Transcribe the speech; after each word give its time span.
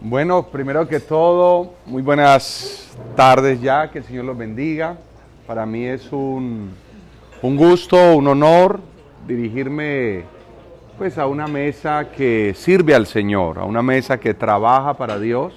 Bueno, 0.00 0.44
primero 0.44 0.86
que 0.86 1.00
todo, 1.00 1.74
muy 1.84 2.02
buenas 2.02 2.96
tardes 3.16 3.60
ya, 3.60 3.90
que 3.90 3.98
el 3.98 4.04
Señor 4.04 4.24
los 4.24 4.38
bendiga. 4.38 4.96
Para 5.46 5.66
mí 5.66 5.84
es 5.84 6.12
un, 6.12 6.70
un 7.42 7.56
gusto, 7.56 8.16
un 8.16 8.28
honor 8.28 8.80
dirigirme 9.26 10.24
pues 10.96 11.18
a 11.18 11.26
una 11.26 11.46
mesa 11.46 12.10
que 12.10 12.54
sirve 12.56 12.94
al 12.94 13.06
Señor, 13.06 13.58
a 13.58 13.64
una 13.64 13.82
mesa 13.82 14.18
que 14.18 14.34
trabaja 14.34 14.94
para 14.94 15.18
Dios, 15.18 15.54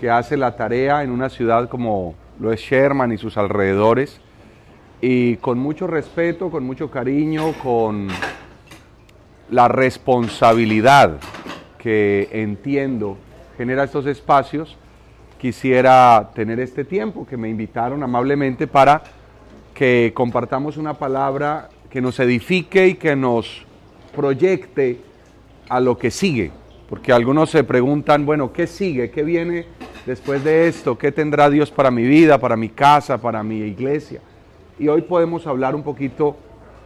que 0.00 0.10
hace 0.10 0.36
la 0.36 0.56
tarea 0.56 1.02
en 1.02 1.10
una 1.10 1.28
ciudad 1.28 1.68
como 1.68 2.14
lo 2.40 2.52
es 2.52 2.60
Sherman 2.60 3.12
y 3.12 3.18
sus 3.18 3.36
alrededores, 3.36 4.20
y 5.00 5.36
con 5.36 5.58
mucho 5.58 5.86
respeto, 5.86 6.50
con 6.50 6.64
mucho 6.64 6.90
cariño, 6.90 7.52
con 7.62 8.08
la 9.50 9.68
responsabilidad 9.68 11.18
que 11.78 12.28
entiendo 12.32 13.16
genera 13.56 13.84
estos 13.84 14.06
espacios, 14.06 14.76
quisiera 15.38 16.30
tener 16.34 16.60
este 16.60 16.84
tiempo 16.84 17.26
que 17.26 17.36
me 17.36 17.48
invitaron 17.48 18.02
amablemente 18.02 18.66
para 18.66 19.02
que 19.74 20.12
compartamos 20.14 20.76
una 20.76 20.94
palabra 20.94 21.68
que 21.90 22.00
nos 22.00 22.20
edifique 22.20 22.88
y 22.88 22.94
que 22.94 23.16
nos 23.16 23.64
proyecte 24.14 25.00
a 25.68 25.80
lo 25.80 25.98
que 25.98 26.10
sigue. 26.10 26.50
Porque 26.88 27.12
algunos 27.12 27.50
se 27.50 27.64
preguntan, 27.64 28.26
bueno, 28.26 28.52
¿qué 28.52 28.66
sigue? 28.66 29.10
¿Qué 29.10 29.22
viene 29.22 29.66
después 30.06 30.42
de 30.42 30.68
esto? 30.68 30.96
¿Qué 30.96 31.12
tendrá 31.12 31.50
Dios 31.50 31.70
para 31.70 31.90
mi 31.90 32.04
vida, 32.04 32.38
para 32.38 32.56
mi 32.56 32.68
casa, 32.68 33.18
para 33.18 33.42
mi 33.42 33.58
iglesia? 33.58 34.20
Y 34.78 34.88
hoy 34.88 35.02
podemos 35.02 35.46
hablar 35.46 35.74
un 35.74 35.82
poquito 35.82 36.36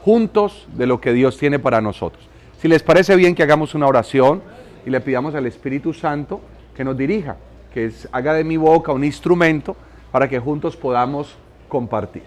juntos 0.01 0.67
de 0.75 0.87
lo 0.87 1.01
que 1.01 1.13
Dios 1.13 1.39
tiene 1.39 1.59
para 1.59 1.81
nosotros. 1.81 2.29
Si 2.61 2.69
les 2.69 2.83
parece 2.83 3.17
bien 3.17 3.35
que 3.35 3.43
hagamos 3.43 3.75
una 3.75 3.87
oración 3.87 4.43
y 4.85 4.91
le 4.91 5.01
pidamos 5.01 5.35
al 5.35 5.47
Espíritu 5.47 5.93
Santo 5.93 6.41
que 6.75 6.85
nos 6.85 6.97
dirija, 6.97 7.37
que 7.73 7.93
haga 8.13 8.35
de 8.35 8.45
mi 8.45 8.57
boca 8.57 8.93
un 8.93 9.05
instrumento 9.05 9.77
para 10.11 10.29
que 10.29 10.39
juntos 10.39 10.77
podamos 10.77 11.37
compartir. 11.69 12.25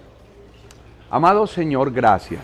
Amado 1.10 1.48
Señor, 1.48 1.92
gracias, 1.92 2.42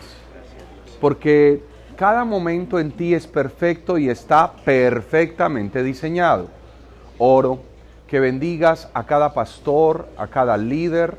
porque 1.00 1.64
cada 1.95 2.26
momento 2.26 2.80
en 2.80 2.92
ti 2.92 3.14
es 3.14 3.28
perfecto 3.28 3.98
y 3.98 4.09
está 4.09 4.54
perfectamente 4.66 5.84
diseñado. 5.84 6.48
Oro 7.17 7.59
que 8.08 8.20
bendigas 8.20 8.89
a 8.94 9.06
cada 9.06 9.34
pastor, 9.34 10.08
a 10.17 10.28
cada 10.28 10.58
líder, 10.58 11.16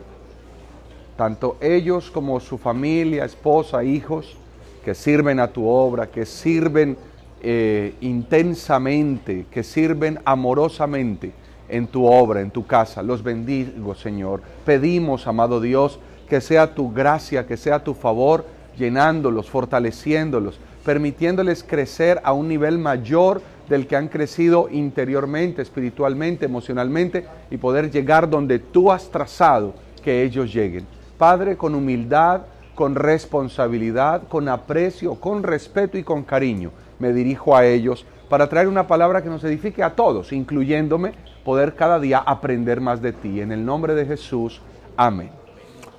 tanto 1.16 1.56
ellos 1.60 2.10
como 2.10 2.38
su 2.40 2.58
familia, 2.58 3.24
esposa, 3.24 3.82
hijos, 3.84 4.36
que 4.84 4.94
sirven 4.94 5.40
a 5.40 5.48
tu 5.48 5.66
obra, 5.68 6.08
que 6.08 6.26
sirven 6.26 6.96
eh, 7.44 7.94
intensamente, 8.00 9.46
que 9.50 9.64
sirven 9.64 10.20
amorosamente 10.24 11.32
en 11.68 11.88
tu 11.88 12.06
obra, 12.06 12.40
en 12.40 12.52
tu 12.52 12.64
casa. 12.66 13.02
Los 13.02 13.24
bendigo, 13.24 13.96
Señor. 13.96 14.42
Pedimos, 14.64 15.26
amado 15.26 15.60
Dios, 15.60 15.98
que 16.28 16.40
sea 16.40 16.72
tu 16.72 16.92
gracia, 16.92 17.44
que 17.44 17.56
sea 17.56 17.82
tu 17.82 17.94
favor, 17.94 18.46
llenándolos, 18.78 19.50
fortaleciéndolos, 19.50 20.60
permitiéndoles 20.84 21.64
crecer 21.64 22.20
a 22.22 22.32
un 22.32 22.46
nivel 22.46 22.78
mayor 22.78 23.42
del 23.68 23.88
que 23.88 23.96
han 23.96 24.06
crecido 24.06 24.68
interiormente, 24.70 25.62
espiritualmente, 25.62 26.44
emocionalmente, 26.44 27.26
y 27.50 27.56
poder 27.56 27.90
llegar 27.90 28.30
donde 28.30 28.60
tú 28.60 28.92
has 28.92 29.10
trazado 29.10 29.74
que 30.04 30.22
ellos 30.22 30.54
lleguen. 30.54 30.86
Padre, 31.18 31.56
con 31.56 31.74
humildad, 31.74 32.42
con 32.76 32.94
responsabilidad, 32.94 34.28
con 34.28 34.48
aprecio, 34.48 35.16
con 35.16 35.42
respeto 35.42 35.98
y 35.98 36.04
con 36.04 36.22
cariño 36.22 36.70
me 37.02 37.12
dirijo 37.12 37.56
a 37.56 37.66
ellos 37.66 38.06
para 38.28 38.48
traer 38.48 38.68
una 38.68 38.86
palabra 38.86 39.22
que 39.22 39.28
nos 39.28 39.42
edifique 39.42 39.82
a 39.82 39.96
todos, 39.96 40.32
incluyéndome, 40.32 41.14
poder 41.44 41.74
cada 41.74 41.98
día 41.98 42.18
aprender 42.18 42.80
más 42.80 43.02
de 43.02 43.12
ti. 43.12 43.40
En 43.40 43.50
el 43.50 43.64
nombre 43.64 43.96
de 43.96 44.06
Jesús, 44.06 44.62
amén. 44.96 45.30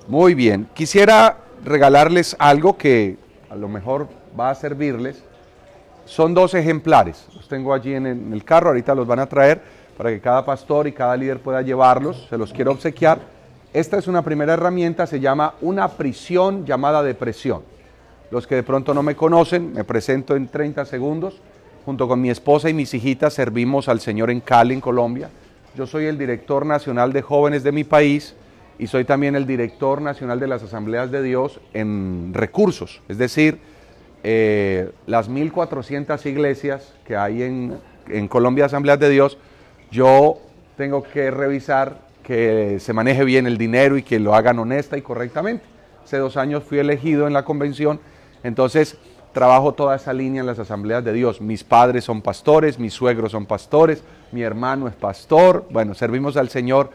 Muy 0.08 0.34
bien, 0.34 0.66
quisiera 0.72 1.36
regalarles 1.62 2.34
algo 2.38 2.78
que 2.78 3.18
a 3.50 3.54
lo 3.54 3.68
mejor 3.68 4.08
va 4.38 4.48
a 4.48 4.54
servirles. 4.54 5.22
Son 6.06 6.32
dos 6.32 6.54
ejemplares, 6.54 7.26
los 7.34 7.46
tengo 7.48 7.74
allí 7.74 7.94
en 7.94 8.06
el 8.06 8.44
carro, 8.44 8.68
ahorita 8.68 8.94
los 8.94 9.06
van 9.06 9.18
a 9.18 9.26
traer 9.26 9.60
para 9.96 10.08
que 10.10 10.20
cada 10.20 10.44
pastor 10.44 10.86
y 10.86 10.92
cada 10.92 11.16
líder 11.18 11.40
pueda 11.40 11.60
llevarlos, 11.60 12.26
se 12.30 12.38
los 12.38 12.50
quiero 12.50 12.72
obsequiar. 12.72 13.18
Esta 13.74 13.98
es 13.98 14.06
una 14.06 14.22
primera 14.22 14.54
herramienta, 14.54 15.06
se 15.06 15.20
llama 15.20 15.54
una 15.60 15.88
prisión 15.88 16.64
llamada 16.64 17.02
depresión. 17.02 17.73
Los 18.34 18.48
que 18.48 18.56
de 18.56 18.64
pronto 18.64 18.94
no 18.94 19.04
me 19.04 19.14
conocen, 19.14 19.72
me 19.74 19.84
presento 19.84 20.34
en 20.34 20.48
30 20.48 20.86
segundos. 20.86 21.40
Junto 21.84 22.08
con 22.08 22.20
mi 22.20 22.30
esposa 22.30 22.68
y 22.68 22.74
mis 22.74 22.92
hijitas 22.92 23.32
servimos 23.32 23.88
al 23.88 24.00
Señor 24.00 24.28
en 24.28 24.40
Cali, 24.40 24.74
en 24.74 24.80
Colombia. 24.80 25.30
Yo 25.76 25.86
soy 25.86 26.06
el 26.06 26.18
director 26.18 26.66
nacional 26.66 27.12
de 27.12 27.22
jóvenes 27.22 27.62
de 27.62 27.70
mi 27.70 27.84
país 27.84 28.34
y 28.76 28.88
soy 28.88 29.04
también 29.04 29.36
el 29.36 29.46
director 29.46 30.02
nacional 30.02 30.40
de 30.40 30.48
las 30.48 30.64
asambleas 30.64 31.12
de 31.12 31.22
Dios 31.22 31.60
en 31.74 32.32
recursos, 32.34 33.02
es 33.08 33.18
decir, 33.18 33.60
eh, 34.24 34.90
las 35.06 35.30
1.400 35.30 36.26
iglesias 36.26 36.92
que 37.06 37.16
hay 37.16 37.44
en, 37.44 37.78
en 38.08 38.26
Colombia, 38.26 38.64
asambleas 38.64 38.98
de 38.98 39.10
Dios, 39.10 39.38
yo 39.92 40.38
tengo 40.76 41.04
que 41.04 41.30
revisar 41.30 42.00
que 42.24 42.80
se 42.80 42.92
maneje 42.92 43.22
bien 43.22 43.46
el 43.46 43.58
dinero 43.58 43.96
y 43.96 44.02
que 44.02 44.18
lo 44.18 44.34
hagan 44.34 44.58
honesta 44.58 44.98
y 44.98 45.02
correctamente. 45.02 45.64
Hace 46.02 46.18
dos 46.18 46.36
años 46.36 46.64
fui 46.64 46.80
elegido 46.80 47.28
en 47.28 47.32
la 47.32 47.44
convención 47.44 48.00
entonces, 48.44 48.96
trabajo 49.32 49.72
toda 49.72 49.96
esa 49.96 50.12
línea 50.12 50.40
en 50.40 50.46
las 50.46 50.58
asambleas 50.58 51.02
de 51.02 51.12
Dios. 51.12 51.40
Mis 51.40 51.64
padres 51.64 52.04
son 52.04 52.22
pastores, 52.22 52.78
mis 52.78 52.92
suegros 52.92 53.32
son 53.32 53.46
pastores, 53.46 54.04
mi 54.32 54.42
hermano 54.42 54.86
es 54.86 54.94
pastor. 54.94 55.66
Bueno, 55.70 55.94
servimos 55.94 56.36
al 56.36 56.50
Señor 56.50 56.90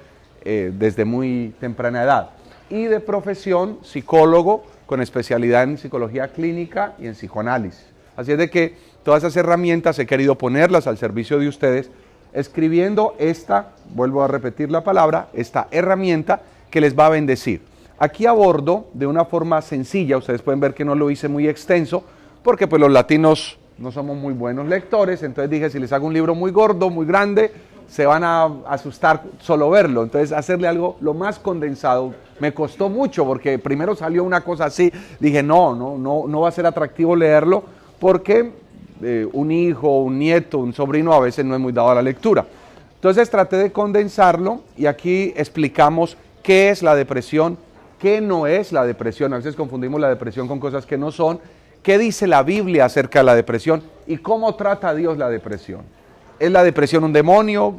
eh, 0.46 0.72
desde 0.74 1.06
muy 1.06 1.54
temprana 1.60 2.04
edad. 2.04 2.30
Y 2.70 2.84
de 2.84 3.00
profesión, 3.00 3.80
psicólogo 3.84 4.64
con 4.86 5.02
especialidad 5.02 5.64
en 5.64 5.78
psicología 5.78 6.30
clínica 6.30 6.94
y 7.00 7.08
en 7.08 7.14
psicoanálisis. 7.14 7.86
Así 8.16 8.31
es 8.31 8.38
de 8.38 8.50
que 8.50 8.76
todas 9.04 9.24
esas 9.24 9.36
herramientas 9.36 9.98
he 9.98 10.06
querido 10.06 10.38
ponerlas 10.38 10.86
al 10.86 10.98
servicio 10.98 11.40
de 11.40 11.48
ustedes, 11.48 11.90
escribiendo 12.31 13.16
esta, 13.18 13.72
vuelvo 13.90 14.24
a 14.24 14.28
repetir 14.28 14.70
la 14.70 14.84
palabra, 14.84 15.30
esta 15.34 15.68
herramienta 15.72 16.42
que 16.70 16.80
les 16.80 16.98
va 16.98 17.08
a 17.08 17.10
bendecir. 17.10 17.69
Aquí 18.00 18.26
abordo 18.26 18.88
de 18.94 19.06
una 19.06 19.26
forma 19.26 19.62
sencilla, 19.62 20.18
ustedes 20.18 20.42
pueden 20.42 20.60
ver 20.60 20.74
que 20.74 20.86
no 20.86 20.96
lo 20.96 21.12
hice 21.12 21.28
muy 21.28 21.48
extenso, 21.48 22.04
porque 22.44 22.66
pues 22.66 22.80
los 22.80 22.92
latinos 22.92 23.60
no 23.78 23.92
somos 23.92 24.16
muy 24.16 24.34
buenos 24.34 24.68
lectores, 24.68 25.22
entonces 25.24 25.50
dije, 25.50 25.70
si 25.70 25.80
les 25.80 25.92
hago 25.92 26.08
un 26.08 26.14
libro 26.14 26.34
muy 26.34 26.52
gordo, 26.52 26.90
muy 26.90 27.06
grande, 27.06 27.52
se 27.90 28.06
van 28.06 28.24
a 28.24 28.46
asustar 28.68 29.24
solo 29.42 29.70
verlo. 29.70 30.04
Entonces, 30.04 30.32
hacerle 30.32 30.68
algo 30.68 30.98
lo 31.02 31.14
más 31.14 31.40
condensado 31.40 32.14
me 32.40 32.54
costó 32.54 32.88
mucho 32.88 33.26
porque 33.26 33.60
primero 33.60 33.96
salió 33.96 34.24
una 34.24 34.42
cosa 34.42 34.66
así, 34.66 34.92
dije, 35.20 35.44
no, 35.44 35.76
no, 35.76 35.98
no, 36.28 36.40
va 36.40 36.50
a 36.50 36.52
ser 36.52 36.66
atractivo 36.66 37.16
leerlo 37.16 37.64
porque 38.00 38.52
eh, 39.02 39.28
un 39.34 39.52
hijo, 39.52 40.04
un 40.04 40.20
nieto, 40.20 40.60
un 40.60 40.74
sobrino 40.74 41.14
a 41.14 41.20
veces 41.20 41.44
no 41.44 41.56
es 41.56 41.60
muy 41.60 41.74
dado 41.74 41.90
a 41.90 41.96
la 41.96 42.02
lectura. 42.02 42.46
Entonces 42.96 43.30
traté 43.30 43.58
de 43.58 43.72
condensarlo 43.72 44.62
y 44.78 44.86
aquí 44.86 45.34
explicamos 45.36 46.16
qué 46.44 46.70
es 46.70 46.84
la 46.84 46.96
depresión, 46.96 47.58
qué 48.00 48.22
no 48.22 48.48
es 48.48 48.72
la 48.72 48.86
depresión. 48.86 49.34
A 49.34 49.38
veces 49.38 49.56
confundimos 49.56 50.00
la 50.02 50.10
depresión 50.10 50.48
con 50.48 50.60
cosas 50.60 50.86
que 50.86 50.98
no 50.98 51.12
son. 51.12 51.40
¿Qué 51.84 51.98
dice 51.98 52.28
la 52.28 52.44
Biblia 52.44 52.86
acerca 52.86 53.20
de 53.20 53.26
la 53.26 53.36
depresión? 53.36 53.84
¿Y 54.08 54.18
cómo 54.18 54.56
trata 54.56 54.94
Dios 54.94 55.18
la 55.18 55.30
depresión? 55.30 55.82
¿Es 56.40 56.52
la 56.52 56.64
depresión 56.64 57.04
un 57.04 57.14
demonio? 57.14 57.76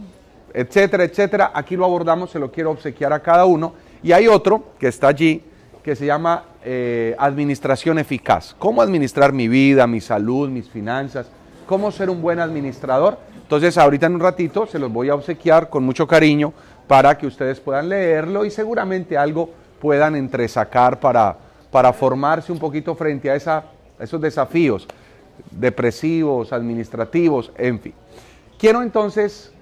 Etcétera, 0.55 1.05
etcétera. 1.05 1.51
Aquí 1.55 1.77
lo 1.77 1.85
abordamos, 1.85 2.31
se 2.31 2.39
lo 2.39 2.51
quiero 2.51 2.71
obsequiar 2.71 3.13
a 3.13 3.21
cada 3.21 3.45
uno. 3.45 3.75
Y 4.03 4.13
hay 4.13 4.29
otro 4.29 4.65
que 4.79 4.89
está 4.89 5.09
allí, 5.09 5.43
que 5.83 5.97
se 5.97 6.07
llama 6.07 6.45
eh, 6.65 7.15
administración 7.19 7.99
eficaz. 7.99 8.55
¿Cómo 8.59 8.83
administrar 8.83 9.33
mi 9.33 9.49
vida, 9.49 9.87
mi 9.87 10.01
salud, 10.01 10.49
mis 10.49 10.69
finanzas? 10.69 11.27
¿Cómo 11.67 11.91
ser 11.91 12.11
un 12.11 12.21
buen 12.23 12.41
administrador? 12.41 13.19
Entonces, 13.43 13.77
ahorita 13.79 14.07
en 14.07 14.15
un 14.15 14.21
ratito 14.21 14.67
se 14.67 14.79
los 14.79 14.93
voy 14.93 15.09
a 15.09 15.15
obsequiar 15.15 15.69
con 15.69 15.85
mucho 15.85 16.07
cariño 16.07 16.53
para 16.87 17.17
que 17.17 17.27
ustedes 17.27 17.61
puedan 17.61 17.89
leerlo 17.89 18.45
y 18.45 18.51
seguramente 18.51 19.17
algo 19.17 19.51
puedan 19.81 20.15
entresacar 20.15 21.01
para, 21.01 21.37
para 21.71 21.93
formarse 21.93 22.53
un 22.53 22.59
poquito 22.59 22.95
frente 22.95 23.31
a, 23.31 23.35
esa, 23.35 23.65
esos 23.99 24.21
desafíos 24.21 24.87
depresivos, 25.51 26.53
administrativos, 26.53 27.51
en 27.57 27.81
fin. 27.81 27.95
Quiero 28.59 28.83
entonces 28.83 29.53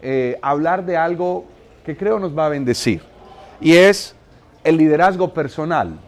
eh, 0.00 0.38
hablar 0.42 0.84
de 0.86 0.96
algo 0.96 1.44
que 1.84 1.96
creo 1.96 2.18
nos 2.18 2.36
va 2.36 2.46
a 2.46 2.48
bendecir 2.48 3.02
y 3.60 3.74
es 3.74 4.14
el 4.64 4.76
liderazgo 4.76 5.34
personal. 5.34 5.98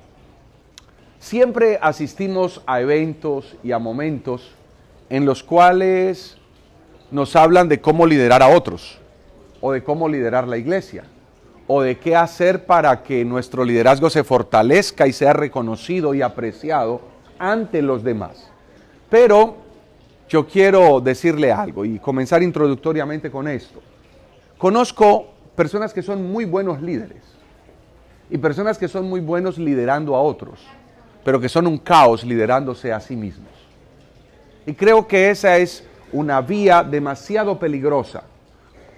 Siempre 1.18 1.78
asistimos 1.82 2.62
a 2.66 2.80
eventos 2.80 3.56
y 3.62 3.72
a 3.72 3.78
momentos 3.78 4.54
en 5.10 5.26
los 5.26 5.42
cuales 5.42 6.38
nos 7.10 7.36
hablan 7.36 7.68
de 7.68 7.80
cómo 7.80 8.06
liderar 8.06 8.42
a 8.42 8.48
otros 8.48 8.98
o 9.60 9.72
de 9.72 9.82
cómo 9.82 10.08
liderar 10.08 10.48
la 10.48 10.56
iglesia 10.56 11.04
o 11.72 11.82
de 11.82 11.98
qué 11.98 12.16
hacer 12.16 12.66
para 12.66 13.00
que 13.04 13.24
nuestro 13.24 13.64
liderazgo 13.64 14.10
se 14.10 14.24
fortalezca 14.24 15.06
y 15.06 15.12
sea 15.12 15.32
reconocido 15.32 16.14
y 16.14 16.20
apreciado 16.20 17.00
ante 17.38 17.80
los 17.80 18.02
demás. 18.02 18.50
Pero 19.08 19.54
yo 20.28 20.48
quiero 20.48 21.00
decirle 21.00 21.52
algo 21.52 21.84
y 21.84 22.00
comenzar 22.00 22.42
introductoriamente 22.42 23.30
con 23.30 23.46
esto. 23.46 23.80
Conozco 24.58 25.28
personas 25.54 25.94
que 25.94 26.02
son 26.02 26.32
muy 26.32 26.44
buenos 26.44 26.82
líderes 26.82 27.22
y 28.28 28.36
personas 28.36 28.76
que 28.76 28.88
son 28.88 29.08
muy 29.08 29.20
buenos 29.20 29.56
liderando 29.56 30.16
a 30.16 30.22
otros, 30.22 30.58
pero 31.24 31.40
que 31.40 31.48
son 31.48 31.68
un 31.68 31.78
caos 31.78 32.24
liderándose 32.24 32.92
a 32.92 32.98
sí 32.98 33.14
mismos. 33.14 33.52
Y 34.66 34.74
creo 34.74 35.06
que 35.06 35.30
esa 35.30 35.56
es 35.56 35.84
una 36.10 36.40
vía 36.40 36.82
demasiado 36.82 37.60
peligrosa, 37.60 38.24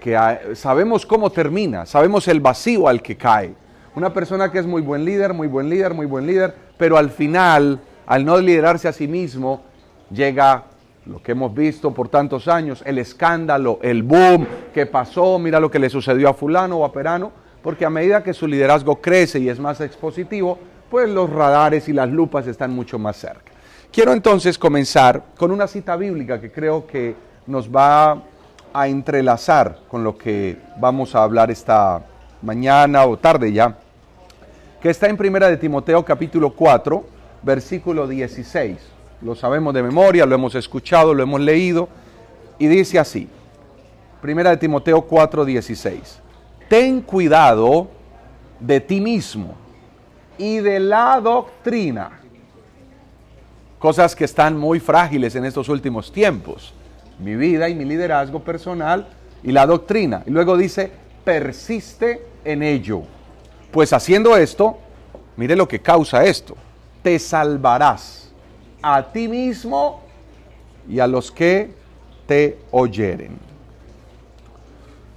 que 0.02 0.19
sabemos 0.54 1.06
cómo 1.06 1.31
termina, 1.31 1.87
sabemos 1.87 2.26
el 2.26 2.40
vacío 2.40 2.88
al 2.88 3.00
que 3.00 3.16
cae. 3.16 3.54
Una 3.94 4.12
persona 4.12 4.50
que 4.50 4.58
es 4.58 4.66
muy 4.66 4.82
buen 4.82 5.04
líder, 5.04 5.32
muy 5.32 5.46
buen 5.46 5.69
líder, 5.70 5.94
muy 5.94 6.06
buen 6.06 6.26
líder, 6.26 6.54
pero 6.76 6.96
al 6.96 7.10
final, 7.10 7.78
al 8.06 8.25
no 8.25 8.37
liderarse 8.38 8.88
a 8.88 8.93
sí 8.93 9.06
mismo, 9.06 9.62
llega 10.10 10.64
lo 11.06 11.22
que 11.22 11.32
hemos 11.32 11.54
visto 11.54 11.94
por 11.94 12.08
tantos 12.08 12.49
años, 12.49 12.82
el 12.84 12.99
escándalo, 12.99 13.78
el 13.81 14.02
boom 14.02 14.46
que 14.75 14.87
pasó, 14.87 15.38
mira 15.38 15.60
lo 15.60 15.70
que 15.70 15.78
le 15.78 15.88
sucedió 15.88 16.28
a 16.28 16.34
fulano 16.34 16.78
o 16.78 16.84
a 16.84 16.93
perano, 16.93 17.31
porque 17.62 17.84
a 17.84 17.90
medida 17.90 18.25
que 18.25 18.34
su 18.34 18.49
liderazgo 18.49 19.00
crece 19.00 19.38
y 19.38 19.49
es 19.49 19.60
más 19.60 19.81
expositivo, 19.81 20.58
pues 20.90 21.08
los 21.08 21.31
radares 21.31 21.88
y 21.88 21.93
las 21.93 22.08
lupas 22.08 22.49
están 22.49 22.72
mucho 22.72 22.99
más 22.99 23.16
cerca. 23.16 23.52
Quiero 23.93 24.12
entonces 24.12 24.58
comenzar 24.58 25.22
con 25.37 25.52
una 25.52 25.69
cita 25.69 25.94
bíblica 25.96 26.40
que 26.40 26.50
creo 26.50 26.87
que 26.87 27.14
nos 27.46 27.69
va 27.69 28.22
a 28.72 28.88
entrelazar 28.88 29.78
con 29.88 30.04
lo 30.04 30.16
que 30.16 30.58
vamos 30.78 31.14
a 31.14 31.22
hablar 31.22 31.50
esta 31.50 32.02
mañana 32.40 33.04
o 33.04 33.19
tarde 33.19 33.52
ya, 33.52 33.76
que 34.80 34.90
está 34.90 35.08
en 35.08 35.16
Primera 35.16 35.48
de 35.48 35.56
Timoteo 35.56 36.04
capítulo 36.04 36.54
4, 36.54 37.04
versículo 37.42 38.08
16. 38.08 38.78
Lo 39.20 39.34
sabemos 39.34 39.74
de 39.74 39.82
memoria, 39.82 40.26
lo 40.26 40.34
hemos 40.34 40.54
escuchado, 40.54 41.14
lo 41.14 41.22
hemos 41.22 41.40
leído 41.40 41.88
y 42.58 42.66
dice 42.66 42.98
así. 42.98 43.28
Primera 44.20 44.50
de 44.50 44.56
Timoteo 44.56 45.02
4, 45.02 45.44
16. 45.44 46.20
Ten 46.68 47.00
cuidado 47.02 47.88
de 48.58 48.80
ti 48.80 49.00
mismo 49.00 49.54
y 50.38 50.58
de 50.58 50.80
la 50.80 51.20
doctrina 51.20 52.22
cosas 53.82 54.14
que 54.14 54.25
están 54.25 54.56
muy 54.56 54.78
frágiles 54.78 55.34
en 55.34 55.44
estos 55.44 55.68
últimos 55.68 56.12
tiempos. 56.12 56.72
Mi 57.22 57.36
vida 57.36 57.69
y 57.69 57.74
mi 57.74 57.84
liderazgo 57.84 58.40
personal 58.40 59.08
y 59.42 59.52
la 59.52 59.66
doctrina. 59.66 60.22
Y 60.26 60.30
luego 60.30 60.56
dice, 60.56 60.90
persiste 61.24 62.22
en 62.44 62.62
ello. 62.62 63.02
Pues 63.70 63.92
haciendo 63.92 64.36
esto, 64.36 64.78
mire 65.36 65.56
lo 65.56 65.69
que 65.69 65.80
causa 65.80 66.24
esto. 66.24 66.56
Te 67.02 67.19
salvarás 67.19 68.32
a 68.82 69.12
ti 69.12 69.28
mismo 69.28 70.02
y 70.88 70.98
a 70.98 71.06
los 71.06 71.30
que 71.30 71.70
te 72.26 72.58
oyeren. 72.70 73.38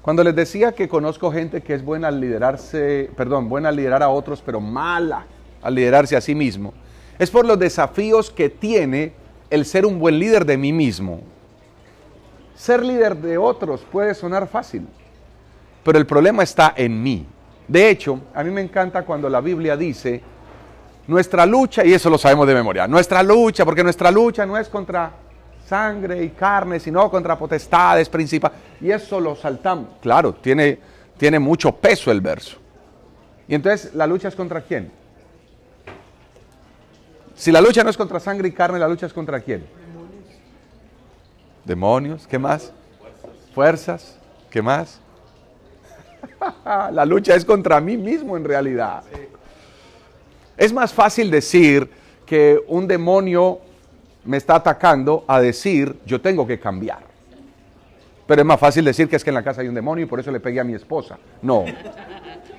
Cuando 0.01 0.23
les 0.23 0.35
decía 0.35 0.73
que 0.73 0.87
conozco 0.87 1.31
gente 1.31 1.61
que 1.61 1.73
es 1.73 1.83
buena 1.83 2.09
al 2.09 2.21
liderarse, 2.21 3.09
perdón, 3.17 3.49
buena 3.49 3.69
al 3.69 3.75
liderar 3.75 4.03
a 4.03 4.09
otros, 4.09 4.43
pero 4.45 4.61
mala 4.61 5.25
al 5.63 5.73
liderarse 5.73 6.15
a 6.15 6.21
sí 6.21 6.35
mismo, 6.35 6.73
es 7.17 7.31
por 7.31 7.45
los 7.45 7.57
desafíos 7.57 8.29
que 8.29 8.49
tiene 8.49 9.13
el 9.49 9.65
ser 9.65 9.85
un 9.85 9.97
buen 9.97 10.19
líder 10.19 10.45
de 10.45 10.57
mí 10.57 10.71
mismo. 10.71 11.21
Ser 12.55 12.83
líder 12.83 13.17
de 13.17 13.37
otros 13.37 13.85
puede 13.91 14.13
sonar 14.15 14.47
fácil, 14.47 14.87
pero 15.83 15.97
el 15.97 16.05
problema 16.05 16.43
está 16.43 16.73
en 16.75 17.03
mí. 17.03 17.27
De 17.67 17.89
hecho, 17.89 18.21
a 18.33 18.43
mí 18.43 18.51
me 18.51 18.61
encanta 18.61 19.03
cuando 19.03 19.29
la 19.29 19.41
Biblia 19.41 19.75
dice, 19.75 20.21
nuestra 21.07 21.45
lucha, 21.45 21.85
y 21.85 21.93
eso 21.93 22.09
lo 22.09 22.17
sabemos 22.17 22.47
de 22.47 22.53
memoria, 22.53 22.87
nuestra 22.87 23.21
lucha, 23.21 23.65
porque 23.65 23.83
nuestra 23.83 24.09
lucha 24.09 24.45
no 24.45 24.57
es 24.57 24.69
contra 24.69 25.11
sangre 25.67 26.23
y 26.23 26.29
carne, 26.29 26.79
sino 26.79 27.09
contra 27.09 27.37
potestades, 27.37 28.07
principales. 28.07 28.57
Y 28.79 28.91
eso 28.91 29.19
lo 29.19 29.35
saltamos. 29.35 29.87
Claro, 30.01 30.33
tiene, 30.33 30.79
tiene 31.17 31.39
mucho 31.39 31.71
peso 31.71 32.11
el 32.11 32.21
verso. 32.21 32.57
Y 33.47 33.55
entonces, 33.55 33.93
¿la 33.93 34.07
lucha 34.07 34.27
es 34.27 34.35
contra 34.35 34.61
quién? 34.61 34.91
Si 37.35 37.51
la 37.51 37.61
lucha 37.61 37.83
no 37.83 37.89
es 37.89 37.97
contra 37.97 38.19
sangre 38.19 38.47
y 38.47 38.51
carne, 38.51 38.79
la 38.79 38.87
lucha 38.87 39.05
es 39.05 39.13
contra 39.13 39.39
quién? 39.41 39.65
Demonios. 41.65 42.27
¿qué 42.27 42.39
más? 42.39 42.71
Fuerzas, 43.53 44.17
¿qué 44.49 44.61
más? 44.61 44.99
la 46.65 47.05
lucha 47.05 47.35
es 47.35 47.43
contra 47.43 47.81
mí 47.81 47.97
mismo 47.97 48.37
en 48.37 48.43
realidad. 48.43 49.03
Es 50.55 50.71
más 50.71 50.93
fácil 50.93 51.29
decir 51.29 51.89
que 52.25 52.61
un 52.67 52.87
demonio 52.87 53.59
me 54.23 54.37
está 54.37 54.55
atacando 54.55 55.25
a 55.27 55.41
decir 55.41 55.99
yo 56.05 56.21
tengo 56.21 56.45
que 56.47 56.59
cambiar. 56.59 57.03
Pero 58.27 58.41
es 58.41 58.47
más 58.47 58.59
fácil 58.59 58.85
decir 58.85 59.07
que 59.07 59.15
es 59.15 59.23
que 59.23 59.29
en 59.29 59.35
la 59.35 59.43
casa 59.43 59.61
hay 59.61 59.67
un 59.67 59.75
demonio 59.75 60.05
y 60.05 60.07
por 60.07 60.19
eso 60.19 60.31
le 60.31 60.39
pegué 60.39 60.59
a 60.59 60.63
mi 60.63 60.73
esposa. 60.73 61.17
No 61.41 61.65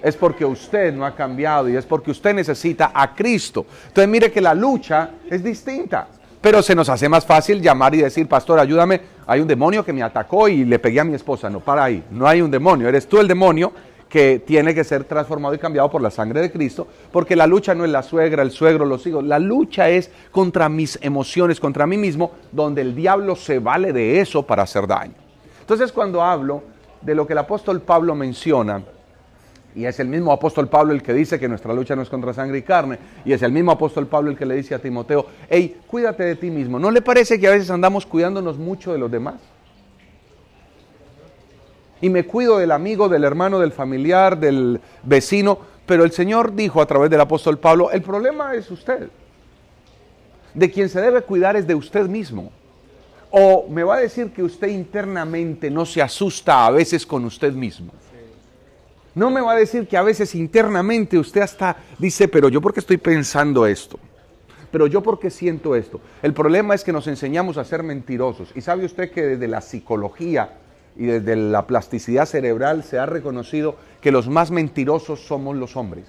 es 0.02 0.16
porque 0.16 0.44
usted 0.44 0.94
no 0.94 1.04
ha 1.04 1.14
cambiado 1.14 1.68
y 1.68 1.76
es 1.76 1.84
porque 1.84 2.10
usted 2.10 2.34
necesita 2.34 2.92
a 2.94 3.14
Cristo. 3.14 3.66
Entonces 3.88 4.08
mire 4.08 4.30
que 4.30 4.40
la 4.40 4.54
lucha 4.54 5.10
es 5.28 5.42
distinta, 5.42 6.06
pero 6.40 6.62
se 6.62 6.74
nos 6.74 6.88
hace 6.88 7.08
más 7.08 7.24
fácil 7.24 7.60
llamar 7.60 7.94
y 7.94 8.02
decir, 8.02 8.28
pastor, 8.28 8.58
ayúdame, 8.58 9.00
hay 9.26 9.40
un 9.40 9.48
demonio 9.48 9.84
que 9.84 9.92
me 9.92 10.02
atacó 10.02 10.48
y 10.48 10.64
le 10.64 10.78
pegué 10.78 11.00
a 11.00 11.04
mi 11.04 11.14
esposa. 11.14 11.50
No, 11.50 11.60
para 11.60 11.84
ahí, 11.84 12.04
no 12.10 12.26
hay 12.26 12.40
un 12.40 12.50
demonio, 12.50 12.88
eres 12.88 13.08
tú 13.08 13.18
el 13.18 13.28
demonio 13.28 13.72
que 14.08 14.38
tiene 14.38 14.74
que 14.74 14.84
ser 14.84 15.04
transformado 15.04 15.54
y 15.54 15.58
cambiado 15.58 15.90
por 15.90 16.00
la 16.00 16.10
sangre 16.10 16.40
de 16.40 16.50
Cristo, 16.52 16.86
porque 17.12 17.34
la 17.34 17.46
lucha 17.46 17.74
no 17.74 17.84
es 17.84 17.90
la 17.90 18.02
suegra, 18.02 18.42
el 18.42 18.50
suegro, 18.50 18.84
los 18.84 19.06
hijos, 19.06 19.24
la 19.24 19.38
lucha 19.38 19.88
es 19.88 20.10
contra 20.30 20.68
mis 20.68 20.98
emociones, 21.02 21.58
contra 21.58 21.86
mí 21.86 21.96
mismo, 21.96 22.32
donde 22.52 22.82
el 22.82 22.94
diablo 22.94 23.34
se 23.34 23.58
vale 23.58 23.92
de 23.92 24.20
eso 24.20 24.44
para 24.44 24.62
hacer 24.62 24.86
daño. 24.86 25.14
Entonces 25.60 25.90
cuando 25.90 26.22
hablo 26.22 26.62
de 27.02 27.14
lo 27.14 27.26
que 27.26 27.32
el 27.32 27.38
apóstol 27.40 27.80
Pablo 27.80 28.14
menciona, 28.14 28.82
y 29.76 29.84
es 29.84 30.00
el 30.00 30.08
mismo 30.08 30.32
apóstol 30.32 30.68
Pablo 30.68 30.94
el 30.94 31.02
que 31.02 31.12
dice 31.12 31.38
que 31.38 31.48
nuestra 31.48 31.74
lucha 31.74 31.94
no 31.94 32.00
es 32.00 32.08
contra 32.08 32.32
sangre 32.32 32.56
y 32.56 32.62
carne. 32.62 32.98
Y 33.26 33.34
es 33.34 33.42
el 33.42 33.52
mismo 33.52 33.72
apóstol 33.72 34.06
Pablo 34.06 34.30
el 34.30 34.36
que 34.36 34.46
le 34.46 34.56
dice 34.56 34.74
a 34.74 34.78
Timoteo, 34.78 35.26
hey, 35.50 35.76
cuídate 35.86 36.24
de 36.24 36.34
ti 36.34 36.50
mismo. 36.50 36.78
¿No 36.78 36.90
le 36.90 37.02
parece 37.02 37.38
que 37.38 37.46
a 37.46 37.50
veces 37.50 37.70
andamos 37.70 38.06
cuidándonos 38.06 38.56
mucho 38.56 38.94
de 38.94 38.98
los 38.98 39.10
demás? 39.10 39.34
Y 42.00 42.08
me 42.08 42.24
cuido 42.24 42.56
del 42.56 42.72
amigo, 42.72 43.10
del 43.10 43.22
hermano, 43.24 43.58
del 43.58 43.70
familiar, 43.70 44.40
del 44.40 44.80
vecino. 45.02 45.58
Pero 45.84 46.04
el 46.04 46.12
Señor 46.12 46.54
dijo 46.54 46.80
a 46.80 46.86
través 46.86 47.10
del 47.10 47.20
apóstol 47.20 47.58
Pablo, 47.58 47.90
el 47.90 48.00
problema 48.00 48.54
es 48.54 48.70
usted. 48.70 49.10
De 50.54 50.70
quien 50.70 50.88
se 50.88 51.02
debe 51.02 51.20
cuidar 51.20 51.54
es 51.54 51.66
de 51.66 51.74
usted 51.74 52.06
mismo. 52.08 52.50
O 53.30 53.66
me 53.68 53.82
va 53.82 53.96
a 53.96 54.00
decir 54.00 54.30
que 54.30 54.42
usted 54.42 54.68
internamente 54.68 55.70
no 55.70 55.84
se 55.84 56.00
asusta 56.00 56.64
a 56.64 56.70
veces 56.70 57.04
con 57.04 57.26
usted 57.26 57.52
mismo. 57.52 57.92
No 59.16 59.30
me 59.30 59.40
va 59.40 59.52
a 59.52 59.56
decir 59.56 59.88
que 59.88 59.96
a 59.96 60.02
veces 60.02 60.34
internamente 60.34 61.18
usted 61.18 61.40
hasta 61.40 61.78
dice, 61.98 62.28
pero 62.28 62.50
yo 62.50 62.60
porque 62.60 62.80
estoy 62.80 62.98
pensando 62.98 63.64
esto, 63.64 63.98
pero 64.70 64.86
yo 64.86 65.02
porque 65.02 65.30
siento 65.30 65.74
esto. 65.74 66.02
El 66.22 66.34
problema 66.34 66.74
es 66.74 66.84
que 66.84 66.92
nos 66.92 67.06
enseñamos 67.06 67.56
a 67.56 67.64
ser 67.64 67.82
mentirosos. 67.82 68.52
Y 68.54 68.60
sabe 68.60 68.84
usted 68.84 69.10
que 69.10 69.22
desde 69.22 69.48
la 69.48 69.62
psicología 69.62 70.58
y 70.96 71.06
desde 71.06 71.34
la 71.34 71.66
plasticidad 71.66 72.26
cerebral 72.26 72.84
se 72.84 72.98
ha 72.98 73.06
reconocido 73.06 73.76
que 74.02 74.12
los 74.12 74.28
más 74.28 74.50
mentirosos 74.50 75.20
somos 75.20 75.56
los 75.56 75.78
hombres. 75.78 76.04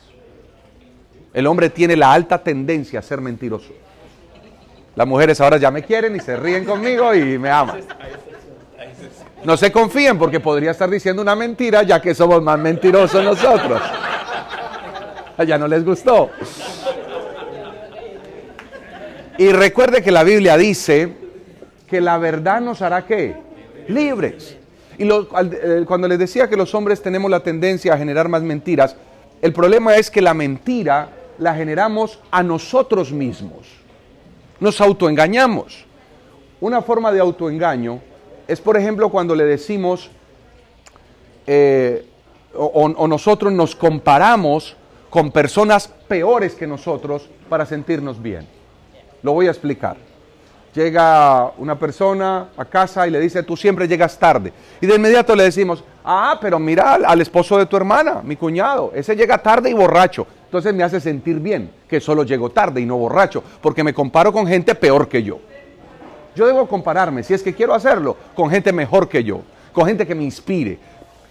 El 1.34 1.48
hombre 1.48 1.70
tiene 1.70 1.96
la 1.96 2.12
alta 2.12 2.44
tendencia 2.44 3.00
a 3.00 3.04
ser 3.04 3.22
mentiroso. 3.22 3.72
Las 4.98 5.08
mujeres 5.08 5.40
ahora 5.40 5.56
ya 5.56 5.72
me 5.72 5.84
quieren 5.84 6.14
y 6.18 6.20
se 6.20 6.36
ríen 6.36 6.66
conmigo 6.66 7.16
y 7.16 7.38
me 7.38 7.52
aman. 7.52 7.80
No 9.44 9.56
se 9.56 9.72
confíen 9.72 10.18
porque 10.18 10.40
podría 10.40 10.72
estar 10.72 10.90
diciendo 10.90 11.22
una 11.22 11.36
mentira 11.36 11.84
ya 11.84 12.02
que 12.02 12.16
somos 12.16 12.42
más 12.42 12.58
mentirosos 12.60 13.24
nosotros. 13.24 13.82
Ya 15.46 15.58
no 15.58 15.68
les 15.68 15.86
gustó. 15.86 16.32
Y 19.38 19.52
recuerde 19.52 20.02
que 20.02 20.12
la 20.12 20.24
Biblia 20.24 20.58
dice 20.58 21.14
que 21.88 22.02
la 22.02 22.18
verdad 22.18 22.60
nos 22.60 22.82
hará 22.82 23.06
qué? 23.06 23.36
Libres. 23.88 24.58
Y 24.98 25.08
eh, 25.08 25.84
cuando 25.86 26.08
les 26.08 26.18
decía 26.18 26.50
que 26.50 26.58
los 26.58 26.74
hombres 26.74 27.02
tenemos 27.04 27.30
la 27.30 27.42
tendencia 27.42 27.94
a 27.94 27.98
generar 27.98 28.30
más 28.30 28.42
mentiras, 28.42 28.96
el 29.42 29.54
problema 29.54 29.96
es 29.96 30.10
que 30.10 30.22
la 30.22 30.34
mentira 30.34 31.10
la 31.38 31.54
generamos 31.54 32.20
a 32.32 32.42
nosotros 32.42 33.12
mismos. 33.12 33.68
Nos 34.60 34.82
autoengañamos. 34.82 35.86
Una 36.60 36.82
forma 36.82 37.12
de 37.12 37.20
autoengaño 37.20 38.02
es, 38.48 38.62
por 38.62 38.78
ejemplo, 38.78 39.10
cuando 39.10 39.36
le 39.36 39.46
decimos 39.46 40.10
eh, 41.46 42.06
o, 42.54 43.08
nosotros 43.08 43.54
nos 43.54 43.76
comparamos 43.76 44.76
con 45.10 45.32
personas 45.32 45.88
peores 46.08 46.56
que 46.56 46.68
nosotros 46.68 47.30
para 47.50 47.66
sentirnos 47.66 48.22
bien. 48.22 48.48
Lo 49.22 49.34
voy 49.34 49.48
a 49.48 49.52
explicar. 49.52 49.98
Llega 50.74 51.52
una 51.58 51.80
persona 51.80 52.50
a 52.56 52.66
casa 52.66 53.08
y 53.08 53.12
le 53.12 53.20
dice, 53.20 53.42
tú 53.42 53.56
siempre 53.56 53.88
llegas 53.88 54.20
tarde. 54.20 54.54
Y 54.82 54.86
de 54.86 54.96
inmediato 54.96 55.36
le 55.36 55.44
decimos, 55.44 55.84
ah, 56.04 56.38
pero 56.40 56.60
mira 56.60 56.96
al 56.96 57.22
esposo 57.22 57.58
de 57.58 57.66
tu 57.66 57.78
hermana, 57.78 58.22
mi 58.24 58.36
cuñado, 58.36 58.92
ese 58.94 59.16
llega 59.16 59.38
tarde 59.38 59.70
y 59.70 59.74
borracho. 59.74 60.28
Entonces 60.46 60.74
me 60.74 60.84
hace 60.84 61.00
sentir 61.00 61.40
bien 61.40 61.72
que 61.88 62.00
solo 62.00 62.24
llego 62.24 62.50
tarde 62.50 62.82
y 62.82 62.86
no 62.86 62.98
borracho, 62.98 63.44
porque 63.62 63.84
me 63.84 63.94
comparo 63.94 64.32
con 64.32 64.46
gente 64.46 64.76
peor 64.76 65.08
que 65.08 65.24
yo. 65.24 65.40
Yo 66.38 66.46
debo 66.46 66.68
compararme, 66.68 67.24
si 67.24 67.34
es 67.34 67.42
que 67.42 67.56
quiero 67.56 67.74
hacerlo, 67.74 68.16
con 68.36 68.52
gente 68.52 68.72
mejor 68.72 69.10
que 69.10 69.24
yo, 69.24 69.42
con 69.74 69.88
gente 69.88 70.06
que 70.06 70.14
me 70.14 70.24
inspire. 70.24 70.78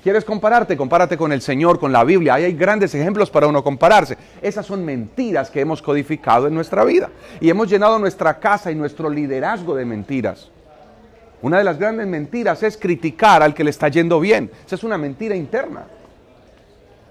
¿Quieres 0.03 0.25
compararte? 0.25 0.77
Compárate 0.77 1.17
con 1.17 1.31
el 1.31 1.41
Señor, 1.41 1.79
con 1.79 1.93
la 1.93 2.03
Biblia. 2.03 2.35
Ahí 2.35 2.43
hay 2.43 2.55
grandes 2.55 2.93
ejemplos 2.93 3.31
para 3.31 3.47
uno 3.47 3.63
compararse. 3.63 4.19
Esas 4.43 4.67
son 4.67 4.85
mentiras 4.85 5.49
que 5.49 5.61
hemos 5.61 5.81
codificado 5.81 6.49
en 6.49 6.55
nuestra 6.55 6.85
vida. 6.85 7.11
Y 7.41 7.49
hemos 7.49 7.71
llenado 7.71 8.01
nuestra 8.01 8.41
casa 8.41 8.73
y 8.73 8.75
nuestro 8.75 9.09
liderazgo 9.09 9.77
de 9.77 9.85
mentiras. 9.85 10.49
Una 11.41 11.59
de 11.59 11.65
las 11.65 11.79
grandes 11.79 12.09
mentiras 12.09 12.65
es 12.65 12.77
criticar 12.77 13.45
al 13.45 13.55
que 13.55 13.63
le 13.63 13.71
está 13.71 13.87
yendo 13.87 14.19
bien. 14.19 14.51
Esa 14.67 14.75
es 14.75 14.83
una 14.83 14.99
mentira 14.99 15.37
interna. 15.37 15.85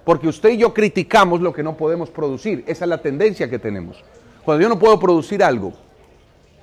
Porque 0.03 0.27
usted 0.27 0.49
y 0.49 0.57
yo 0.57 0.73
criticamos 0.73 1.39
lo 1.39 1.53
que 1.53 1.63
no 1.63 1.77
podemos 1.77 2.09
producir. 2.09 2.65
Esa 2.67 2.83
es 2.83 2.89
la 2.89 3.01
tendencia 3.01 3.49
que 3.49 3.59
tenemos. 3.59 4.03
Cuando 4.43 4.63
yo 4.63 4.67
no 4.67 4.79
puedo 4.79 4.99
producir 4.99 5.41
algo 5.41 5.84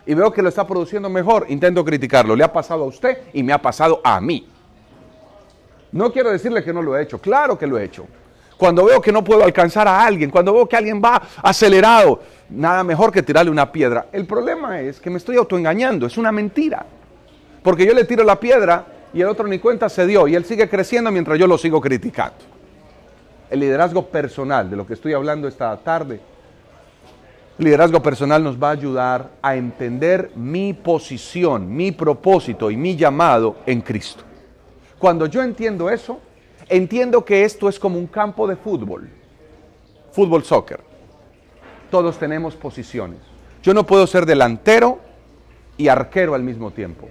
y 0.06 0.14
veo 0.14 0.32
que 0.32 0.42
lo 0.42 0.49
está 0.49 0.66
produciendo 0.66 1.09
mejor, 1.09 1.47
intento 1.49 1.85
criticarlo. 1.85 2.35
Le 2.35 2.44
ha 2.44 2.52
pasado 2.52 2.85
a 2.85 2.87
usted 2.87 3.18
y 3.32 3.42
me 3.42 3.52
ha 3.52 3.59
pasado 3.61 4.00
a 4.02 4.21
mí. 4.21 4.49
No 5.92 6.12
quiero 6.12 6.30
decirle 6.30 6.64
que 6.64 6.73
no 6.73 6.82
lo 6.82 6.97
he 6.97 7.02
hecho. 7.02 7.18
Claro 7.18 7.59
que 7.59 7.66
lo 7.66 7.78
he 7.78 7.85
hecho. 7.85 8.06
Cuando 8.56 8.85
veo 8.85 9.00
que 9.00 9.12
no 9.12 9.23
puedo 9.23 9.44
alcanzar 9.44 9.87
a 9.88 10.04
alguien, 10.04 10.30
cuando 10.30 10.52
veo 10.52 10.68
que 10.68 10.76
alguien 10.76 11.02
va 11.04 11.23
acelerado, 11.42 12.21
nada 12.49 12.82
mejor 12.85 13.12
que 13.12 13.23
tirarle 13.23 13.50
una 13.50 13.71
piedra. 13.71 14.06
El 14.12 14.26
problema 14.26 14.80
es 14.80 15.00
que 15.00 15.11
me 15.11 15.18
estoy 15.18 15.37
autoengañando. 15.37 16.06
Es 16.06 16.16
una 16.16 16.32
mentira. 16.32 16.87
Porque 17.62 17.87
yo 17.87 17.92
le 17.92 18.04
tiro 18.04 18.25
la 18.25 18.40
piedra 18.40 18.87
y 19.12 19.21
el 19.21 19.28
otro 19.28 19.47
ni 19.47 19.59
cuenta 19.59 19.88
se 19.88 20.06
dio 20.06 20.26
y 20.26 20.35
él 20.35 20.44
sigue 20.44 20.68
creciendo 20.68 21.11
mientras 21.11 21.38
yo 21.38 21.47
lo 21.47 21.59
sigo 21.59 21.80
criticando. 21.80 22.38
El 23.50 23.61
liderazgo 23.61 24.06
personal, 24.06 24.71
de 24.71 24.76
lo 24.76 24.87
que 24.87 24.94
estoy 24.94 25.12
hablando 25.12 25.47
esta 25.47 25.76
tarde, 25.76 26.21
liderazgo 27.59 28.02
personal 28.02 28.42
nos 28.42 28.61
va 28.61 28.68
a 28.68 28.73
ayudar 28.73 29.30
a 29.42 29.56
entender 29.56 30.30
mi 30.35 30.73
posición, 30.73 31.75
mi 31.75 31.92
propósito 31.92 32.71
y 32.71 32.76
mi 32.76 32.97
llamado 32.97 33.56
en 33.66 33.80
Cristo. 33.80 34.25
Cuando 34.99 35.26
yo 35.26 35.42
entiendo 35.42 35.90
eso, 35.90 36.21
entiendo 36.68 37.25
que 37.25 37.44
esto 37.44 37.68
es 37.68 37.78
como 37.78 37.99
un 37.99 38.06
campo 38.06 38.47
de 38.47 38.56
fútbol, 38.56 39.09
fútbol 40.12 40.44
soccer. 40.44 40.80
Todos 41.90 42.18
tenemos 42.18 42.54
posiciones. 42.54 43.18
Yo 43.62 43.75
no 43.75 43.85
puedo 43.85 44.06
ser 44.06 44.26
delantero 44.26 44.99
y 45.76 45.88
arquero 45.88 46.35
al 46.35 46.42
mismo 46.42 46.71
tiempo. 46.71 47.09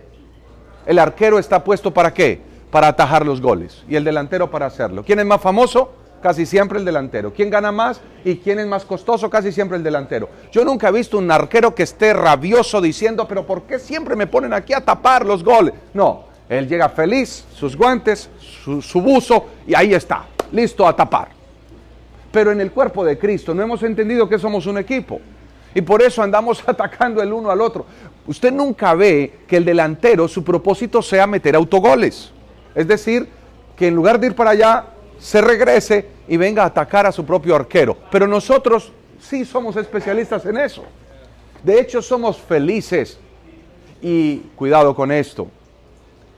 El 0.85 0.99
arquero 0.99 1.37
está 1.37 1.63
puesto 1.63 1.93
para 1.93 2.13
qué? 2.13 2.41
Para 2.71 2.87
atajar 2.87 3.25
los 3.25 3.41
goles. 3.41 3.83
Y 3.87 3.95
el 3.95 4.03
delantero 4.03 4.49
para 4.49 4.65
hacerlo. 4.65 5.03
¿Quién 5.03 5.19
es 5.19 5.25
más 5.25 5.41
famoso? 5.41 5.91
Casi 6.21 6.45
siempre 6.45 6.77
el 6.77 6.85
delantero. 6.85 7.33
¿Quién 7.33 7.49
gana 7.49 7.71
más? 7.71 7.99
¿Y 8.23 8.37
quién 8.37 8.59
es 8.59 8.67
más 8.67 8.85
costoso? 8.85 9.29
Casi 9.29 9.51
siempre 9.51 9.77
el 9.77 9.83
delantero. 9.83 10.29
Yo 10.51 10.63
nunca 10.63 10.89
he 10.89 10.91
visto 10.91 11.17
un 11.17 11.31
arquero 11.31 11.73
que 11.73 11.83
esté 11.83 12.13
rabioso 12.13 12.79
diciendo, 12.79 13.27
pero 13.27 13.45
¿por 13.45 13.63
qué 13.63 13.79
siempre 13.79 14.15
me 14.15 14.27
ponen 14.27 14.53
aquí 14.53 14.73
a 14.73 14.81
tapar 14.81 15.25
los 15.25 15.43
goles? 15.43 15.73
No, 15.93 16.25
él 16.47 16.67
llega 16.67 16.89
feliz, 16.89 17.45
sus 17.55 17.75
guantes, 17.75 18.29
su, 18.59 19.01
buzo 19.01 19.45
y 19.65 19.73
ahí 19.73 19.93
está, 19.95 20.25
listo 20.51 20.87
a 20.87 20.95
tapar. 20.95 21.29
Pero 22.31 22.51
en 22.51 22.61
el 22.61 22.71
cuerpo 22.71 23.03
de 23.03 23.17
Cristo 23.17 23.53
no 23.55 23.63
hemos 23.63 23.81
entendido 23.81 24.29
que 24.29 24.37
somos 24.37 24.67
un 24.67 24.77
equipo. 24.77 25.19
Y 25.73 25.81
por 25.81 26.03
eso 26.03 26.21
andamos 26.21 26.61
atacando 26.67 27.21
el 27.23 27.33
uno 27.33 27.49
al 27.49 27.61
otro. 27.61 27.85
Usted 28.27 28.51
nunca 28.51 28.93
ve 28.93 29.39
que 29.47 29.57
el 29.57 29.65
delantero, 29.65 30.27
su 30.27 30.43
propósito 30.43 31.01
sea 31.01 31.25
meter 31.25 31.55
autogoles. 31.55 32.31
Es 32.75 32.87
decir, 32.87 33.27
que 33.75 33.87
en 33.87 33.95
lugar 33.95 34.19
de 34.19 34.27
ir 34.27 34.35
para 34.35 34.51
allá, 34.51 34.85
se 35.21 35.39
regrese 35.39 36.07
y 36.27 36.35
venga 36.35 36.63
a 36.63 36.67
atacar 36.67 37.05
a 37.05 37.11
su 37.11 37.23
propio 37.23 37.55
arquero. 37.55 37.95
Pero 38.09 38.25
nosotros 38.25 38.91
sí 39.19 39.45
somos 39.45 39.75
especialistas 39.75 40.45
en 40.47 40.57
eso. 40.57 40.83
De 41.63 41.79
hecho, 41.79 42.01
somos 42.01 42.37
felices. 42.37 43.19
Y 44.01 44.37
cuidado 44.55 44.95
con 44.95 45.11
esto. 45.11 45.47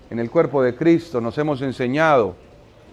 En 0.09 0.19
el 0.19 0.29
cuerpo 0.29 0.61
de 0.61 0.75
Cristo 0.75 1.21
nos 1.21 1.37
hemos 1.37 1.61
enseñado 1.61 2.35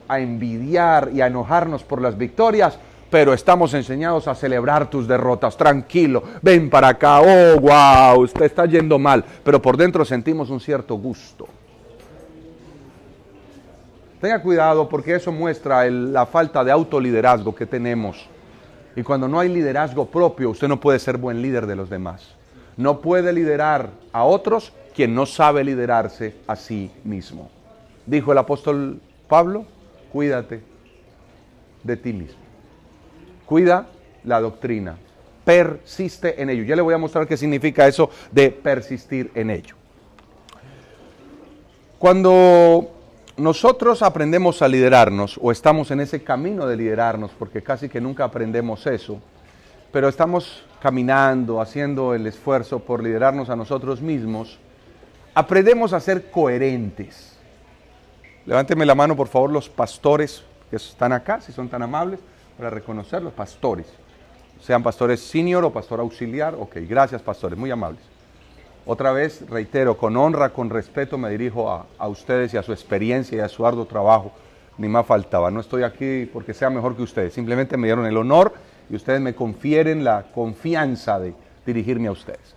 a 0.07 0.21
envidiar 0.21 1.11
y 1.13 1.21
a 1.21 1.27
enojarnos 1.27 1.83
por 1.83 2.01
las 2.01 2.17
victorias 2.17 2.79
pero 3.11 3.35
estamos 3.35 3.75
enseñados 3.75 4.29
a 4.29 4.37
celebrar 4.37 4.89
tus 4.89 5.09
derrotas. 5.09 5.57
Tranquilo, 5.57 6.23
ven 6.41 6.71
para 6.71 6.89
acá. 6.89 7.21
Oh, 7.21 7.59
wow, 7.59 8.23
usted 8.23 8.45
está 8.45 8.67
yendo 8.67 9.01
mal, 9.01 9.25
pero 9.43 9.61
por 9.61 9.77
dentro 9.77 10.05
sentimos 10.05 10.49
un 10.49 10.61
cierto 10.61 10.95
gusto. 10.95 11.49
Tenga 14.21 14.43
cuidado 14.43 14.87
porque 14.89 15.15
eso 15.15 15.33
muestra 15.33 15.89
la 15.91 16.27
falta 16.27 16.63
de 16.63 16.71
autoliderazgo 16.71 17.55
que 17.55 17.65
tenemos. 17.65 18.29
Y 18.95 19.03
cuando 19.03 19.29
no 19.29 19.41
hay 19.41 19.49
liderazgo 19.49 20.07
propio, 20.07 20.51
usted 20.51 20.69
no 20.69 20.79
puede 20.79 20.99
ser 20.99 21.17
buen 21.17 21.41
líder 21.41 21.67
de 21.67 21.77
los 21.77 21.89
demás. 21.89 22.35
No 22.77 23.01
puede 23.01 23.33
liderar 23.33 23.91
a 24.13 24.25
otros 24.25 24.73
quien 24.95 25.15
no 25.15 25.25
sabe 25.25 25.65
liderarse 25.65 26.35
a 26.47 26.57
sí 26.57 26.91
mismo. 27.03 27.51
Dijo 28.05 28.33
el 28.33 28.39
apóstol 28.39 29.01
Pablo, 29.27 29.65
cuídate 30.13 30.63
de 31.83 31.97
ti 31.97 32.13
mismo. 32.13 32.41
Cuida 33.47 33.87
la 34.25 34.41
doctrina. 34.41 34.99
Persiste 35.45 36.43
en 36.43 36.51
ello. 36.51 36.65
Ya 36.65 36.77
le 36.77 36.83
voy 36.83 36.93
a 36.93 36.99
mostrar 36.99 37.27
qué 37.27 37.39
significa 37.39 37.89
eso 37.89 38.11
de 38.31 38.51
persistir 38.51 39.31
en 39.35 39.51
ello. 39.51 39.77
Cuando 41.99 43.00
nosotros 43.41 44.03
aprendemos 44.03 44.61
a 44.61 44.69
liderarnos 44.69 45.39
o 45.41 45.51
estamos 45.51 45.91
en 45.91 46.01
ese 46.01 46.23
camino 46.23 46.67
de 46.67 46.77
liderarnos, 46.77 47.31
porque 47.39 47.63
casi 47.63 47.89
que 47.89 48.01
nunca 48.01 48.25
aprendemos 48.25 48.87
eso, 48.87 49.19
pero 49.91 50.09
estamos 50.09 50.63
caminando, 50.81 51.61
haciendo 51.61 52.15
el 52.15 52.27
esfuerzo 52.27 52.81
por 52.81 53.03
liderarnos 53.03 53.49
a 53.49 53.57
nosotros 53.57 54.03
mismos, 54.03 54.59
aprendemos 55.35 55.95
a 55.95 56.01
ser 56.01 56.31
coherentes. 56.31 57.39
Levánteme 58.45 58.85
la 58.85 58.95
mano, 58.95 59.17
por 59.17 59.29
favor, 59.29 59.51
los 59.51 59.69
pastores 59.69 60.43
que 60.69 60.77
están 60.77 61.13
acá, 61.13 61.41
si 61.41 61.53
son 61.53 61.69
tan 61.69 61.83
amables 61.83 62.21
para 62.59 62.69
reconocer 62.69 63.23
los 63.23 63.33
pastores, 63.33 63.87
sean 64.61 64.83
pastores 64.83 65.21
senior 65.21 65.65
o 65.65 65.73
pastor 65.73 66.01
auxiliar. 66.01 66.55
Ok, 66.55 66.77
gracias 66.87 67.23
pastores, 67.23 67.59
muy 67.59 67.71
amables. 67.71 68.03
Otra 68.91 69.13
vez, 69.13 69.49
reitero, 69.49 69.97
con 69.97 70.17
honra, 70.17 70.49
con 70.49 70.69
respeto 70.69 71.17
me 71.17 71.31
dirijo 71.31 71.71
a, 71.71 71.87
a 71.97 72.09
ustedes 72.09 72.53
y 72.55 72.57
a 72.57 72.63
su 72.65 72.73
experiencia 72.73 73.39
y 73.39 73.41
a 73.41 73.49
su 73.49 73.65
arduo 73.65 73.87
trabajo. 73.87 74.33
Ni 74.79 74.89
más 74.89 75.07
faltaba. 75.07 75.49
No 75.49 75.61
estoy 75.61 75.85
aquí 75.85 76.29
porque 76.33 76.53
sea 76.53 76.71
mejor 76.71 76.97
que 76.97 77.03
ustedes. 77.03 77.33
Simplemente 77.33 77.77
me 77.77 77.87
dieron 77.87 78.05
el 78.05 78.17
honor 78.17 78.53
y 78.91 78.97
ustedes 78.97 79.21
me 79.21 79.33
confieren 79.33 80.03
la 80.03 80.25
confianza 80.35 81.21
de 81.21 81.35
dirigirme 81.65 82.09
a 82.09 82.11
ustedes. 82.11 82.57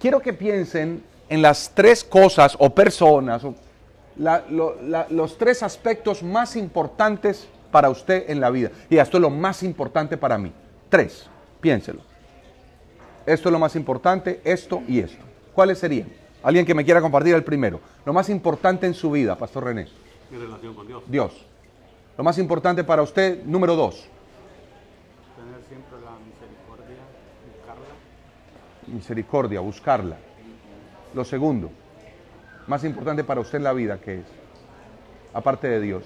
Quiero 0.00 0.18
que 0.18 0.32
piensen 0.32 1.04
en 1.28 1.42
las 1.42 1.70
tres 1.72 2.02
cosas 2.02 2.56
o 2.58 2.74
personas, 2.74 3.44
o 3.44 3.54
los 4.16 5.38
tres 5.38 5.62
aspectos 5.62 6.24
más 6.24 6.56
importantes 6.56 7.46
para 7.70 7.88
usted 7.88 8.28
en 8.28 8.40
la 8.40 8.50
vida. 8.50 8.72
Y 8.90 8.96
esto 8.96 9.16
es 9.16 9.20
lo 9.20 9.30
más 9.30 9.62
importante 9.62 10.16
para 10.16 10.38
mí. 10.38 10.52
Tres, 10.88 11.28
piénselo. 11.60 12.00
Esto 13.24 13.48
es 13.48 13.52
lo 13.52 13.60
más 13.60 13.76
importante, 13.76 14.40
esto 14.42 14.82
y 14.88 14.98
esto. 14.98 15.31
¿Cuáles 15.54 15.78
serían? 15.78 16.08
Alguien 16.42 16.66
que 16.66 16.74
me 16.74 16.84
quiera 16.84 17.00
compartir 17.00 17.34
el 17.34 17.44
primero. 17.44 17.80
Lo 18.04 18.12
más 18.12 18.28
importante 18.28 18.86
en 18.86 18.94
su 18.94 19.10
vida, 19.10 19.36
Pastor 19.36 19.64
René. 19.64 19.88
Mi 20.30 20.38
relación 20.38 20.74
con 20.74 20.86
Dios. 20.86 21.02
Dios. 21.06 21.46
Lo 22.16 22.24
más 22.24 22.38
importante 22.38 22.84
para 22.84 23.02
usted, 23.02 23.44
número 23.44 23.76
dos. 23.76 24.06
Tener 25.36 25.62
siempre 25.68 25.98
la 26.04 26.16
misericordia, 26.18 26.96
buscarla. 27.54 28.94
Misericordia, 28.94 29.60
buscarla. 29.60 30.16
Lo 31.14 31.24
segundo, 31.24 31.70
más 32.66 32.84
importante 32.84 33.22
para 33.22 33.40
usted 33.40 33.58
en 33.58 33.64
la 33.64 33.72
vida, 33.72 33.98
¿qué 34.00 34.20
es? 34.20 34.26
Aparte 35.34 35.68
de 35.68 35.80
Dios. 35.80 36.04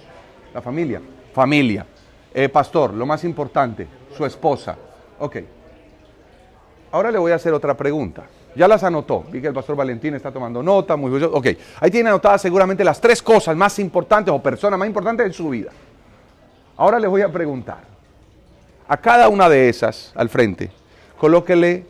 La 0.53 0.61
familia 0.61 1.01
familia. 1.37 1.85
Eh, 2.33 2.49
pastor, 2.49 2.95
lo 2.95 3.05
más 3.05 3.23
importante, 3.23 3.87
su 4.17 4.25
esposa. 4.25 4.75
Ok. 5.19 5.37
Ahora 6.93 7.11
le 7.11 7.19
voy 7.19 7.33
a 7.33 7.35
hacer 7.35 7.53
otra 7.53 7.77
pregunta. 7.77 8.25
Ya 8.57 8.67
las 8.67 8.83
anotó. 8.83 9.25
Vi 9.31 9.41
que 9.41 9.49
el 9.49 9.55
pastor 9.55 9.77
Valentín 9.77 10.15
está 10.15 10.33
tomando 10.33 10.63
nota. 10.63 10.97
Muy 10.97 11.11
bien. 11.11 11.31
Ok. 11.33 11.47
Ahí 11.79 11.91
tiene 11.91 12.09
anotadas 12.09 12.41
seguramente 12.41 12.83
las 12.83 13.01
tres 13.01 13.23
cosas 13.23 13.55
más 13.55 13.79
importantes 13.79 14.33
o 14.33 14.43
personas 14.43 14.79
más 14.79 14.89
importantes 14.89 15.27
en 15.27 15.33
su 15.33 15.51
vida. 15.51 15.71
Ahora 16.77 16.99
le 16.99 17.07
voy 17.07 17.21
a 17.21 17.31
preguntar. 17.31 17.85
A 18.89 18.97
cada 18.97 19.29
una 19.29 19.49
de 19.49 19.69
esas 19.69 20.13
al 20.15 20.29
frente, 20.29 20.71
colóquele 21.19 21.85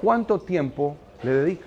cuánto 0.00 0.38
tiempo 0.38 0.96
le 1.22 1.32
dedica. 1.32 1.64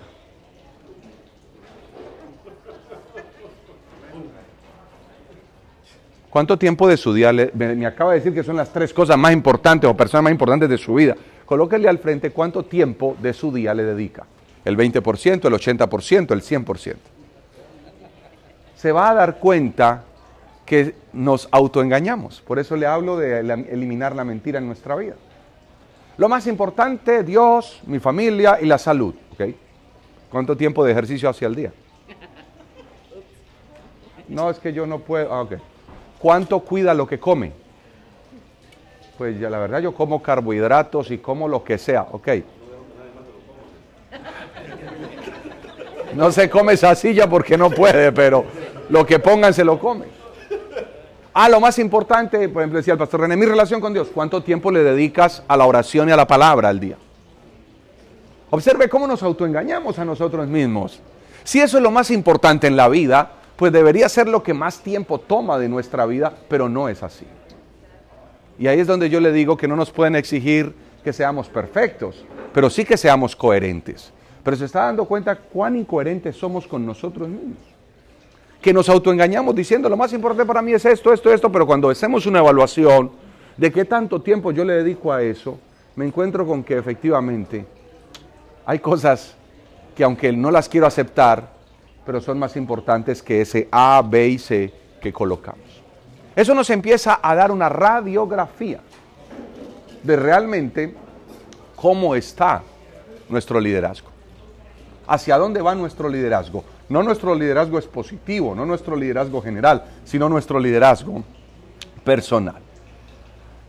¿Cuánto 6.30 6.58
tiempo 6.58 6.88
de 6.88 6.96
su 6.96 7.14
día 7.14 7.32
le, 7.32 7.52
me, 7.54 7.86
acaba 7.86 8.12
de 8.12 8.18
decir 8.18 8.34
que 8.34 8.42
son 8.42 8.56
las 8.56 8.72
tres 8.72 8.92
cosas 8.92 9.16
más 9.16 9.32
importantes 9.32 9.88
o 9.88 9.96
personas 9.96 10.24
más 10.24 10.32
importantes 10.32 10.68
de 10.68 10.78
su 10.78 10.94
vida? 10.94 11.14
Colóquele 11.46 11.88
al 11.88 11.98
frente 11.98 12.30
cuánto 12.30 12.64
tiempo 12.64 13.16
de 13.20 13.32
su 13.32 13.52
día 13.52 13.74
le 13.74 13.84
dedica. 13.84 14.26
El 14.64 14.76
20%, 14.76 15.44
el 15.44 15.52
80%, 15.52 16.32
el 16.32 16.42
100%. 16.42 16.96
Se 18.76 18.92
va 18.92 19.10
a 19.10 19.14
dar 19.14 19.38
cuenta 19.38 20.04
que 20.64 20.94
nos 21.12 21.48
autoengañamos. 21.50 22.40
Por 22.40 22.58
eso 22.58 22.76
le 22.76 22.86
hablo 22.86 23.18
de 23.18 23.40
eliminar 23.40 24.16
la 24.16 24.24
mentira 24.24 24.58
en 24.58 24.66
nuestra 24.66 24.96
vida. 24.96 25.14
Lo 26.16 26.28
más 26.28 26.46
importante, 26.46 27.22
Dios, 27.24 27.80
mi 27.86 27.98
familia 27.98 28.58
y 28.60 28.66
la 28.66 28.78
salud. 28.78 29.14
¿okay? 29.32 29.56
¿Cuánto 30.30 30.56
tiempo 30.56 30.84
de 30.84 30.92
ejercicio 30.92 31.28
hace 31.28 31.44
al 31.44 31.54
día? 31.54 31.72
No, 34.28 34.48
es 34.48 34.58
que 34.58 34.72
yo 34.72 34.86
no 34.86 35.00
puedo. 35.00 35.32
Ah, 35.32 35.42
ok. 35.42 35.54
¿Cuánto 36.18 36.60
cuida 36.60 36.94
lo 36.94 37.06
que 37.06 37.20
come? 37.20 37.52
Pues 39.18 39.38
ya 39.38 39.48
la 39.48 39.58
verdad 39.58 39.80
yo 39.80 39.94
como 39.94 40.22
carbohidratos 40.22 41.10
y 41.10 41.18
como 41.18 41.48
lo 41.48 41.62
que 41.62 41.78
sea, 41.78 42.06
ok. 42.10 42.28
No 46.14 46.30
se 46.30 46.48
come 46.48 46.74
esa 46.74 46.94
silla 46.94 47.28
porque 47.28 47.58
no 47.58 47.70
puede, 47.70 48.12
pero 48.12 48.44
lo 48.88 49.04
que 49.04 49.18
pongan 49.18 49.52
se 49.52 49.64
lo 49.64 49.78
come. 49.78 50.06
Ah, 51.32 51.48
lo 51.48 51.58
más 51.58 51.78
importante, 51.80 52.48
por 52.48 52.62
ejemplo, 52.62 52.78
decía 52.78 52.92
el 52.92 52.98
pastor 52.98 53.22
René, 53.22 53.36
mi 53.36 53.46
relación 53.46 53.80
con 53.80 53.92
Dios. 53.92 54.08
¿Cuánto 54.14 54.42
tiempo 54.42 54.70
le 54.70 54.84
dedicas 54.84 55.42
a 55.48 55.56
la 55.56 55.66
oración 55.66 56.08
y 56.08 56.12
a 56.12 56.16
la 56.16 56.28
palabra 56.28 56.68
al 56.68 56.78
día? 56.78 56.96
Observe 58.50 58.88
cómo 58.88 59.08
nos 59.08 59.24
autoengañamos 59.24 59.98
a 59.98 60.04
nosotros 60.04 60.46
mismos. 60.46 61.00
Si 61.42 61.60
eso 61.60 61.78
es 61.78 61.82
lo 61.82 61.90
más 61.90 62.12
importante 62.12 62.68
en 62.68 62.76
la 62.76 62.88
vida, 62.88 63.32
pues 63.56 63.72
debería 63.72 64.08
ser 64.08 64.28
lo 64.28 64.44
que 64.44 64.54
más 64.54 64.78
tiempo 64.78 65.18
toma 65.18 65.58
de 65.58 65.68
nuestra 65.68 66.06
vida, 66.06 66.32
pero 66.48 66.68
no 66.68 66.88
es 66.88 67.02
así. 67.02 67.26
Y 68.58 68.66
ahí 68.66 68.80
es 68.80 68.86
donde 68.86 69.10
yo 69.10 69.20
le 69.20 69.32
digo 69.32 69.56
que 69.56 69.68
no 69.68 69.76
nos 69.76 69.90
pueden 69.90 70.16
exigir 70.16 70.74
que 71.02 71.12
seamos 71.12 71.48
perfectos, 71.48 72.24
pero 72.52 72.70
sí 72.70 72.84
que 72.84 72.96
seamos 72.96 73.34
coherentes. 73.34 74.12
Pero 74.42 74.56
se 74.56 74.66
está 74.66 74.84
dando 74.84 75.04
cuenta 75.06 75.36
cuán 75.36 75.76
incoherentes 75.76 76.36
somos 76.36 76.66
con 76.66 76.84
nosotros 76.84 77.28
mismos. 77.28 77.58
Que 78.60 78.72
nos 78.72 78.88
autoengañamos 78.88 79.54
diciendo 79.54 79.88
lo 79.88 79.96
más 79.96 80.12
importante 80.12 80.46
para 80.46 80.62
mí 80.62 80.72
es 80.72 80.84
esto, 80.84 81.12
esto, 81.12 81.32
esto, 81.32 81.50
pero 81.50 81.66
cuando 81.66 81.90
hacemos 81.90 82.26
una 82.26 82.38
evaluación 82.38 83.10
de 83.56 83.70
qué 83.70 83.84
tanto 83.84 84.20
tiempo 84.22 84.52
yo 84.52 84.64
le 84.64 84.74
dedico 84.74 85.12
a 85.12 85.22
eso, 85.22 85.58
me 85.96 86.06
encuentro 86.06 86.46
con 86.46 86.64
que 86.64 86.76
efectivamente 86.76 87.66
hay 88.66 88.78
cosas 88.78 89.34
que 89.94 90.04
aunque 90.04 90.32
no 90.32 90.50
las 90.50 90.68
quiero 90.68 90.86
aceptar, 90.86 91.52
pero 92.04 92.20
son 92.20 92.38
más 92.38 92.56
importantes 92.56 93.22
que 93.22 93.40
ese 93.40 93.68
A, 93.70 94.02
B 94.04 94.28
y 94.28 94.38
C 94.38 94.72
que 95.00 95.12
colocamos. 95.12 95.73
Eso 96.36 96.54
nos 96.54 96.68
empieza 96.70 97.20
a 97.22 97.34
dar 97.34 97.50
una 97.52 97.68
radiografía 97.68 98.80
de 100.02 100.16
realmente 100.16 100.94
cómo 101.76 102.14
está 102.14 102.62
nuestro 103.28 103.60
liderazgo. 103.60 104.08
¿Hacia 105.06 105.38
dónde 105.38 105.62
va 105.62 105.74
nuestro 105.74 106.08
liderazgo? 106.08 106.64
No 106.88 107.02
nuestro 107.02 107.34
liderazgo 107.34 107.78
es 107.78 107.86
positivo, 107.86 108.54
no 108.54 108.66
nuestro 108.66 108.96
liderazgo 108.96 109.40
general, 109.42 109.84
sino 110.04 110.28
nuestro 110.28 110.58
liderazgo 110.58 111.22
personal. 112.04 112.56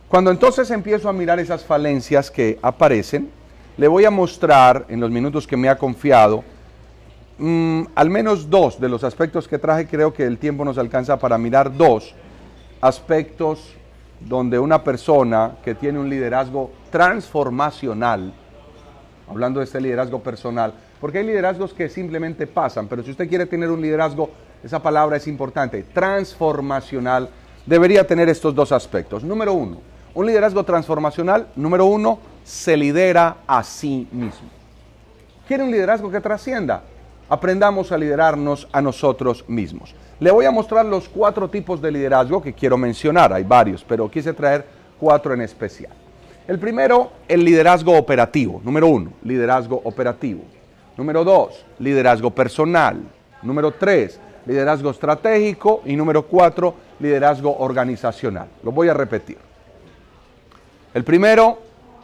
Cuando 0.08 0.30
entonces 0.30 0.70
empiezo 0.70 1.08
a 1.08 1.12
mirar 1.12 1.38
esas 1.38 1.64
falencias 1.64 2.30
que 2.30 2.58
aparecen, 2.62 3.30
le 3.76 3.88
voy 3.88 4.04
a 4.04 4.10
mostrar 4.10 4.86
en 4.88 5.00
los 5.00 5.10
minutos 5.10 5.46
que 5.46 5.56
me 5.56 5.68
ha 5.68 5.76
confiado 5.76 6.42
mm, 7.38 7.82
al 7.94 8.10
menos 8.10 8.48
dos 8.48 8.80
de 8.80 8.88
los 8.88 9.04
aspectos 9.04 9.46
que 9.46 9.58
traje. 9.58 9.86
Creo 9.86 10.12
que 10.12 10.24
el 10.24 10.38
tiempo 10.38 10.64
nos 10.64 10.78
alcanza 10.78 11.18
para 11.18 11.38
mirar 11.38 11.76
dos 11.76 12.14
aspectos 12.80 13.74
donde 14.20 14.58
una 14.58 14.82
persona 14.82 15.56
que 15.62 15.74
tiene 15.74 15.98
un 15.98 16.08
liderazgo 16.08 16.70
transformacional, 16.90 18.32
hablando 19.28 19.60
de 19.60 19.64
este 19.64 19.80
liderazgo 19.80 20.22
personal, 20.22 20.72
porque 21.00 21.18
hay 21.18 21.26
liderazgos 21.26 21.74
que 21.74 21.88
simplemente 21.88 22.46
pasan, 22.46 22.88
pero 22.88 23.02
si 23.02 23.10
usted 23.10 23.28
quiere 23.28 23.46
tener 23.46 23.70
un 23.70 23.82
liderazgo, 23.82 24.30
esa 24.62 24.82
palabra 24.82 25.16
es 25.16 25.26
importante, 25.26 25.82
transformacional, 25.82 27.28
debería 27.66 28.06
tener 28.06 28.28
estos 28.28 28.54
dos 28.54 28.72
aspectos. 28.72 29.22
Número 29.22 29.52
uno, 29.52 29.78
un 30.14 30.26
liderazgo 30.26 30.64
transformacional, 30.64 31.48
número 31.56 31.84
uno, 31.84 32.18
se 32.44 32.76
lidera 32.76 33.38
a 33.46 33.62
sí 33.62 34.08
mismo. 34.10 34.48
¿Quiere 35.46 35.64
un 35.64 35.70
liderazgo 35.70 36.10
que 36.10 36.20
trascienda? 36.20 36.82
Aprendamos 37.28 37.92
a 37.92 37.98
liderarnos 37.98 38.68
a 38.72 38.80
nosotros 38.80 39.44
mismos. 39.48 39.94
Le 40.18 40.30
voy 40.30 40.46
a 40.46 40.50
mostrar 40.50 40.86
los 40.86 41.08
cuatro 41.08 41.50
tipos 41.50 41.80
de 41.82 41.90
liderazgo 41.90 42.40
que 42.40 42.54
quiero 42.54 42.78
mencionar. 42.78 43.32
Hay 43.32 43.44
varios, 43.44 43.84
pero 43.84 44.10
quise 44.10 44.32
traer 44.32 44.64
cuatro 44.98 45.34
en 45.34 45.42
especial. 45.42 45.92
El 46.48 46.58
primero, 46.58 47.10
el 47.28 47.44
liderazgo 47.44 47.96
operativo. 47.98 48.60
Número 48.64 48.86
uno, 48.86 49.12
liderazgo 49.22 49.80
operativo. 49.84 50.42
Número 50.96 51.22
dos, 51.22 51.66
liderazgo 51.78 52.30
personal. 52.30 53.02
Número 53.42 53.72
tres, 53.72 54.18
liderazgo 54.46 54.90
estratégico. 54.90 55.82
Y 55.84 55.96
número 55.96 56.22
cuatro, 56.22 56.74
liderazgo 56.98 57.54
organizacional. 57.58 58.48
Lo 58.62 58.72
voy 58.72 58.88
a 58.88 58.94
repetir. 58.94 59.36
El 60.94 61.04
primero, 61.04 61.58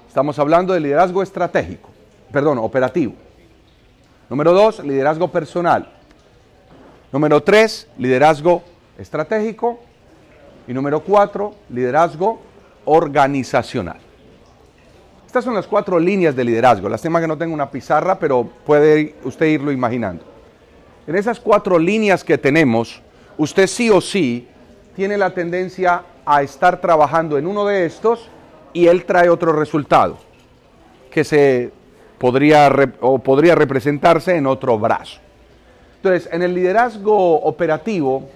estamos 0.06 0.38
hablando 0.38 0.74
de 0.74 0.80
liderazgo 0.80 1.22
estratégico, 1.22 1.88
perdón, 2.30 2.58
operativo. 2.58 3.14
Número 4.28 4.52
dos, 4.52 4.84
liderazgo 4.84 5.28
personal. 5.28 5.88
Número 7.12 7.42
tres, 7.42 7.86
liderazgo 7.98 8.62
estratégico. 8.98 9.78
Y 10.66 10.72
número 10.72 11.00
cuatro, 11.00 11.54
liderazgo 11.68 12.40
organizacional. 12.84 13.98
Estas 15.26 15.44
son 15.44 15.54
las 15.54 15.66
cuatro 15.66 15.98
líneas 15.98 16.34
de 16.34 16.44
liderazgo. 16.44 16.88
Lástima 16.88 17.20
que 17.20 17.26
no 17.26 17.36
tengo 17.36 17.52
una 17.52 17.70
pizarra, 17.70 18.18
pero 18.18 18.48
puede 18.64 19.14
usted 19.24 19.46
irlo 19.46 19.72
imaginando. 19.72 20.24
En 21.06 21.16
esas 21.16 21.40
cuatro 21.40 21.78
líneas 21.78 22.22
que 22.22 22.38
tenemos, 22.38 23.02
usted 23.36 23.66
sí 23.66 23.90
o 23.90 24.00
sí 24.00 24.48
tiene 24.94 25.18
la 25.18 25.34
tendencia 25.34 26.02
a 26.24 26.42
estar 26.42 26.80
trabajando 26.80 27.38
en 27.38 27.46
uno 27.46 27.66
de 27.66 27.86
estos 27.86 28.28
y 28.72 28.86
él 28.86 29.04
trae 29.04 29.28
otro 29.28 29.52
resultado 29.52 30.18
que 31.10 31.24
se 31.24 31.72
podría 32.18 32.70
o 33.00 33.18
podría 33.18 33.54
representarse 33.54 34.36
en 34.36 34.46
otro 34.46 34.78
brazo. 34.78 35.21
Entonces, 36.02 36.28
en 36.32 36.42
el 36.42 36.52
liderazgo 36.52 37.42
operativo, 37.42 38.28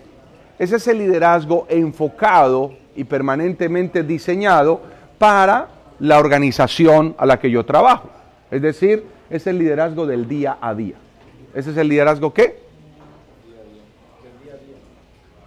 es 0.56 0.70
ese 0.70 0.94
liderazgo 0.94 1.66
enfocado 1.68 2.72
y 2.94 3.02
permanentemente 3.02 4.04
diseñado 4.04 4.80
para 5.18 5.66
la 5.98 6.20
organización 6.20 7.16
a 7.18 7.26
la 7.26 7.40
que 7.40 7.50
yo 7.50 7.66
trabajo. 7.66 8.08
Es 8.52 8.62
decir, 8.62 9.04
es 9.30 9.48
el 9.48 9.58
liderazgo 9.58 10.06
del 10.06 10.28
día 10.28 10.58
a 10.60 10.76
día. 10.76 10.94
¿Ese 11.54 11.72
es 11.72 11.76
el 11.76 11.88
liderazgo 11.88 12.32
qué? 12.32 12.56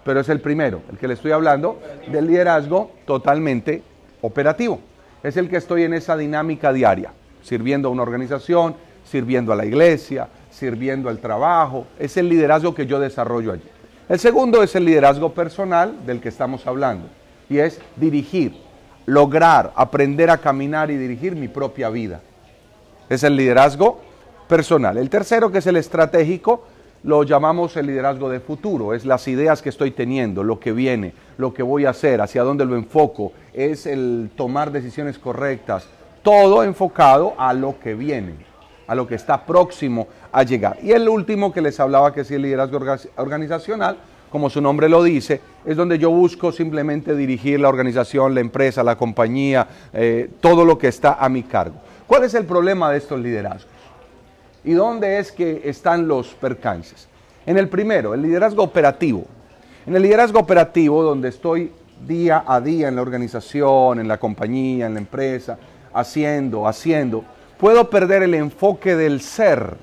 Pero 0.03 0.19
es 0.19 0.27
el 0.27 0.41
primero, 0.41 0.82
el 0.91 0.97
que 0.97 1.08
le 1.08 1.13
estoy 1.13 1.32
hablando, 1.32 1.79
del 2.12 2.27
liderazgo 2.27 2.91
totalmente 3.05 3.82
operativo. 4.19 4.82
Es 5.23 5.38
el 5.38 5.49
que 5.49 5.55
estoy 5.55 5.84
en 5.84 5.93
esa 5.93 6.17
dinámica 6.17 6.73
diaria, 6.73 7.13
sirviendo 7.43 7.88
a 7.88 7.91
una 7.93 8.03
organización, 8.03 8.75
sirviendo 9.05 9.53
a 9.53 9.55
la 9.55 9.65
iglesia, 9.65 10.27
sirviendo 10.51 11.09
al 11.09 11.19
trabajo. 11.19 11.88
Es 11.97 12.17
el 12.17 12.29
liderazgo 12.29 12.73
que 12.75 12.85
yo 12.85 12.99
desarrollo 12.99 13.53
allí. 13.53 13.63
El 14.07 14.19
segundo 14.19 14.63
es 14.63 14.75
el 14.75 14.85
liderazgo 14.85 15.33
personal 15.33 16.05
del 16.05 16.19
que 16.19 16.29
estamos 16.29 16.65
hablando 16.65 17.07
y 17.49 17.59
es 17.59 17.79
dirigir, 17.95 18.55
lograr, 19.05 19.71
aprender 19.75 20.29
a 20.29 20.38
caminar 20.38 20.89
y 20.91 20.97
dirigir 20.97 21.35
mi 21.35 21.47
propia 21.47 21.89
vida. 21.89 22.21
Es 23.09 23.23
el 23.23 23.35
liderazgo 23.35 24.01
personal. 24.47 24.97
El 24.97 25.09
tercero, 25.09 25.51
que 25.51 25.59
es 25.59 25.67
el 25.67 25.77
estratégico, 25.77 26.63
lo 27.03 27.23
llamamos 27.23 27.77
el 27.77 27.88
liderazgo 27.88 28.29
de 28.29 28.39
futuro. 28.39 28.93
Es 28.93 29.05
las 29.05 29.27
ideas 29.27 29.62
que 29.62 29.69
estoy 29.69 29.91
teniendo, 29.91 30.43
lo 30.43 30.59
que 30.59 30.71
viene, 30.71 31.13
lo 31.38 31.53
que 31.53 31.63
voy 31.63 31.85
a 31.85 31.91
hacer, 31.91 32.21
hacia 32.21 32.43
dónde 32.43 32.65
lo 32.65 32.75
enfoco. 32.75 33.31
Es 33.53 33.85
el 33.85 34.31
tomar 34.35 34.71
decisiones 34.71 35.17
correctas. 35.17 35.88
Todo 36.23 36.63
enfocado 36.63 37.33
a 37.38 37.53
lo 37.53 37.79
que 37.79 37.95
viene, 37.95 38.35
a 38.88 38.95
lo 38.95 39.07
que 39.07 39.15
está 39.15 39.45
próximo 39.45 40.07
a 40.31 40.43
llegar. 40.43 40.77
Y 40.81 40.91
el 40.91 41.07
último 41.07 41.51
que 41.51 41.61
les 41.61 41.79
hablaba, 41.79 42.13
que 42.13 42.21
es 42.21 42.31
el 42.31 42.41
liderazgo 42.41 42.79
organizacional, 43.17 43.97
como 44.31 44.49
su 44.49 44.61
nombre 44.61 44.89
lo 44.89 45.03
dice, 45.03 45.41
es 45.65 45.75
donde 45.75 45.97
yo 45.97 46.11
busco 46.11 46.51
simplemente 46.51 47.15
dirigir 47.15 47.59
la 47.59 47.69
organización, 47.69 48.35
la 48.35 48.41
empresa, 48.41 48.83
la 48.83 48.95
compañía, 48.95 49.67
eh, 49.91 50.29
todo 50.39 50.65
lo 50.65 50.77
que 50.77 50.87
está 50.87 51.13
a 51.13 51.29
mi 51.29 51.43
cargo. 51.43 51.75
¿Cuál 52.05 52.23
es 52.23 52.33
el 52.33 52.45
problema 52.45 52.91
de 52.91 52.97
estos 52.97 53.19
liderazgos? 53.19 53.71
¿Y 54.63 54.73
dónde 54.73 55.19
es 55.19 55.31
que 55.31 55.61
están 55.65 56.07
los 56.07 56.27
percances? 56.35 57.07
En 57.45 57.57
el 57.57 57.69
primero, 57.69 58.13
el 58.13 58.21
liderazgo 58.21 58.63
operativo. 58.63 59.25
En 59.85 59.95
el 59.95 60.03
liderazgo 60.03 60.39
operativo, 60.39 61.01
donde 61.01 61.29
estoy 61.29 61.71
día 62.05 62.43
a 62.45 62.61
día 62.61 62.87
en 62.87 62.95
la 62.95 63.01
organización, 63.01 63.99
en 63.99 64.07
la 64.07 64.17
compañía, 64.17 64.85
en 64.85 64.93
la 64.93 64.99
empresa, 64.99 65.57
haciendo, 65.93 66.67
haciendo, 66.67 67.23
puedo 67.57 67.89
perder 67.89 68.23
el 68.23 68.35
enfoque 68.35 68.95
del 68.95 69.21
ser 69.21 69.77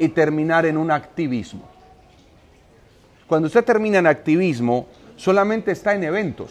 y 0.00 0.08
terminar 0.08 0.66
en 0.66 0.76
un 0.76 0.90
activismo. 0.90 1.68
Cuando 3.28 3.46
usted 3.46 3.64
termina 3.64 3.98
en 3.98 4.06
activismo, 4.06 4.88
solamente 5.14 5.70
está 5.70 5.94
en 5.94 6.02
eventos, 6.02 6.50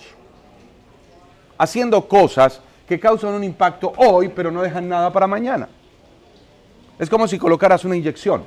haciendo 1.57 2.07
cosas 2.07 2.61
que 2.87 2.99
causan 2.99 3.33
un 3.33 3.43
impacto 3.43 3.91
hoy, 3.97 4.29
pero 4.29 4.51
no 4.51 4.61
dejan 4.61 4.87
nada 4.87 5.11
para 5.11 5.27
mañana. 5.27 5.67
Es 6.97 7.09
como 7.09 7.27
si 7.27 7.37
colocaras 7.37 7.83
una 7.83 7.97
inyección 7.97 8.43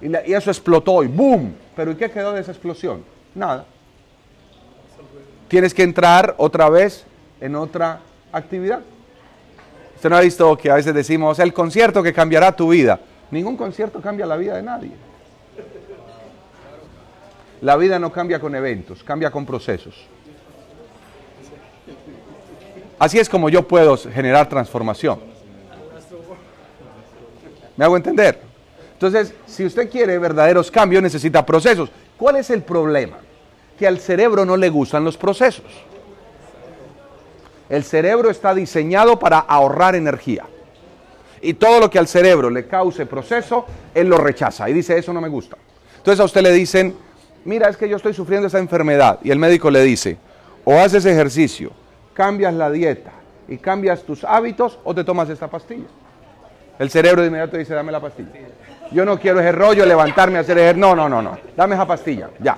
y, 0.00 0.32
eso 0.32 0.50
explotó 0.50 1.04
y 1.04 1.06
¡boom! 1.06 1.54
Pero 1.76 1.92
¿y 1.92 1.94
qué 1.94 2.10
quedó 2.10 2.32
de 2.32 2.40
esa 2.40 2.50
explosión? 2.50 3.04
Nada. 3.34 3.66
Tienes 5.48 5.74
que 5.74 5.82
entrar 5.82 6.34
otra 6.38 6.68
vez 6.68 7.04
en 7.40 7.54
otra 7.54 8.00
actividad. 8.32 8.80
Usted 9.94 10.10
no 10.10 10.16
ha 10.16 10.20
visto 10.20 10.56
que 10.56 10.70
a 10.70 10.74
veces 10.74 10.94
decimos 10.94 11.38
el 11.38 11.52
concierto 11.52 12.02
que 12.02 12.12
cambiará 12.12 12.56
tu 12.56 12.70
vida. 12.70 12.98
Ningún 13.32 13.56
concierto 13.56 14.00
cambia 14.02 14.26
la 14.26 14.36
vida 14.36 14.56
de 14.56 14.62
nadie. 14.62 14.92
La 17.62 17.76
vida 17.76 17.98
no 17.98 18.12
cambia 18.12 18.38
con 18.38 18.54
eventos, 18.54 19.02
cambia 19.02 19.30
con 19.30 19.46
procesos. 19.46 19.94
Así 22.98 23.18
es 23.18 23.30
como 23.30 23.48
yo 23.48 23.66
puedo 23.66 23.96
generar 23.96 24.48
transformación. 24.50 25.18
¿Me 27.76 27.86
hago 27.86 27.96
entender? 27.96 28.38
Entonces, 28.92 29.32
si 29.46 29.64
usted 29.64 29.90
quiere 29.90 30.18
verdaderos 30.18 30.70
cambios, 30.70 31.02
necesita 31.02 31.44
procesos. 31.44 31.90
¿Cuál 32.18 32.36
es 32.36 32.50
el 32.50 32.62
problema? 32.62 33.16
Que 33.78 33.86
al 33.86 33.98
cerebro 33.98 34.44
no 34.44 34.58
le 34.58 34.68
gustan 34.68 35.04
los 35.04 35.16
procesos. 35.16 35.64
El 37.70 37.82
cerebro 37.82 38.28
está 38.28 38.54
diseñado 38.54 39.18
para 39.18 39.38
ahorrar 39.38 39.94
energía. 39.94 40.44
Y 41.42 41.54
todo 41.54 41.80
lo 41.80 41.90
que 41.90 41.98
al 41.98 42.06
cerebro 42.06 42.48
le 42.48 42.66
cause 42.66 43.04
proceso, 43.04 43.66
él 43.94 44.08
lo 44.08 44.16
rechaza 44.16 44.70
y 44.70 44.72
dice, 44.72 44.96
eso 44.96 45.12
no 45.12 45.20
me 45.20 45.28
gusta. 45.28 45.56
Entonces 45.96 46.20
a 46.20 46.24
usted 46.24 46.40
le 46.40 46.52
dicen, 46.52 46.94
mira, 47.44 47.68
es 47.68 47.76
que 47.76 47.88
yo 47.88 47.96
estoy 47.96 48.14
sufriendo 48.14 48.46
esa 48.46 48.60
enfermedad. 48.60 49.18
Y 49.24 49.32
el 49.32 49.40
médico 49.40 49.68
le 49.68 49.82
dice, 49.82 50.16
o 50.64 50.78
haces 50.78 51.04
ejercicio, 51.04 51.72
cambias 52.14 52.54
la 52.54 52.70
dieta 52.70 53.10
y 53.48 53.58
cambias 53.58 54.04
tus 54.04 54.22
hábitos, 54.22 54.78
o 54.84 54.94
te 54.94 55.02
tomas 55.02 55.28
esta 55.28 55.48
pastilla. 55.48 55.86
El 56.78 56.90
cerebro 56.90 57.22
de 57.22 57.28
inmediato 57.28 57.56
dice, 57.56 57.74
dame 57.74 57.90
la 57.90 58.00
pastilla. 58.00 58.30
Yo 58.92 59.04
no 59.04 59.18
quiero 59.18 59.40
ese 59.40 59.52
rollo, 59.52 59.84
levantarme, 59.84 60.38
hacer 60.38 60.56
ejercicio. 60.58 60.80
No, 60.80 60.94
no, 60.94 61.08
no, 61.08 61.20
no. 61.20 61.38
Dame 61.56 61.74
esa 61.74 61.86
pastilla, 61.86 62.30
ya. 62.38 62.56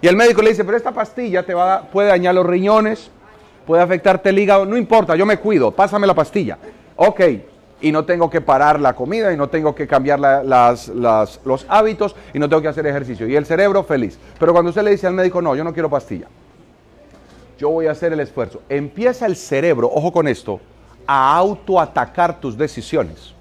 Y 0.00 0.08
el 0.08 0.16
médico 0.16 0.42
le 0.42 0.50
dice, 0.50 0.64
pero 0.64 0.76
esta 0.76 0.92
pastilla 0.92 1.44
te 1.44 1.54
va 1.54 1.74
a, 1.74 1.82
puede 1.82 2.08
dañar 2.08 2.34
los 2.34 2.44
riñones, 2.44 3.10
puede 3.66 3.82
afectarte 3.82 4.30
el 4.30 4.38
hígado, 4.38 4.66
no 4.66 4.76
importa, 4.76 5.14
yo 5.16 5.24
me 5.26 5.38
cuido, 5.38 5.70
pásame 5.70 6.06
la 6.06 6.14
pastilla. 6.14 6.58
Ok, 6.96 7.20
y 7.86 7.92
no 7.92 8.04
tengo 8.04 8.28
que 8.28 8.40
parar 8.40 8.80
la 8.80 8.96
comida 8.96 9.32
y 9.32 9.36
no 9.36 9.48
tengo 9.48 9.72
que 9.72 9.86
cambiar 9.86 10.18
los 10.18 11.66
hábitos 11.68 12.16
y 12.34 12.38
no 12.40 12.48
tengo 12.48 12.60
que 12.60 12.66
hacer 12.66 12.84
ejercicio. 12.84 13.28
Y 13.28 13.36
el 13.36 13.46
cerebro 13.46 13.84
feliz. 13.84 14.18
Pero 14.40 14.52
cuando 14.52 14.70
usted 14.70 14.82
le 14.82 14.90
dice 14.90 15.06
al 15.06 15.14
médico, 15.14 15.40
no, 15.40 15.54
yo 15.54 15.62
no 15.62 15.72
quiero 15.72 15.88
pastilla, 15.88 16.26
yo 17.56 17.70
voy 17.70 17.86
a 17.86 17.92
hacer 17.92 18.12
el 18.12 18.18
esfuerzo. 18.18 18.60
Empieza 18.68 19.24
el 19.24 19.36
cerebro, 19.36 19.88
ojo 19.88 20.12
con 20.12 20.26
esto, 20.26 20.60
a 21.06 21.36
autoatacar 21.36 22.40
tus 22.40 22.58
decisiones. 22.58 23.34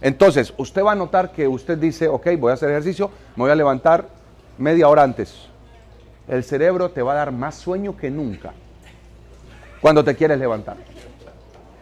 Entonces, 0.00 0.54
usted 0.56 0.82
va 0.82 0.92
a 0.92 0.94
notar 0.94 1.30
que 1.30 1.46
usted 1.46 1.76
dice, 1.76 2.08
ok, 2.08 2.28
voy 2.38 2.52
a 2.52 2.54
hacer 2.54 2.70
ejercicio, 2.70 3.10
me 3.36 3.42
voy 3.42 3.50
a 3.50 3.54
levantar 3.54 4.06
media 4.56 4.88
hora 4.88 5.02
antes. 5.02 5.48
El 6.28 6.44
cerebro 6.44 6.92
te 6.92 7.02
va 7.02 7.12
a 7.12 7.16
dar 7.16 7.30
más 7.30 7.56
sueño 7.56 7.94
que 7.94 8.10
nunca 8.10 8.54
cuando 9.82 10.02
te 10.02 10.16
quieres 10.16 10.38
levantar. 10.38 10.78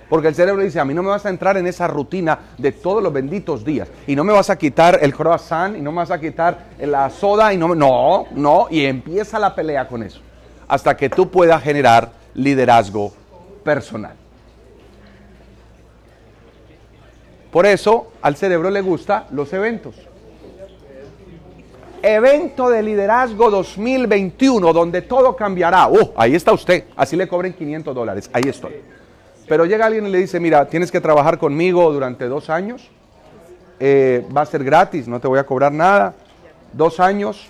Porque 0.08 0.28
el 0.28 0.34
cerebro 0.34 0.62
dice, 0.62 0.80
a 0.80 0.84
mí 0.84 0.94
no 0.94 1.02
me 1.02 1.10
vas 1.10 1.26
a 1.26 1.28
entrar 1.28 1.56
en 1.58 1.66
esa 1.66 1.86
rutina 1.86 2.38
de 2.56 2.72
todos 2.72 3.02
los 3.02 3.12
benditos 3.12 3.64
días. 3.64 3.88
Y 4.06 4.16
no 4.16 4.24
me 4.24 4.32
vas 4.32 4.48
a 4.48 4.56
quitar 4.56 4.98
el 5.02 5.14
croissant 5.14 5.76
y 5.76 5.82
no 5.82 5.92
me 5.92 5.98
vas 5.98 6.10
a 6.10 6.18
quitar 6.18 6.66
la 6.80 7.10
soda 7.10 7.52
y 7.52 7.58
no, 7.58 7.74
no, 7.74 8.26
no. 8.32 8.66
Y 8.70 8.86
empieza 8.86 9.38
la 9.38 9.54
pelea 9.54 9.86
con 9.86 10.02
eso. 10.02 10.20
Hasta 10.66 10.96
que 10.96 11.10
tú 11.10 11.30
puedas 11.30 11.62
generar 11.62 12.10
liderazgo 12.34 13.12
personal. 13.62 14.14
Por 17.50 17.66
eso 17.66 18.12
al 18.22 18.36
cerebro 18.36 18.70
le 18.70 18.80
gustan 18.80 19.24
los 19.30 19.52
eventos. 19.52 19.94
Evento 22.00 22.70
de 22.70 22.82
liderazgo 22.82 23.50
2021, 23.50 24.72
donde 24.72 25.02
todo 25.02 25.34
cambiará. 25.34 25.88
Oh, 25.88 26.12
ahí 26.16 26.34
está 26.34 26.52
usted. 26.52 26.84
Así 26.96 27.16
le 27.16 27.26
cobren 27.26 27.52
500 27.52 27.94
dólares. 27.94 28.30
Ahí 28.32 28.44
estoy. 28.46 28.97
Pero 29.48 29.64
llega 29.64 29.86
alguien 29.86 30.06
y 30.06 30.10
le 30.10 30.18
dice, 30.18 30.38
mira, 30.38 30.68
tienes 30.68 30.90
que 30.90 31.00
trabajar 31.00 31.38
conmigo 31.38 31.90
durante 31.92 32.26
dos 32.26 32.50
años, 32.50 32.90
eh, 33.80 34.26
va 34.36 34.42
a 34.42 34.46
ser 34.46 34.62
gratis, 34.62 35.08
no 35.08 35.20
te 35.20 35.28
voy 35.28 35.38
a 35.38 35.46
cobrar 35.46 35.72
nada. 35.72 36.14
Dos 36.72 37.00
años 37.00 37.48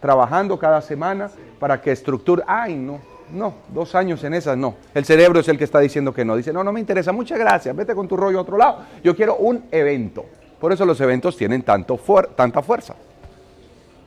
trabajando 0.00 0.58
cada 0.58 0.80
semana 0.80 1.30
para 1.58 1.80
que 1.80 1.92
estructure. 1.92 2.42
Ay, 2.46 2.74
no, 2.74 3.00
no, 3.32 3.54
dos 3.68 3.94
años 3.94 4.22
en 4.24 4.34
esas 4.34 4.56
no. 4.56 4.76
El 4.94 5.04
cerebro 5.04 5.40
es 5.40 5.48
el 5.48 5.58
que 5.58 5.64
está 5.64 5.80
diciendo 5.80 6.14
que 6.14 6.24
no. 6.24 6.36
Dice, 6.36 6.52
no, 6.52 6.64
no 6.64 6.72
me 6.72 6.80
interesa, 6.80 7.12
muchas 7.12 7.38
gracias, 7.38 7.74
vete 7.76 7.94
con 7.94 8.08
tu 8.08 8.16
rollo 8.16 8.38
a 8.38 8.42
otro 8.42 8.56
lado. 8.56 8.78
Yo 9.02 9.14
quiero 9.14 9.36
un 9.36 9.64
evento. 9.70 10.24
Por 10.60 10.72
eso 10.72 10.86
los 10.86 11.00
eventos 11.00 11.36
tienen 11.36 11.62
tanto 11.62 12.00
tanta 12.34 12.62
fuerza. 12.62 12.94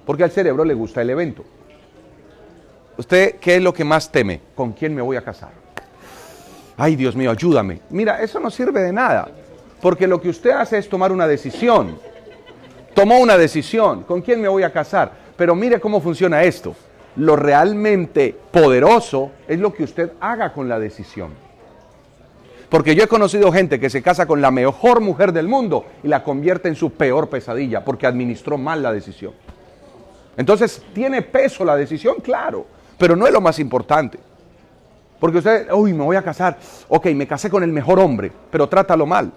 Porque 0.06 0.24
al 0.24 0.32
cerebro 0.32 0.66
le 0.66 0.74
gusta 0.74 1.02
el 1.02 1.12
evento. 1.12 1.44
¿Usted 2.98 3.36
qué 3.36 3.58
es 3.58 3.62
lo 3.62 3.74
que 3.74 3.84
más 3.84 4.12
teme? 4.12 4.42
¿Con 4.56 4.74
quién 4.74 4.96
me 4.96 5.02
voy 5.02 5.16
a 5.16 5.22
casar? 5.22 5.59
Ay 6.80 6.96
Dios 6.96 7.16
mío, 7.16 7.30
ayúdame. 7.30 7.82
Mira, 7.90 8.22
eso 8.22 8.40
no 8.40 8.50
sirve 8.50 8.82
de 8.82 8.94
nada, 8.94 9.28
porque 9.82 10.08
lo 10.08 10.20
que 10.20 10.30
usted 10.30 10.52
hace 10.52 10.78
es 10.78 10.90
tomar 10.90 11.12
una 11.12 11.28
decisión. 11.28 12.00
Tomó 12.96 13.20
una 13.20 13.38
decisión, 13.38 14.04
¿con 14.04 14.22
quién 14.22 14.42
me 14.42 14.48
voy 14.48 14.64
a 14.64 14.72
casar? 14.72 15.12
Pero 15.38 15.56
mire 15.56 15.80
cómo 15.80 16.02
funciona 16.02 16.44
esto. 16.44 16.76
Lo 17.18 17.36
realmente 17.36 18.36
poderoso 18.52 19.32
es 19.48 19.60
lo 19.60 19.74
que 19.74 19.84
usted 19.84 20.14
haga 20.22 20.54
con 20.54 20.70
la 20.70 20.80
decisión. 20.80 21.32
Porque 22.70 22.96
yo 22.96 23.04
he 23.04 23.08
conocido 23.08 23.52
gente 23.52 23.80
que 23.80 23.90
se 23.90 24.02
casa 24.02 24.26
con 24.26 24.42
la 24.42 24.52
mejor 24.52 25.02
mujer 25.02 25.34
del 25.34 25.48
mundo 25.48 25.86
y 26.04 26.08
la 26.08 26.24
convierte 26.24 26.70
en 26.70 26.76
su 26.76 26.92
peor 26.92 27.30
pesadilla 27.30 27.84
porque 27.84 28.08
administró 28.08 28.58
mal 28.58 28.82
la 28.82 28.94
decisión. 28.94 29.34
Entonces, 30.38 30.82
¿tiene 30.94 31.24
peso 31.24 31.66
la 31.66 31.76
decisión? 31.76 32.18
Claro, 32.22 32.66
pero 32.98 33.16
no 33.16 33.28
es 33.28 33.34
lo 33.34 33.42
más 33.42 33.60
importante. 33.60 34.20
Porque 35.20 35.40
usted, 35.40 35.72
uy, 35.72 35.94
me 35.94 36.04
voy 36.04 36.16
a 36.16 36.22
casar. 36.22 36.58
Ok, 36.88 37.08
me 37.08 37.28
casé 37.28 37.50
con 37.50 37.64
el 37.64 37.72
mejor 37.72 38.00
hombre, 38.00 38.32
pero 38.50 38.68
trátalo 38.68 39.06
mal. 39.06 39.32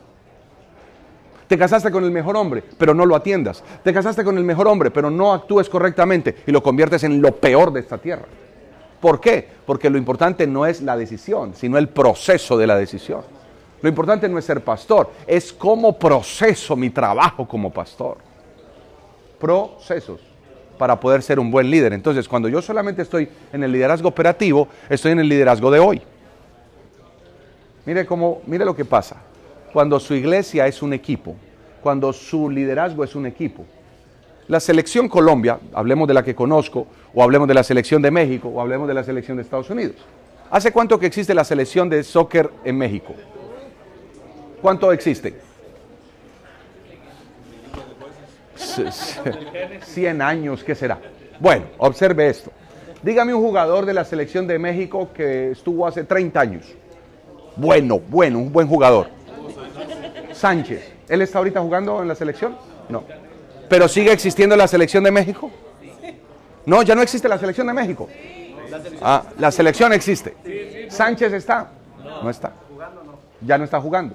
Te 1.49 1.59
casaste 1.59 1.91
con 1.91 2.05
el 2.05 2.11
mejor 2.11 2.37
hombre, 2.37 2.63
pero 2.79 2.95
no 2.95 3.05
lo 3.05 3.15
atiendas. 3.15 3.63
Te 3.83 3.93
casaste 3.93 4.25
con 4.25 4.39
el 4.39 4.45
mejor 4.45 4.69
hombre, 4.69 4.91
pero 4.91 5.11
no 5.11 5.33
actúes 5.33 5.69
correctamente 5.69 6.37
y 6.47 6.53
lo 6.53 6.63
conviertes 6.63 7.03
en 7.05 7.21
lo 7.21 7.37
peor 7.37 7.73
de 7.73 7.81
esta 7.81 7.99
tierra. 7.99 8.25
¿Por 9.01 9.21
qué? 9.21 9.47
Porque 9.67 9.91
lo 9.91 9.99
importante 9.99 10.47
no 10.47 10.65
es 10.65 10.81
la 10.81 10.97
decisión, 10.97 11.55
sino 11.55 11.77
el 11.77 11.89
proceso 11.89 12.57
de 12.57 12.67
la 12.67 12.77
decisión. 12.77 13.23
Lo 13.83 13.89
importante 13.89 14.29
no 14.29 14.39
es 14.39 14.45
ser 14.45 14.63
pastor, 14.63 15.11
es 15.27 15.53
cómo 15.53 15.99
proceso 15.99 16.77
mi 16.77 16.91
trabajo 16.91 17.47
como 17.47 17.73
pastor. 17.73 18.19
Procesos 19.41 20.32
para 20.83 20.99
poder 20.99 21.23
ser 21.23 21.39
un 21.39 21.49
buen 21.49 21.71
líder. 21.71 21.93
Entonces, 21.93 22.27
cuando 22.27 22.49
yo 22.49 22.61
solamente 22.61 23.03
estoy 23.03 23.29
en 23.53 23.63
el 23.63 23.71
liderazgo 23.71 24.09
operativo, 24.09 24.67
estoy 24.91 25.13
en 25.13 25.21
el 25.21 25.29
liderazgo 25.29 25.71
de 25.71 25.79
hoy. 25.79 26.03
Mire 27.87 28.05
cómo, 28.05 28.43
mire 28.49 28.65
lo 28.65 28.75
que 28.75 28.85
pasa. 28.85 29.23
Cuando 29.73 30.01
su 30.01 30.13
iglesia 30.13 30.67
es 30.67 30.83
un 30.83 30.93
equipo, 30.93 31.37
cuando 31.81 32.13
su 32.13 32.51
liderazgo 32.51 33.05
es 33.05 33.15
un 33.15 33.27
equipo. 33.27 33.65
La 34.49 34.59
selección 34.59 35.09
Colombia, 35.09 35.61
hablemos 35.73 36.09
de 36.09 36.15
la 36.15 36.25
que 36.25 36.35
conozco, 36.35 36.89
o 37.15 37.23
hablemos 37.23 37.47
de 37.47 37.55
la 37.55 37.63
selección 37.63 38.03
de 38.03 38.11
México, 38.11 38.49
o 38.49 38.61
hablemos 38.61 38.89
de 38.89 38.95
la 38.95 39.05
selección 39.05 39.37
de 39.37 39.45
Estados 39.45 39.71
Unidos. 39.71 39.95
¿Hace 40.51 40.73
cuánto 40.73 40.99
que 40.99 41.07
existe 41.07 41.33
la 41.33 41.45
selección 41.45 41.89
de 41.89 42.03
soccer 42.03 42.51
en 42.65 42.77
México? 42.77 43.15
¿Cuánto 44.61 44.91
existe? 44.91 45.52
100 49.83 50.23
años, 50.23 50.65
¿qué 50.65 50.75
será? 50.75 50.99
Bueno, 51.39 51.67
observe 51.79 52.29
esto. 52.29 52.51
Dígame 53.03 53.35
un 53.35 53.43
jugador 53.43 53.85
de 53.85 53.95
la 53.95 54.05
selección 54.05 54.47
de 54.47 54.59
México 54.59 55.09
que 55.13 55.51
estuvo 55.51 55.87
hace 55.87 56.05
30 56.05 56.41
años. 56.41 56.67
Bueno, 57.57 57.99
bueno, 57.99 58.39
un 58.39 58.53
buen 58.53 58.69
jugador. 58.69 59.09
Sánchez. 60.33 60.93
¿Él 61.09 61.23
está 61.23 61.39
ahorita 61.39 61.61
jugando 61.61 62.01
en 62.01 62.09
la 62.09 62.15
selección? 62.15 62.57
No. 62.89 63.05
¿Pero 63.69 63.89
sigue 63.89 64.13
existiendo 64.13 64.57
la 64.57 64.69
selección 64.69 65.03
de 65.05 65.11
México? 65.11 65.51
No, 66.65 66.83
ya 66.83 66.95
no 66.95 67.03
existe 67.03 67.29
la 67.29 67.39
selección 67.39 67.67
de 67.67 67.73
México. 67.73 68.09
Ah, 69.01 69.25
la 69.39 69.51
selección 69.51 69.93
existe. 69.93 70.89
¿Sánchez 70.89 71.33
está? 71.33 71.71
No 72.23 72.31
está. 72.31 72.53
Ya 73.41 73.59
no 73.59 73.65
está 73.65 73.81
jugando. 73.81 74.15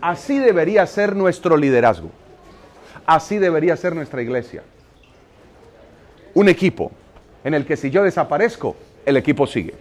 Así 0.00 0.38
debería 0.38 0.86
ser 0.86 1.14
nuestro 1.14 1.56
liderazgo. 1.56 2.10
Así 3.06 3.38
debería 3.38 3.76
ser 3.76 3.94
nuestra 3.94 4.22
iglesia. 4.22 4.62
Un 6.34 6.48
equipo 6.48 6.90
en 7.44 7.54
el 7.54 7.66
que 7.66 7.76
si 7.76 7.90
yo 7.90 8.02
desaparezco, 8.02 8.76
el 9.04 9.16
equipo 9.16 9.46
sigue. 9.46 9.74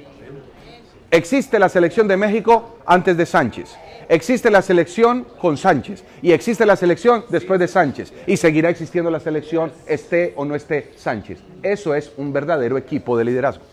Existe 1.12 1.60
la 1.60 1.69
selección 1.69 2.07
de 2.07 2.17
México 2.17 2.77
antes 2.86 3.17
de 3.17 3.25
Sánchez. 3.25 3.75
Existe 4.07 4.49
la 4.49 4.62
selección 4.62 5.25
con 5.39 5.57
Sánchez. 5.57 6.03
Y 6.21 6.31
existe 6.31 6.65
la 6.65 6.75
selección 6.75 7.25
después 7.29 7.60
de 7.60 7.67
Sánchez. 7.67 8.13
Y 8.27 8.38
seguirá 8.38 8.69
existiendo 8.69 9.12
la 9.12 9.19
selección 9.19 9.71
esté 9.88 10.34
o 10.36 10.45
no 10.45 10.55
esté 10.55 10.91
Sánchez. 10.95 11.39
Eso 11.63 11.93
es 11.95 12.12
un 12.17 12.34
verdadero 12.34 12.77
equipo 12.77 13.17
de 13.17 13.25
liderazgo. 13.25 13.63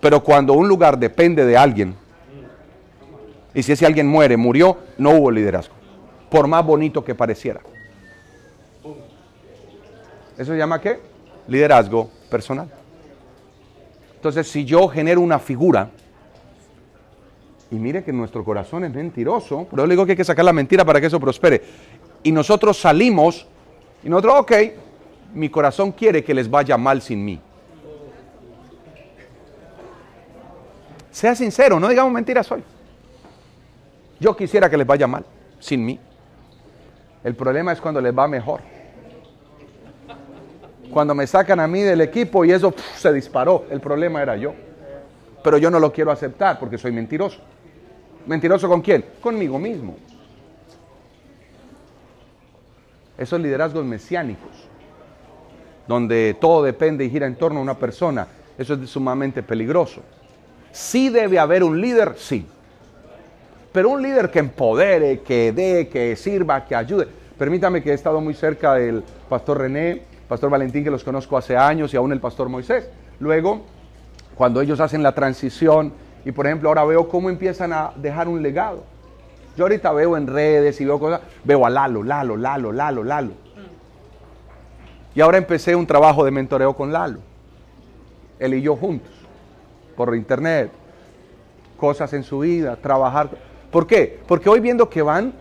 Pero 0.00 0.22
cuando 0.22 0.52
un 0.52 0.68
lugar 0.68 0.98
depende 0.98 1.46
de 1.46 1.56
alguien, 1.56 1.94
y 3.54 3.62
si 3.62 3.72
ese 3.72 3.86
alguien 3.86 4.06
muere, 4.06 4.36
murió, 4.36 4.78
no 4.98 5.10
hubo 5.10 5.30
liderazgo. 5.30 5.74
Por 6.28 6.48
más 6.48 6.66
bonito 6.66 7.04
que 7.04 7.14
pareciera. 7.14 7.60
Eso 10.36 10.52
se 10.52 10.58
llama 10.58 10.80
qué? 10.80 11.00
Liderazgo 11.48 12.10
personal. 12.30 12.68
Entonces, 14.16 14.48
si 14.48 14.64
yo 14.64 14.88
genero 14.88 15.20
una 15.20 15.38
figura, 15.38 15.90
y 17.70 17.76
mire 17.76 18.04
que 18.04 18.12
nuestro 18.12 18.44
corazón 18.44 18.84
es 18.84 18.94
mentiroso, 18.94 19.66
pero 19.70 19.82
yo 19.82 19.86
le 19.86 19.94
digo 19.94 20.06
que 20.06 20.12
hay 20.12 20.16
que 20.16 20.24
sacar 20.24 20.44
la 20.44 20.52
mentira 20.52 20.84
para 20.84 21.00
que 21.00 21.06
eso 21.06 21.20
prospere. 21.20 21.62
y 22.22 22.32
nosotros 22.32 22.78
salimos 22.78 23.46
y 24.02 24.08
nosotros, 24.08 24.34
ok, 24.38 24.52
mi 25.34 25.48
corazón 25.48 25.92
quiere 25.92 26.22
que 26.24 26.32
les 26.34 26.48
vaya 26.48 26.78
mal 26.78 27.02
sin 27.02 27.24
mí. 27.24 27.40
Sea 31.10 31.34
sincero, 31.34 31.78
no 31.78 31.88
digamos 31.88 32.12
mentiras 32.12 32.50
hoy. 32.50 32.62
Yo 34.20 34.36
quisiera 34.36 34.70
que 34.70 34.76
les 34.76 34.86
vaya 34.86 35.06
mal 35.06 35.24
sin 35.60 35.84
mí. 35.84 35.98
El 37.22 37.34
problema 37.34 37.72
es 37.72 37.80
cuando 37.80 38.00
les 38.00 38.16
va 38.16 38.26
mejor. 38.26 38.60
Cuando 40.94 41.12
me 41.12 41.26
sacan 41.26 41.58
a 41.58 41.66
mí 41.66 41.80
del 41.80 42.02
equipo 42.02 42.44
y 42.44 42.52
eso 42.52 42.72
se 42.96 43.12
disparó, 43.12 43.64
el 43.68 43.80
problema 43.80 44.22
era 44.22 44.36
yo. 44.36 44.54
Pero 45.42 45.58
yo 45.58 45.68
no 45.68 45.80
lo 45.80 45.92
quiero 45.92 46.12
aceptar 46.12 46.56
porque 46.60 46.78
soy 46.78 46.92
mentiroso. 46.92 47.40
¿Mentiroso 48.28 48.68
con 48.68 48.80
quién? 48.80 49.04
Conmigo 49.20 49.58
mismo. 49.58 49.96
Esos 53.18 53.40
liderazgos 53.40 53.84
mesiánicos, 53.84 54.52
donde 55.88 56.36
todo 56.40 56.62
depende 56.62 57.04
y 57.04 57.10
gira 57.10 57.26
en 57.26 57.34
torno 57.34 57.58
a 57.58 57.62
una 57.62 57.76
persona, 57.76 58.28
eso 58.56 58.74
es 58.74 58.88
sumamente 58.88 59.42
peligroso. 59.42 60.00
Sí 60.70 61.08
debe 61.08 61.40
haber 61.40 61.64
un 61.64 61.80
líder, 61.80 62.14
sí. 62.16 62.46
Pero 63.72 63.88
un 63.88 64.00
líder 64.00 64.30
que 64.30 64.38
empodere, 64.38 65.22
que 65.22 65.50
dé, 65.50 65.88
que 65.88 66.14
sirva, 66.14 66.64
que 66.64 66.76
ayude. 66.76 67.08
Permítame 67.36 67.82
que 67.82 67.90
he 67.90 67.94
estado 67.94 68.20
muy 68.20 68.34
cerca 68.34 68.74
del 68.74 69.02
pastor 69.28 69.58
René, 69.58 70.13
pastor 70.28 70.50
Valentín, 70.50 70.84
que 70.84 70.90
los 70.90 71.04
conozco 71.04 71.36
hace 71.36 71.56
años, 71.56 71.92
y 71.94 71.96
aún 71.96 72.12
el 72.12 72.20
pastor 72.20 72.48
Moisés. 72.48 72.88
Luego, 73.20 73.62
cuando 74.34 74.60
ellos 74.60 74.80
hacen 74.80 75.02
la 75.02 75.12
transición, 75.12 75.92
y 76.24 76.32
por 76.32 76.46
ejemplo 76.46 76.68
ahora 76.68 76.84
veo 76.84 77.08
cómo 77.08 77.28
empiezan 77.30 77.72
a 77.72 77.92
dejar 77.96 78.28
un 78.28 78.42
legado. 78.42 78.84
Yo 79.56 79.64
ahorita 79.64 79.92
veo 79.92 80.16
en 80.16 80.26
redes 80.26 80.80
y 80.80 80.84
veo 80.84 80.98
cosas, 80.98 81.20
veo 81.44 81.64
a 81.64 81.70
Lalo, 81.70 82.02
Lalo, 82.02 82.36
Lalo, 82.36 82.72
Lalo, 82.72 83.04
Lalo. 83.04 83.32
Y 85.14 85.20
ahora 85.20 85.38
empecé 85.38 85.76
un 85.76 85.86
trabajo 85.86 86.24
de 86.24 86.30
mentoreo 86.30 86.74
con 86.74 86.92
Lalo. 86.92 87.20
Él 88.38 88.54
y 88.54 88.62
yo 88.62 88.74
juntos, 88.74 89.12
por 89.96 90.14
internet, 90.16 90.72
cosas 91.78 92.12
en 92.14 92.24
su 92.24 92.40
vida, 92.40 92.76
trabajar. 92.76 93.30
¿Por 93.70 93.86
qué? 93.86 94.20
Porque 94.26 94.48
hoy 94.48 94.58
viendo 94.58 94.88
que 94.88 95.02
van 95.02 95.32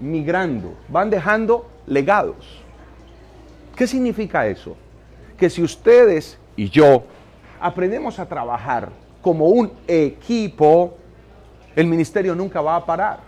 migrando, 0.00 0.74
van 0.88 1.10
dejando 1.10 1.68
legados. 1.86 2.63
¿Qué 3.76 3.86
significa 3.86 4.46
eso? 4.46 4.76
Que 5.36 5.50
si 5.50 5.62
ustedes 5.62 6.38
y 6.56 6.68
yo 6.68 7.04
aprendemos 7.60 8.18
a 8.18 8.26
trabajar 8.26 8.90
como 9.20 9.48
un 9.48 9.72
equipo, 9.88 10.94
el 11.74 11.86
ministerio 11.86 12.34
nunca 12.34 12.60
va 12.60 12.76
a 12.76 12.86
parar. 12.86 13.20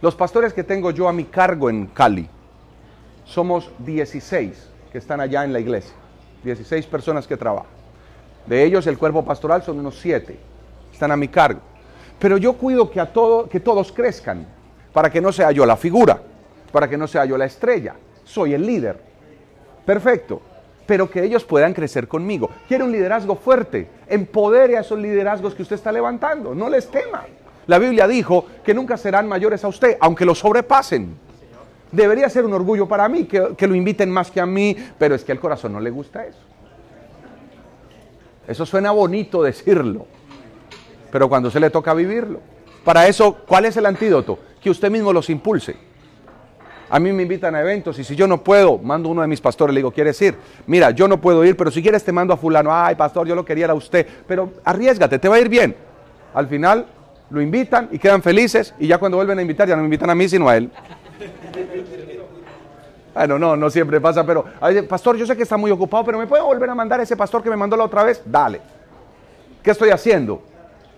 Los 0.00 0.14
pastores 0.14 0.52
que 0.52 0.64
tengo 0.64 0.90
yo 0.90 1.08
a 1.08 1.12
mi 1.12 1.24
cargo 1.24 1.70
en 1.70 1.86
Cali, 1.86 2.28
somos 3.24 3.70
16 3.78 4.70
que 4.90 4.98
están 4.98 5.20
allá 5.20 5.44
en 5.44 5.52
la 5.52 5.60
iglesia, 5.60 5.94
16 6.42 6.86
personas 6.86 7.26
que 7.26 7.36
trabajan. 7.36 7.70
De 8.46 8.64
ellos 8.64 8.86
el 8.86 8.98
cuerpo 8.98 9.24
pastoral 9.24 9.62
son 9.62 9.78
unos 9.78 9.98
7, 10.00 10.36
están 10.92 11.10
a 11.10 11.16
mi 11.16 11.28
cargo. 11.28 11.60
Pero 12.18 12.36
yo 12.36 12.54
cuido 12.54 12.90
que, 12.90 13.00
a 13.00 13.12
todo, 13.12 13.48
que 13.48 13.60
todos 13.60 13.92
crezcan, 13.92 14.46
para 14.92 15.10
que 15.10 15.20
no 15.20 15.32
sea 15.32 15.50
yo 15.52 15.64
la 15.64 15.76
figura, 15.76 16.20
para 16.72 16.88
que 16.88 16.96
no 16.96 17.06
sea 17.06 17.24
yo 17.24 17.36
la 17.36 17.46
estrella. 17.46 17.94
Soy 18.24 18.54
el 18.54 18.66
líder. 18.66 19.13
Perfecto. 19.84 20.40
Pero 20.86 21.10
que 21.10 21.24
ellos 21.24 21.44
puedan 21.44 21.72
crecer 21.72 22.08
conmigo. 22.08 22.50
Quiere 22.68 22.84
un 22.84 22.92
liderazgo 22.92 23.36
fuerte. 23.36 23.88
Empodere 24.06 24.76
a 24.76 24.80
esos 24.80 24.98
liderazgos 24.98 25.54
que 25.54 25.62
usted 25.62 25.76
está 25.76 25.90
levantando. 25.90 26.54
No 26.54 26.68
les 26.68 26.90
tema. 26.90 27.24
La 27.66 27.78
Biblia 27.78 28.06
dijo 28.06 28.46
que 28.64 28.74
nunca 28.74 28.96
serán 28.96 29.26
mayores 29.26 29.64
a 29.64 29.68
usted, 29.68 29.96
aunque 30.00 30.26
lo 30.26 30.34
sobrepasen. 30.34 31.16
Debería 31.90 32.28
ser 32.28 32.44
un 32.44 32.52
orgullo 32.52 32.86
para 32.86 33.08
mí 33.08 33.24
que, 33.24 33.66
lo 33.66 33.74
inviten 33.74 34.10
más 34.10 34.30
que 34.30 34.40
a 34.40 34.46
mí, 34.46 34.76
pero 34.98 35.14
es 35.14 35.24
que 35.24 35.32
al 35.32 35.40
corazón 35.40 35.72
no 35.72 35.80
le 35.80 35.90
gusta 35.90 36.26
eso. 36.26 36.40
Eso 38.46 38.66
suena 38.66 38.90
bonito 38.90 39.42
decirlo, 39.42 40.06
pero 41.10 41.28
cuando 41.28 41.50
se 41.50 41.60
le 41.60 41.70
toca 41.70 41.94
vivirlo. 41.94 42.40
Para 42.84 43.06
eso, 43.06 43.38
¿cuál 43.46 43.64
es 43.64 43.76
el 43.78 43.86
antídoto? 43.86 44.38
Que 44.60 44.68
usted 44.68 44.90
mismo 44.90 45.12
los 45.12 45.30
impulse. 45.30 45.76
A 46.90 46.98
mí 47.00 47.12
me 47.12 47.22
invitan 47.22 47.54
a 47.54 47.60
eventos 47.60 47.98
y 47.98 48.04
si 48.04 48.14
yo 48.14 48.26
no 48.26 48.42
puedo, 48.42 48.78
mando 48.78 49.08
a 49.08 49.12
uno 49.12 49.22
de 49.22 49.28
mis 49.28 49.40
pastores, 49.40 49.74
le 49.74 49.78
digo, 49.78 49.90
¿quieres 49.90 50.20
ir? 50.20 50.36
Mira, 50.66 50.90
yo 50.90 51.08
no 51.08 51.20
puedo 51.20 51.44
ir, 51.44 51.56
pero 51.56 51.70
si 51.70 51.82
quieres 51.82 52.04
te 52.04 52.12
mando 52.12 52.34
a 52.34 52.36
fulano. 52.36 52.70
Ay, 52.72 52.94
pastor, 52.94 53.26
yo 53.26 53.34
lo 53.34 53.44
quería 53.44 53.66
a 53.66 53.74
usted, 53.74 54.06
pero 54.26 54.52
arriesgate, 54.64 55.18
te 55.18 55.28
va 55.28 55.36
a 55.36 55.40
ir 55.40 55.48
bien. 55.48 55.74
Al 56.34 56.46
final 56.46 56.86
lo 57.30 57.40
invitan 57.40 57.88
y 57.90 57.98
quedan 57.98 58.22
felices 58.22 58.74
y 58.78 58.86
ya 58.86 58.98
cuando 58.98 59.16
vuelven 59.16 59.38
a 59.38 59.42
invitar 59.42 59.66
ya 59.66 59.76
no 59.76 59.82
me 59.82 59.86
invitan 59.86 60.10
a 60.10 60.14
mí 60.14 60.28
sino 60.28 60.48
a 60.48 60.56
él. 60.56 60.70
Bueno, 63.14 63.38
no, 63.38 63.56
no 63.56 63.70
siempre 63.70 64.00
pasa, 64.00 64.26
pero 64.26 64.44
pastor, 64.88 65.16
yo 65.16 65.24
sé 65.24 65.36
que 65.36 65.44
está 65.44 65.56
muy 65.56 65.70
ocupado, 65.70 66.04
pero 66.04 66.18
¿me 66.18 66.26
puede 66.26 66.42
volver 66.42 66.68
a 66.68 66.74
mandar 66.74 67.00
ese 67.00 67.16
pastor 67.16 67.42
que 67.42 67.50
me 67.50 67.56
mandó 67.56 67.76
la 67.76 67.84
otra 67.84 68.02
vez? 68.02 68.22
Dale. 68.24 68.60
¿Qué 69.62 69.70
estoy 69.70 69.90
haciendo? 69.90 70.42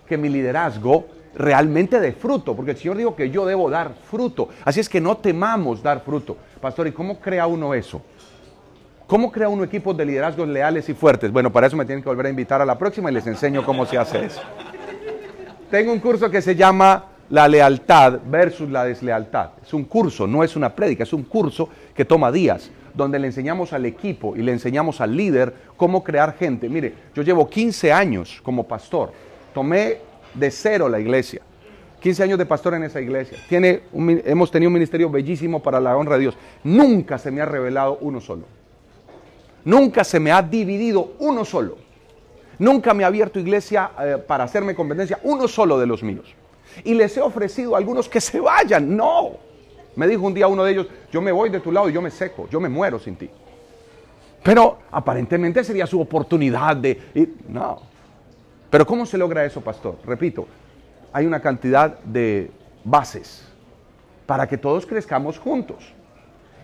Que 0.07 0.17
mi 0.17 0.27
liderazgo 0.27 1.05
realmente 1.37 1.99
dé 1.99 2.11
fruto, 2.11 2.55
porque 2.55 2.71
el 2.71 2.77
Señor 2.77 2.97
dijo 2.97 3.15
que 3.15 3.29
yo 3.29 3.45
debo 3.45 3.69
dar 3.69 3.93
fruto. 4.09 4.49
Así 4.65 4.79
es 4.79 4.89
que 4.89 4.99
no 4.99 5.17
temamos 5.17 5.81
dar 5.83 6.01
fruto. 6.01 6.35
Pastor, 6.59 6.87
¿y 6.87 6.91
cómo 6.91 7.19
crea 7.19 7.47
uno 7.47 7.73
eso? 7.73 8.01
¿Cómo 9.05 9.31
crea 9.31 9.47
uno 9.47 9.63
equipos 9.63 9.95
de 9.95 10.05
liderazgos 10.05 10.47
leales 10.47 10.89
y 10.89 10.93
fuertes? 10.93 11.31
Bueno, 11.31 11.51
para 11.51 11.67
eso 11.67 11.77
me 11.77 11.85
tienen 11.85 12.03
que 12.03 12.09
volver 12.09 12.25
a 12.25 12.29
invitar 12.29 12.61
a 12.61 12.65
la 12.65 12.77
próxima 12.77 13.09
y 13.09 13.13
les 13.13 13.25
enseño 13.27 13.63
cómo 13.63 13.85
se 13.85 13.97
hace 13.97 14.25
eso. 14.25 14.41
Tengo 15.71 15.93
un 15.93 15.99
curso 15.99 16.29
que 16.29 16.41
se 16.41 16.55
llama 16.55 17.05
La 17.29 17.47
lealtad 17.47 18.19
versus 18.25 18.69
la 18.69 18.83
deslealtad. 18.83 19.51
Es 19.61 19.73
un 19.73 19.85
curso, 19.85 20.27
no 20.27 20.43
es 20.43 20.55
una 20.55 20.75
prédica, 20.75 21.03
es 21.03 21.13
un 21.13 21.23
curso 21.23 21.69
que 21.93 22.03
toma 22.03 22.31
días, 22.31 22.69
donde 22.93 23.19
le 23.19 23.27
enseñamos 23.27 23.71
al 23.73 23.85
equipo 23.85 24.35
y 24.35 24.41
le 24.41 24.51
enseñamos 24.51 24.99
al 24.99 25.15
líder 25.15 25.53
cómo 25.77 26.03
crear 26.03 26.35
gente. 26.35 26.67
Mire, 26.67 26.93
yo 27.15 27.21
llevo 27.21 27.49
15 27.49 27.93
años 27.93 28.41
como 28.43 28.67
pastor, 28.67 29.11
tomé 29.53 30.06
de 30.33 30.51
cero 30.51 30.89
la 30.89 30.99
iglesia. 30.99 31.41
15 31.99 32.23
años 32.23 32.37
de 32.37 32.45
pastor 32.45 32.75
en 32.75 32.83
esa 32.83 33.01
iglesia. 33.01 33.37
Tiene 33.49 33.81
hemos 34.25 34.51
tenido 34.51 34.69
un 34.69 34.73
ministerio 34.73 35.09
bellísimo 35.09 35.61
para 35.61 35.79
la 35.79 35.97
honra 35.97 36.15
de 36.15 36.21
Dios. 36.21 36.37
Nunca 36.63 37.17
se 37.17 37.31
me 37.31 37.41
ha 37.41 37.45
revelado 37.45 37.97
uno 38.01 38.21
solo. 38.21 38.45
Nunca 39.65 40.03
se 40.03 40.19
me 40.19 40.31
ha 40.31 40.41
dividido 40.41 41.13
uno 41.19 41.43
solo. 41.43 41.77
Nunca 42.59 42.93
me 42.93 43.03
ha 43.03 43.07
abierto 43.07 43.39
iglesia 43.39 43.91
eh, 43.99 44.17
para 44.25 44.43
hacerme 44.43 44.73
competencia, 44.73 45.19
uno 45.23 45.47
solo 45.47 45.77
de 45.77 45.85
los 45.85 46.03
míos. 46.03 46.33
Y 46.83 46.93
les 46.93 47.15
he 47.17 47.21
ofrecido 47.21 47.75
a 47.75 47.77
algunos 47.77 48.09
que 48.09 48.21
se 48.21 48.39
vayan. 48.39 48.95
No. 48.95 49.31
Me 49.95 50.07
dijo 50.07 50.25
un 50.25 50.33
día 50.33 50.47
uno 50.47 50.63
de 50.63 50.71
ellos, 50.71 50.87
yo 51.11 51.21
me 51.21 51.31
voy 51.31 51.49
de 51.49 51.59
tu 51.59 51.71
lado 51.71 51.89
y 51.89 51.93
yo 51.93 52.01
me 52.01 52.11
seco, 52.11 52.47
yo 52.49 52.59
me 52.59 52.69
muero 52.69 52.99
sin 52.99 53.15
ti. 53.15 53.29
Pero 54.43 54.77
aparentemente 54.91 55.63
sería 55.63 55.87
su 55.87 55.99
oportunidad 55.99 56.77
de 56.77 56.99
ir. 57.15 57.35
No. 57.49 57.81
Pero 58.69 58.85
¿cómo 58.85 59.05
se 59.05 59.17
logra 59.17 59.45
eso, 59.45 59.61
pastor? 59.61 59.97
Repito, 60.05 60.47
hay 61.13 61.25
una 61.25 61.39
cantidad 61.39 61.99
de 61.99 62.51
bases 62.83 63.47
para 64.25 64.47
que 64.47 64.57
todos 64.57 64.85
crezcamos 64.85 65.39
juntos. 65.39 65.93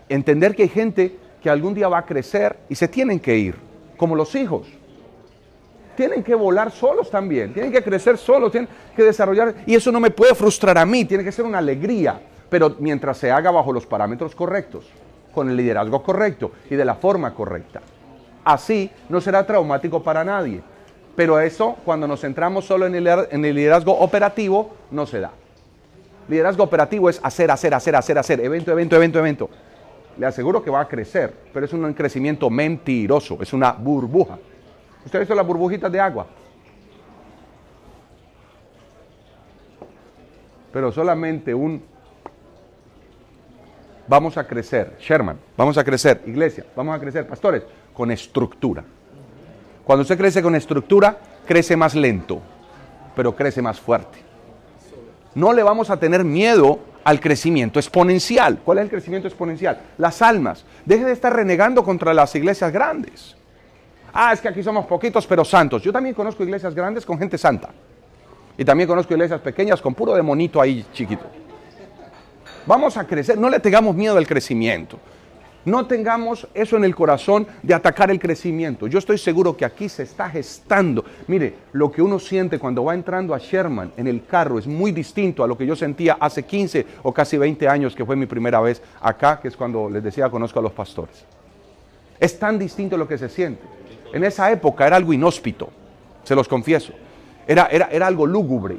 Entender 0.08 0.54
que 0.54 0.64
hay 0.64 0.68
gente 0.68 1.16
que 1.42 1.48
algún 1.48 1.74
día 1.74 1.88
va 1.88 1.98
a 1.98 2.06
crecer 2.06 2.58
y 2.68 2.74
se 2.74 2.88
tienen 2.88 3.20
que 3.20 3.36
ir, 3.36 3.56
como 3.96 4.14
los 4.14 4.34
hijos 4.34 4.66
tienen 5.94 6.22
que 6.22 6.34
volar 6.34 6.70
solos 6.70 7.10
también, 7.10 7.52
tienen 7.52 7.72
que 7.72 7.82
crecer 7.82 8.18
solos, 8.18 8.50
tienen 8.50 8.68
que 8.94 9.02
desarrollar, 9.02 9.54
y 9.66 9.74
eso 9.74 9.90
no 9.92 10.00
me 10.00 10.10
puede 10.10 10.34
frustrar 10.34 10.76
a 10.78 10.84
mí, 10.84 11.04
tiene 11.04 11.24
que 11.24 11.32
ser 11.32 11.44
una 11.44 11.58
alegría, 11.58 12.20
pero 12.48 12.76
mientras 12.78 13.18
se 13.18 13.30
haga 13.30 13.50
bajo 13.50 13.72
los 13.72 13.86
parámetros 13.86 14.34
correctos, 14.34 14.86
con 15.32 15.48
el 15.48 15.56
liderazgo 15.56 16.02
correcto 16.02 16.52
y 16.70 16.76
de 16.76 16.84
la 16.84 16.94
forma 16.94 17.34
correcta. 17.34 17.80
Así 18.44 18.90
no 19.08 19.20
será 19.20 19.46
traumático 19.46 20.02
para 20.02 20.24
nadie, 20.24 20.62
pero 21.16 21.38
eso 21.40 21.76
cuando 21.84 22.06
nos 22.06 22.20
centramos 22.20 22.64
solo 22.64 22.86
en 22.86 22.94
el, 22.94 23.54
liderazgo 23.54 23.98
operativo 23.98 24.74
no 24.90 25.06
se 25.06 25.20
da. 25.20 25.30
Liderazgo 26.28 26.64
operativo 26.64 27.10
es 27.10 27.20
hacer, 27.22 27.50
hacer, 27.50 27.74
hacer, 27.74 27.94
hacer, 27.96 28.18
hacer, 28.18 28.40
evento, 28.40 28.72
evento, 28.72 28.96
evento, 28.96 29.18
evento. 29.18 29.50
Le 30.18 30.26
aseguro 30.26 30.62
que 30.62 30.70
va 30.70 30.80
a 30.80 30.88
crecer, 30.88 31.34
pero 31.52 31.66
es 31.66 31.72
un 31.72 31.92
crecimiento 31.92 32.48
mentiroso, 32.50 33.38
es 33.40 33.52
una 33.52 33.72
burbuja. 33.72 34.38
¿Usted 35.04 35.18
ha 35.18 35.20
visto 35.20 35.34
las 35.34 35.46
burbujitas 35.46 35.90
de 35.92 36.00
agua? 36.00 36.26
Pero 40.72 40.90
solamente 40.90 41.54
un 41.54 41.82
vamos 44.08 44.36
a 44.36 44.46
crecer, 44.46 44.96
Sherman, 44.98 45.38
vamos 45.56 45.78
a 45.78 45.84
crecer, 45.84 46.22
iglesia, 46.26 46.64
vamos 46.74 46.96
a 46.96 47.00
crecer, 47.00 47.26
pastores, 47.26 47.62
con 47.92 48.10
estructura. 48.10 48.84
Cuando 49.84 50.02
usted 50.02 50.16
crece 50.16 50.42
con 50.42 50.54
estructura, 50.54 51.18
crece 51.46 51.76
más 51.76 51.94
lento, 51.94 52.40
pero 53.14 53.36
crece 53.36 53.60
más 53.60 53.78
fuerte. 53.78 54.18
No 55.34 55.52
le 55.52 55.62
vamos 55.62 55.90
a 55.90 55.98
tener 55.98 56.24
miedo 56.24 56.78
al 57.04 57.20
crecimiento 57.20 57.78
exponencial. 57.78 58.60
¿Cuál 58.64 58.78
es 58.78 58.84
el 58.84 58.90
crecimiento 58.90 59.28
exponencial? 59.28 59.78
Las 59.98 60.22
almas. 60.22 60.64
Deje 60.84 61.04
de 61.04 61.12
estar 61.12 61.34
renegando 61.34 61.84
contra 61.84 62.14
las 62.14 62.34
iglesias 62.34 62.72
grandes. 62.72 63.36
Ah, 64.12 64.32
es 64.32 64.40
que 64.40 64.48
aquí 64.48 64.62
somos 64.62 64.86
poquitos 64.86 65.26
pero 65.26 65.44
santos. 65.44 65.82
Yo 65.82 65.92
también 65.92 66.14
conozco 66.14 66.42
iglesias 66.44 66.74
grandes 66.74 67.04
con 67.04 67.18
gente 67.18 67.36
santa. 67.36 67.70
Y 68.56 68.64
también 68.64 68.88
conozco 68.88 69.12
iglesias 69.12 69.40
pequeñas 69.40 69.82
con 69.82 69.94
puro 69.94 70.14
demonito 70.14 70.60
ahí 70.60 70.86
chiquito. 70.92 71.26
Vamos 72.66 72.96
a 72.96 73.04
crecer, 73.04 73.36
no 73.36 73.50
le 73.50 73.60
tengamos 73.60 73.94
miedo 73.94 74.16
al 74.16 74.26
crecimiento. 74.26 74.98
No 75.64 75.86
tengamos 75.86 76.46
eso 76.52 76.76
en 76.76 76.84
el 76.84 76.94
corazón 76.94 77.46
de 77.62 77.72
atacar 77.72 78.10
el 78.10 78.18
crecimiento. 78.18 78.86
Yo 78.86 78.98
estoy 78.98 79.16
seguro 79.16 79.56
que 79.56 79.64
aquí 79.64 79.88
se 79.88 80.02
está 80.02 80.28
gestando. 80.28 81.04
Mire, 81.26 81.54
lo 81.72 81.90
que 81.90 82.02
uno 82.02 82.18
siente 82.18 82.58
cuando 82.58 82.84
va 82.84 82.94
entrando 82.94 83.34
a 83.34 83.38
Sherman 83.38 83.92
en 83.96 84.06
el 84.06 84.26
carro 84.26 84.58
es 84.58 84.66
muy 84.66 84.92
distinto 84.92 85.42
a 85.42 85.46
lo 85.46 85.56
que 85.56 85.66
yo 85.66 85.74
sentía 85.74 86.18
hace 86.20 86.42
15 86.42 86.86
o 87.02 87.12
casi 87.14 87.38
20 87.38 87.66
años, 87.66 87.94
que 87.94 88.04
fue 88.04 88.14
mi 88.14 88.26
primera 88.26 88.60
vez 88.60 88.82
acá, 89.00 89.40
que 89.40 89.48
es 89.48 89.56
cuando 89.56 89.88
les 89.88 90.02
decía 90.02 90.28
conozco 90.28 90.58
a 90.58 90.62
los 90.62 90.72
pastores. 90.72 91.24
Es 92.20 92.38
tan 92.38 92.58
distinto 92.58 92.96
lo 92.96 93.08
que 93.08 93.16
se 93.16 93.28
siente. 93.28 93.62
En 94.12 94.22
esa 94.22 94.50
época 94.52 94.86
era 94.86 94.96
algo 94.96 95.12
inhóspito, 95.12 95.70
se 96.24 96.34
los 96.34 96.46
confieso. 96.46 96.92
Era, 97.46 97.68
era, 97.70 97.88
era 97.90 98.06
algo 98.06 98.26
lúgubre. 98.26 98.76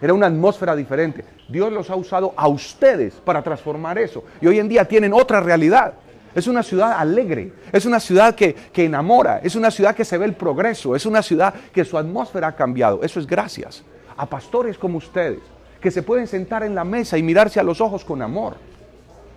Era 0.00 0.12
una 0.12 0.26
atmósfera 0.26 0.76
diferente. 0.76 1.24
Dios 1.48 1.72
los 1.72 1.90
ha 1.90 1.96
usado 1.96 2.34
a 2.36 2.48
ustedes 2.48 3.14
para 3.14 3.42
transformar 3.42 3.98
eso. 3.98 4.24
Y 4.40 4.46
hoy 4.46 4.58
en 4.58 4.68
día 4.68 4.84
tienen 4.84 5.12
otra 5.12 5.40
realidad. 5.40 5.94
Es 6.34 6.46
una 6.46 6.62
ciudad 6.62 6.92
alegre, 6.98 7.50
es 7.72 7.86
una 7.86 7.98
ciudad 7.98 8.34
que, 8.34 8.54
que, 8.54 8.84
enamora, 8.84 9.40
es 9.42 9.56
una 9.56 9.70
ciudad 9.70 9.94
que 9.94 10.04
se 10.04 10.18
ve 10.18 10.26
el 10.26 10.34
progreso, 10.34 10.94
es 10.94 11.06
una 11.06 11.22
ciudad 11.22 11.54
que 11.72 11.82
su 11.82 11.96
atmósfera 11.96 12.48
ha 12.48 12.54
cambiado. 12.54 13.02
Eso 13.02 13.18
es 13.18 13.26
gracias 13.26 13.82
a 14.18 14.26
pastores 14.26 14.76
como 14.76 14.98
ustedes, 14.98 15.40
que 15.80 15.90
se 15.90 16.02
pueden 16.02 16.26
sentar 16.26 16.62
en 16.62 16.74
la 16.74 16.84
mesa 16.84 17.16
y 17.16 17.22
mirarse 17.22 17.58
a 17.58 17.62
los 17.62 17.80
ojos 17.80 18.04
con 18.04 18.20
amor. 18.20 18.56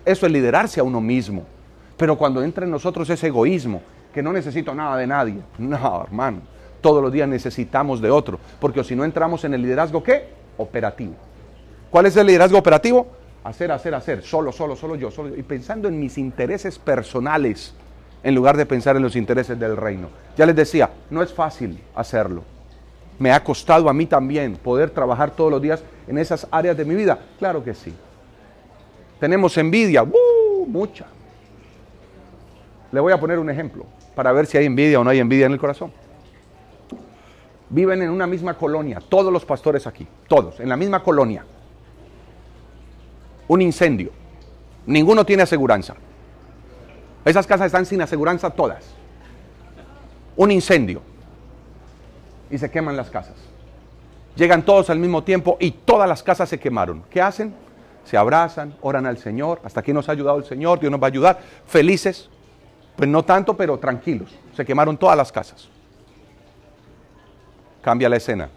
Eso 0.04 0.26
es 0.26 0.32
liderarse 0.32 0.80
a 0.80 0.82
uno 0.82 1.00
mismo. 1.00 1.44
Pero 1.96 2.18
cuando 2.18 2.42
entra 2.42 2.66
en 2.66 2.70
nosotros 2.70 3.08
ese 3.08 3.28
egoísmo, 3.28 3.80
que 4.12 4.22
no 4.22 4.32
necesito 4.32 4.74
nada 4.74 4.98
de 4.98 5.06
nadie, 5.06 5.40
no, 5.58 6.02
hermano, 6.02 6.40
todos 6.82 7.02
los 7.02 7.12
días 7.12 7.28
necesitamos 7.28 8.00
de 8.02 8.10
otro, 8.10 8.38
porque 8.58 8.84
si 8.84 8.96
no 8.96 9.04
entramos 9.04 9.44
en 9.44 9.54
el 9.54 9.62
liderazgo, 9.62 10.02
¿qué? 10.02 10.39
Operativo. 10.60 11.14
¿Cuál 11.90 12.06
es 12.06 12.16
el 12.16 12.26
liderazgo 12.26 12.58
operativo? 12.58 13.06
Hacer, 13.42 13.72
hacer, 13.72 13.94
hacer, 13.94 14.22
solo, 14.22 14.52
solo, 14.52 14.76
solo 14.76 14.94
yo, 14.94 15.10
solo 15.10 15.30
yo. 15.30 15.36
Y 15.36 15.42
pensando 15.42 15.88
en 15.88 15.98
mis 15.98 16.18
intereses 16.18 16.78
personales 16.78 17.74
en 18.22 18.34
lugar 18.34 18.56
de 18.56 18.66
pensar 18.66 18.96
en 18.96 19.02
los 19.02 19.16
intereses 19.16 19.58
del 19.58 19.76
reino. 19.76 20.08
Ya 20.36 20.44
les 20.44 20.54
decía, 20.54 20.90
no 21.08 21.22
es 21.22 21.32
fácil 21.32 21.82
hacerlo. 21.94 22.42
Me 23.18 23.32
ha 23.32 23.42
costado 23.42 23.88
a 23.88 23.94
mí 23.94 24.04
también 24.04 24.56
poder 24.56 24.90
trabajar 24.90 25.30
todos 25.30 25.50
los 25.50 25.62
días 25.62 25.82
en 26.06 26.18
esas 26.18 26.46
áreas 26.50 26.76
de 26.76 26.84
mi 26.84 26.94
vida. 26.94 27.18
Claro 27.38 27.64
que 27.64 27.74
sí. 27.74 27.94
Tenemos 29.18 29.56
envidia, 29.56 30.02
¡uh! 30.02 30.66
mucha. 30.66 31.06
Le 32.92 33.00
voy 33.00 33.12
a 33.12 33.20
poner 33.20 33.38
un 33.38 33.48
ejemplo 33.48 33.86
para 34.14 34.32
ver 34.32 34.46
si 34.46 34.58
hay 34.58 34.66
envidia 34.66 35.00
o 35.00 35.04
no 35.04 35.10
hay 35.10 35.18
envidia 35.18 35.46
en 35.46 35.52
el 35.52 35.58
corazón. 35.58 35.92
Viven 37.70 38.02
en 38.02 38.10
una 38.10 38.26
misma 38.26 38.54
colonia, 38.54 39.00
todos 39.08 39.32
los 39.32 39.44
pastores 39.44 39.86
aquí, 39.86 40.06
todos, 40.28 40.60
en 40.60 40.68
la 40.68 40.76
misma 40.76 41.02
colonia 41.02 41.44
un 43.50 43.60
incendio. 43.62 44.12
Ninguno 44.86 45.26
tiene 45.26 45.42
aseguranza. 45.42 45.96
Esas 47.24 47.48
casas 47.48 47.66
están 47.66 47.84
sin 47.84 48.00
aseguranza 48.00 48.48
todas. 48.50 48.94
Un 50.36 50.52
incendio. 50.52 51.02
Y 52.48 52.58
se 52.58 52.70
queman 52.70 52.96
las 52.96 53.10
casas. 53.10 53.34
Llegan 54.36 54.64
todos 54.64 54.88
al 54.88 55.00
mismo 55.00 55.24
tiempo 55.24 55.56
y 55.58 55.72
todas 55.72 56.08
las 56.08 56.22
casas 56.22 56.48
se 56.48 56.60
quemaron. 56.60 57.02
¿Qué 57.10 57.20
hacen? 57.20 57.52
Se 58.04 58.16
abrazan, 58.16 58.76
oran 58.82 59.04
al 59.04 59.18
Señor. 59.18 59.60
Hasta 59.64 59.80
aquí 59.80 59.92
nos 59.92 60.08
ha 60.08 60.12
ayudado 60.12 60.38
el 60.38 60.44
Señor, 60.44 60.78
Dios 60.78 60.92
nos 60.92 61.02
va 61.02 61.08
a 61.08 61.10
ayudar. 61.10 61.40
Felices. 61.66 62.30
Pues 62.94 63.08
no 63.08 63.24
tanto, 63.24 63.56
pero 63.56 63.80
tranquilos. 63.80 64.30
Se 64.54 64.64
quemaron 64.64 64.96
todas 64.96 65.16
las 65.16 65.32
casas. 65.32 65.68
Cambia 67.82 68.08
la 68.08 68.16
escena. 68.16 68.48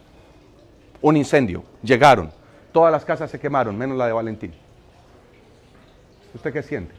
Un 1.02 1.18
incendio. 1.18 1.64
Llegaron. 1.82 2.32
Todas 2.72 2.92
las 2.92 3.06
casas 3.06 3.30
se 3.30 3.40
quemaron, 3.40 3.78
menos 3.78 3.98
la 3.98 4.08
de 4.08 4.14
Valentín. 4.14 4.54
¿Usted 6.34 6.52
qué 6.52 6.64
siente? 6.64 6.94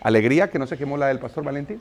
¿Alegría 0.00 0.50
que 0.50 0.58
no 0.58 0.66
se 0.66 0.76
quemó 0.76 0.96
la 0.96 1.08
del 1.08 1.18
pastor 1.18 1.44
Valentín? 1.44 1.80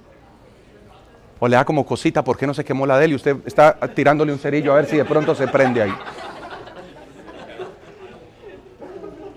¿O 1.39 1.47
le 1.47 1.55
da 1.55 1.65
como 1.65 1.85
cosita 1.85 2.23
por 2.23 2.37
qué 2.37 2.47
no 2.47 2.53
se 2.53 2.63
quemó 2.63 2.85
la 2.85 2.97
de 2.97 3.05
él 3.05 3.11
y 3.11 3.15
usted 3.15 3.37
está 3.45 3.73
tirándole 3.93 4.31
un 4.31 4.39
cerillo 4.39 4.71
a 4.71 4.75
ver 4.75 4.85
si 4.85 4.97
de 4.97 5.05
pronto 5.05 5.35
se 5.35 5.47
prende 5.47 5.81
ahí? 5.81 5.93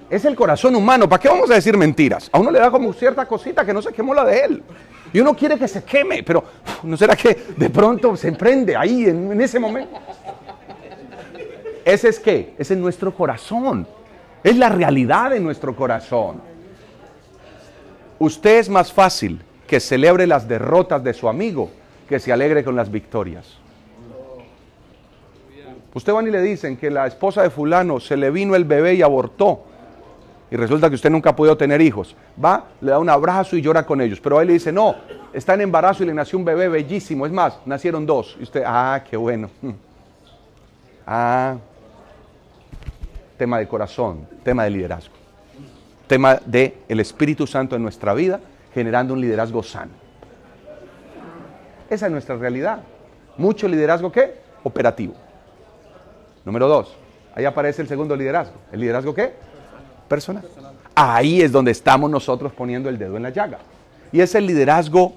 Es 0.08 0.24
el 0.24 0.36
corazón 0.36 0.76
humano. 0.76 1.08
¿Para 1.08 1.20
qué 1.20 1.28
vamos 1.28 1.50
a 1.50 1.54
decir 1.54 1.76
mentiras? 1.76 2.28
A 2.32 2.38
uno 2.38 2.50
le 2.50 2.60
da 2.60 2.70
como 2.70 2.92
cierta 2.92 3.26
cosita 3.26 3.64
que 3.64 3.72
no 3.72 3.82
se 3.82 3.92
quemó 3.92 4.14
la 4.14 4.24
de 4.24 4.40
él. 4.40 4.62
Y 5.16 5.20
uno 5.20 5.34
quiere 5.34 5.58
que 5.58 5.66
se 5.66 5.82
queme, 5.82 6.22
pero 6.22 6.44
¿no 6.82 6.94
será 6.94 7.16
que 7.16 7.34
de 7.56 7.70
pronto 7.70 8.14
se 8.18 8.32
prende 8.32 8.76
ahí 8.76 9.06
en, 9.06 9.40
ese 9.40 9.58
momento? 9.58 9.98
Ese 11.86 12.10
es 12.10 12.20
qué? 12.20 12.52
Ese 12.58 12.74
es 12.74 12.78
nuestro 12.78 13.14
corazón. 13.14 13.88
Es 14.44 14.58
la 14.58 14.68
realidad 14.68 15.30
de 15.30 15.40
nuestro 15.40 15.74
corazón. 15.74 16.42
Usted 18.18 18.58
es 18.58 18.68
más 18.68 18.92
fácil 18.92 19.40
que 19.66 19.80
celebre 19.80 20.26
las 20.26 20.46
derrotas 20.46 21.02
de 21.02 21.14
su 21.14 21.30
amigo 21.30 21.70
que 22.06 22.20
se 22.20 22.30
alegre 22.30 22.62
con 22.62 22.76
las 22.76 22.90
victorias. 22.90 23.56
Usted 25.94 26.12
van 26.12 26.26
y 26.26 26.30
le 26.30 26.42
dicen 26.42 26.76
que 26.76 26.90
la 26.90 27.06
esposa 27.06 27.40
de 27.40 27.48
fulano 27.48 28.00
se 28.00 28.18
le 28.18 28.30
vino 28.30 28.54
el 28.54 28.66
bebé 28.66 28.96
y 28.96 29.00
abortó. 29.00 29.64
Y 30.50 30.56
resulta 30.56 30.88
que 30.88 30.94
usted 30.94 31.10
nunca 31.10 31.30
ha 31.30 31.36
podido 31.36 31.56
tener 31.56 31.80
hijos. 31.80 32.14
Va, 32.42 32.66
le 32.80 32.92
da 32.92 32.98
un 32.98 33.10
abrazo 33.10 33.56
y 33.56 33.62
llora 33.62 33.84
con 33.84 34.00
ellos. 34.00 34.20
Pero 34.20 34.40
él 34.40 34.46
le 34.46 34.52
dice, 34.54 34.70
no, 34.70 34.94
está 35.32 35.54
en 35.54 35.62
embarazo 35.62 36.04
y 36.04 36.06
le 36.06 36.14
nació 36.14 36.38
un 36.38 36.44
bebé 36.44 36.68
bellísimo. 36.68 37.26
Es 37.26 37.32
más, 37.32 37.58
nacieron 37.66 38.06
dos. 38.06 38.36
Y 38.38 38.44
usted, 38.44 38.62
ah, 38.66 39.02
qué 39.08 39.16
bueno. 39.16 39.50
Ah, 41.08 41.56
tema 43.36 43.58
de 43.58 43.68
corazón, 43.68 44.26
tema 44.42 44.64
de 44.64 44.70
liderazgo, 44.70 45.14
tema 46.08 46.40
de 46.44 46.78
el 46.88 46.98
Espíritu 46.98 47.46
Santo 47.46 47.76
en 47.76 47.82
nuestra 47.82 48.12
vida, 48.12 48.40
generando 48.74 49.14
un 49.14 49.20
liderazgo 49.20 49.62
sano. 49.62 49.92
Esa 51.88 52.06
es 52.06 52.12
nuestra 52.12 52.36
realidad. 52.36 52.80
Mucho 53.36 53.68
liderazgo 53.68 54.10
qué? 54.10 54.40
Operativo. 54.64 55.14
Número 56.44 56.66
dos, 56.66 56.96
ahí 57.34 57.44
aparece 57.44 57.82
el 57.82 57.88
segundo 57.88 58.16
liderazgo. 58.16 58.56
¿El 58.72 58.80
liderazgo 58.80 59.14
qué? 59.14 59.34
Personal. 60.08 60.44
Ahí 60.94 61.42
es 61.42 61.52
donde 61.52 61.72
estamos 61.72 62.10
nosotros 62.10 62.52
poniendo 62.52 62.88
el 62.88 62.98
dedo 62.98 63.16
en 63.16 63.22
la 63.22 63.30
llaga. 63.30 63.58
Y 64.12 64.20
es 64.20 64.34
el 64.34 64.46
liderazgo 64.46 65.14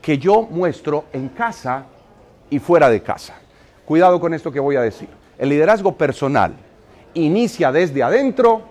que 0.00 0.18
yo 0.18 0.42
muestro 0.42 1.04
en 1.12 1.28
casa 1.28 1.84
y 2.50 2.58
fuera 2.58 2.88
de 2.88 3.02
casa. 3.02 3.34
Cuidado 3.84 4.20
con 4.20 4.34
esto 4.34 4.52
que 4.52 4.60
voy 4.60 4.76
a 4.76 4.82
decir. 4.82 5.08
El 5.38 5.48
liderazgo 5.48 5.96
personal 5.96 6.54
inicia 7.14 7.72
desde 7.72 8.02
adentro 8.02 8.62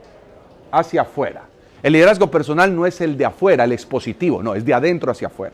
hacia 0.72 1.02
afuera. 1.02 1.44
El 1.82 1.94
liderazgo 1.94 2.32
personal 2.32 2.74
no 2.74 2.86
es 2.86 3.02
el 3.02 3.18
de 3.18 3.26
afuera, 3.26 3.66
el 3.66 3.74
expositivo, 3.74 4.42
no, 4.42 4.56
es 4.56 4.64
de 4.64 4.74
adentro 4.74 5.12
hacia 5.12 5.28
afuera. 5.28 5.54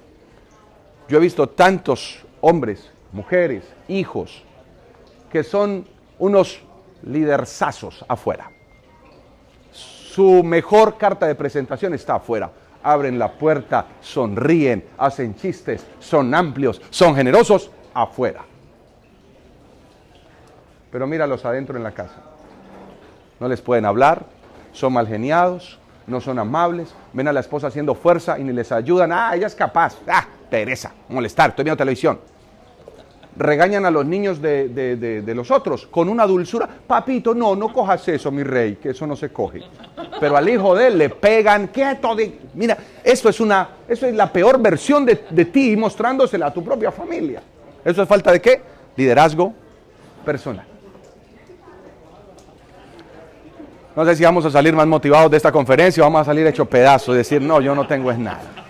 Yo 1.08 1.18
he 1.18 1.22
visto 1.22 1.50
tantos 1.50 2.24
hombres, 2.40 2.90
mujeres, 3.12 3.64
hijos, 3.88 4.44
que 5.32 5.44
son 5.44 5.88
unos 6.20 6.62
liderazos 7.04 8.06
afuera. 8.08 8.52
Su 10.14 10.44
mejor 10.44 10.98
carta 10.98 11.28
de 11.28 11.36
presentación 11.36 11.94
está 11.94 12.16
afuera. 12.16 12.50
Abren 12.82 13.20
la 13.20 13.32
puerta, 13.32 13.86
sonríen, 14.02 14.84
hacen 14.98 15.36
chistes, 15.36 15.86
son 16.00 16.34
amplios, 16.34 16.82
son 16.90 17.16
generosos 17.16 17.70
afuera. 17.94 18.42
Pero 20.92 21.06
míralos 21.06 21.46
adentro 21.46 21.78
en 21.78 21.84
la 21.84 21.92
casa 21.92 22.16
no 23.40 23.48
les 23.48 23.62
pueden 23.62 23.86
hablar, 23.86 24.26
son 24.72 24.94
mal 24.94 25.08
geniados, 25.08 25.78
no 26.08 26.20
son 26.20 26.40
amables, 26.40 26.92
ven 27.14 27.28
a 27.28 27.34
la 27.34 27.42
esposa 27.42 27.68
haciendo 27.68 27.94
fuerza 27.94 28.40
y 28.40 28.44
ni 28.44 28.52
les 28.52 28.72
ayudan, 28.72 29.12
ah, 29.12 29.36
ella 29.36 29.46
es 29.46 29.54
capaz, 29.54 29.96
ah, 30.08 30.26
pereza, 30.50 30.92
molestar, 31.08 31.52
estoy 31.52 31.66
viendo 31.66 31.78
televisión. 31.78 32.20
Regañan 33.40 33.86
a 33.86 33.92
los 33.92 34.06
niños 34.06 34.42
de, 34.42 35.24
los 35.34 35.50
otros 35.50 35.88
con 35.88 36.10
una 36.10 36.28
dulzura, 36.28 36.68
papito, 36.86 37.34
no, 37.34 37.56
no 37.56 37.72
cojas 37.72 38.06
eso, 38.10 38.32
mi 38.32 38.44
rey, 38.44 38.76
que 38.76 38.90
eso 38.90 39.08
no 39.08 39.16
se 39.16 39.30
coge. 39.30 39.62
Pero 40.20 40.36
al 40.36 40.50
hijo 40.50 40.76
de 40.76 40.88
él 40.88 40.98
le 40.98 41.10
pegan, 41.10 41.68
quieto, 41.68 42.14
de... 42.16 42.38
mira, 42.54 42.78
esto 43.02 43.30
es, 43.30 43.40
una, 43.40 43.70
eso 43.88 44.08
es 44.08 44.14
la 44.14 44.30
peor 44.30 44.62
versión 44.62 45.06
de, 45.06 45.24
de 45.30 45.46
ti 45.46 45.78
mostrándosela 45.78 46.48
a 46.48 46.54
tu 46.54 46.62
propia 46.62 46.92
familia. 46.92 47.42
¿Eso 47.86 48.02
es 48.04 48.10
falta 48.10 48.34
de 48.34 48.42
qué? 48.42 48.62
Liderazgo 48.98 49.54
personal. 50.26 50.66
No 53.96 54.04
sé 54.04 54.18
si 54.18 54.24
vamos 54.26 54.44
a 54.44 54.52
salir 54.52 54.74
más 54.74 54.86
motivados 54.86 55.32
de 55.32 55.38
esta 55.38 55.54
conferencia 55.54 56.04
o 56.04 56.08
vamos 56.08 56.24
a 56.24 56.26
salir 56.26 56.46
hecho 56.46 56.66
pedazo 56.66 57.14
y 57.14 57.18
decir, 57.20 57.42
no, 57.42 57.62
yo 57.62 57.74
no 57.74 57.88
tengo 57.88 58.12
es 58.12 58.20
nada. 58.20 58.69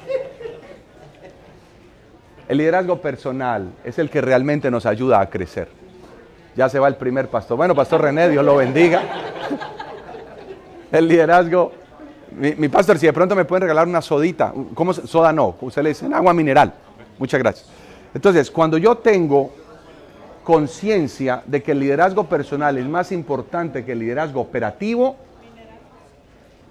El 2.49 2.57
liderazgo 2.57 2.99
personal 2.99 3.73
es 3.83 3.99
el 3.99 4.09
que 4.09 4.21
realmente 4.21 4.71
nos 4.71 4.87
ayuda 4.87 5.21
a 5.21 5.29
crecer. 5.29 5.67
Ya 6.55 6.67
se 6.67 6.79
va 6.79 6.87
el 6.87 6.95
primer 6.95 7.27
pastor. 7.27 7.55
Bueno, 7.55 7.75
Pastor 7.75 8.01
René, 8.01 8.27
Dios 8.27 8.43
lo 8.43 8.55
bendiga. 8.55 9.03
El 10.91 11.07
liderazgo. 11.07 11.71
Mi, 12.31 12.67
pastor, 12.67 12.97
si 12.97 13.05
de 13.05 13.13
pronto 13.13 13.35
me 13.35 13.45
pueden 13.45 13.61
regalar 13.61 13.87
una 13.87 14.01
sodita. 14.01 14.51
¿Cómo 14.73 14.93
soda 14.93 15.31
no? 15.31 15.57
Usted 15.61 15.83
le 15.83 15.89
dice 15.89 16.07
agua 16.11 16.33
mineral. 16.33 16.73
Muchas 17.19 17.39
gracias. 17.39 17.69
Entonces, 18.15 18.49
cuando 18.49 18.79
yo 18.79 18.97
tengo 18.97 19.51
conciencia 20.43 21.43
de 21.45 21.61
que 21.61 21.73
el 21.73 21.79
liderazgo 21.79 22.27
personal 22.27 22.79
es 22.79 22.87
más 22.87 23.11
importante 23.11 23.85
que 23.85 23.91
el 23.91 23.99
liderazgo 23.99 24.41
operativo, 24.41 25.17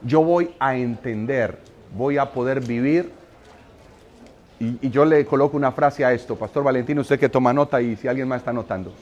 yo 0.03 0.23
voy 0.23 0.51
a 0.59 0.75
entender, 0.75 1.57
voy 1.97 2.19
a 2.19 2.33
poder 2.33 2.61
vivir. 2.61 3.13
Y, 4.61 4.91
yo 4.91 5.05
le 5.05 5.25
coloco 5.25 5.57
una 5.57 5.73
frase 5.73 6.05
a 6.05 6.13
esto, 6.13 6.37
Pastor 6.37 6.65
Valentín, 6.65 6.99
usted 6.99 7.19
que 7.19 7.29
toma 7.29 7.53
nota 7.53 7.81
y 7.81 7.97
si 7.97 8.09
alguien 8.09 8.27
más 8.27 8.41
está 8.41 8.53
notando, 8.53 8.93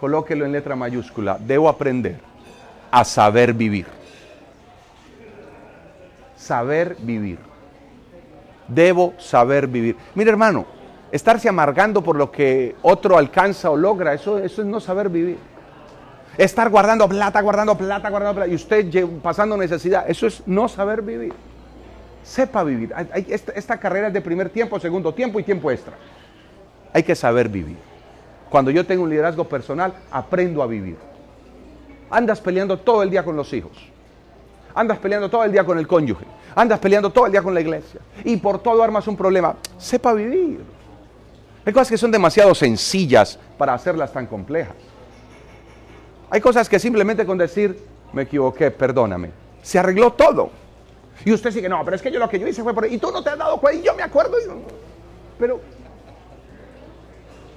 colóquelo 0.00 0.44
en 0.44 0.52
letra 0.52 0.74
mayúscula, 0.74 1.38
debo 1.40 1.68
aprender 1.68 2.16
a 2.90 3.04
saber 3.04 3.52
vivir. 3.52 3.86
Saber 6.36 6.96
vivir. 7.00 7.38
Debo 8.68 9.14
saber 9.18 9.68
vivir. 9.68 9.96
Mire 10.14 10.30
hermano, 10.30 10.66
estarse 11.12 11.48
amargando 11.48 12.02
por 12.02 12.16
lo 12.16 12.30
que 12.30 12.74
otro 12.82 13.16
alcanza 13.16 13.70
o 13.70 13.76
logra, 13.76 14.12
eso, 14.12 14.38
eso 14.38 14.62
es 14.62 14.66
no 14.66 14.80
saber 14.80 15.08
vivir. 15.08 15.38
Estar 16.36 16.68
guardando 16.68 17.08
plata, 17.08 17.40
guardando 17.40 17.78
plata, 17.78 18.10
guardando 18.10 18.34
plata, 18.34 18.50
y 18.50 18.54
usted 18.54 19.06
pasando 19.22 19.56
necesidad, 19.56 20.04
eso 20.08 20.26
es 20.26 20.42
no 20.46 20.68
saber 20.68 21.00
vivir. 21.00 21.32
Sepa 22.26 22.64
vivir. 22.64 22.92
Esta, 23.28 23.52
esta 23.52 23.78
carrera 23.78 24.08
es 24.08 24.12
de 24.12 24.20
primer 24.20 24.50
tiempo, 24.50 24.80
segundo 24.80 25.14
tiempo 25.14 25.38
y 25.38 25.44
tiempo 25.44 25.70
extra. 25.70 25.94
Hay 26.92 27.04
que 27.04 27.14
saber 27.14 27.48
vivir. 27.48 27.76
Cuando 28.50 28.72
yo 28.72 28.84
tengo 28.84 29.04
un 29.04 29.10
liderazgo 29.10 29.44
personal, 29.44 29.94
aprendo 30.10 30.60
a 30.60 30.66
vivir. 30.66 30.96
Andas 32.10 32.40
peleando 32.40 32.78
todo 32.78 33.04
el 33.04 33.10
día 33.10 33.24
con 33.24 33.36
los 33.36 33.52
hijos. 33.52 33.72
Andas 34.74 34.98
peleando 34.98 35.30
todo 35.30 35.44
el 35.44 35.52
día 35.52 35.62
con 35.62 35.78
el 35.78 35.86
cónyuge. 35.86 36.24
Andas 36.56 36.80
peleando 36.80 37.10
todo 37.10 37.26
el 37.26 37.32
día 37.32 37.42
con 37.42 37.54
la 37.54 37.60
iglesia. 37.60 38.00
Y 38.24 38.36
por 38.38 38.58
todo 38.58 38.82
armas 38.82 39.06
un 39.06 39.16
problema. 39.16 39.54
Sepa 39.78 40.12
vivir. 40.12 40.64
Hay 41.64 41.72
cosas 41.72 41.90
que 41.90 41.98
son 41.98 42.10
demasiado 42.10 42.54
sencillas 42.56 43.38
para 43.56 43.72
hacerlas 43.72 44.12
tan 44.12 44.26
complejas. 44.26 44.74
Hay 46.28 46.40
cosas 46.40 46.68
que 46.68 46.80
simplemente 46.80 47.24
con 47.24 47.38
decir, 47.38 47.78
me 48.12 48.22
equivoqué, 48.22 48.72
perdóname, 48.72 49.30
se 49.62 49.78
arregló 49.78 50.12
todo. 50.12 50.50
Y 51.24 51.32
usted 51.32 51.50
sigue, 51.50 51.68
no, 51.68 51.84
pero 51.84 51.96
es 51.96 52.02
que 52.02 52.10
yo 52.10 52.18
lo 52.18 52.28
que 52.28 52.38
yo 52.38 52.46
hice 52.46 52.62
fue 52.62 52.72
por 52.74 52.84
ahí. 52.84 52.94
Y 52.94 52.98
tú 52.98 53.10
no 53.10 53.22
te 53.22 53.30
has 53.30 53.38
dado 53.38 53.58
cuenta, 53.58 53.80
y 53.80 53.84
yo 53.84 53.94
me 53.94 54.02
acuerdo. 54.02 54.38
y- 54.38 54.44
Pero 55.38 55.60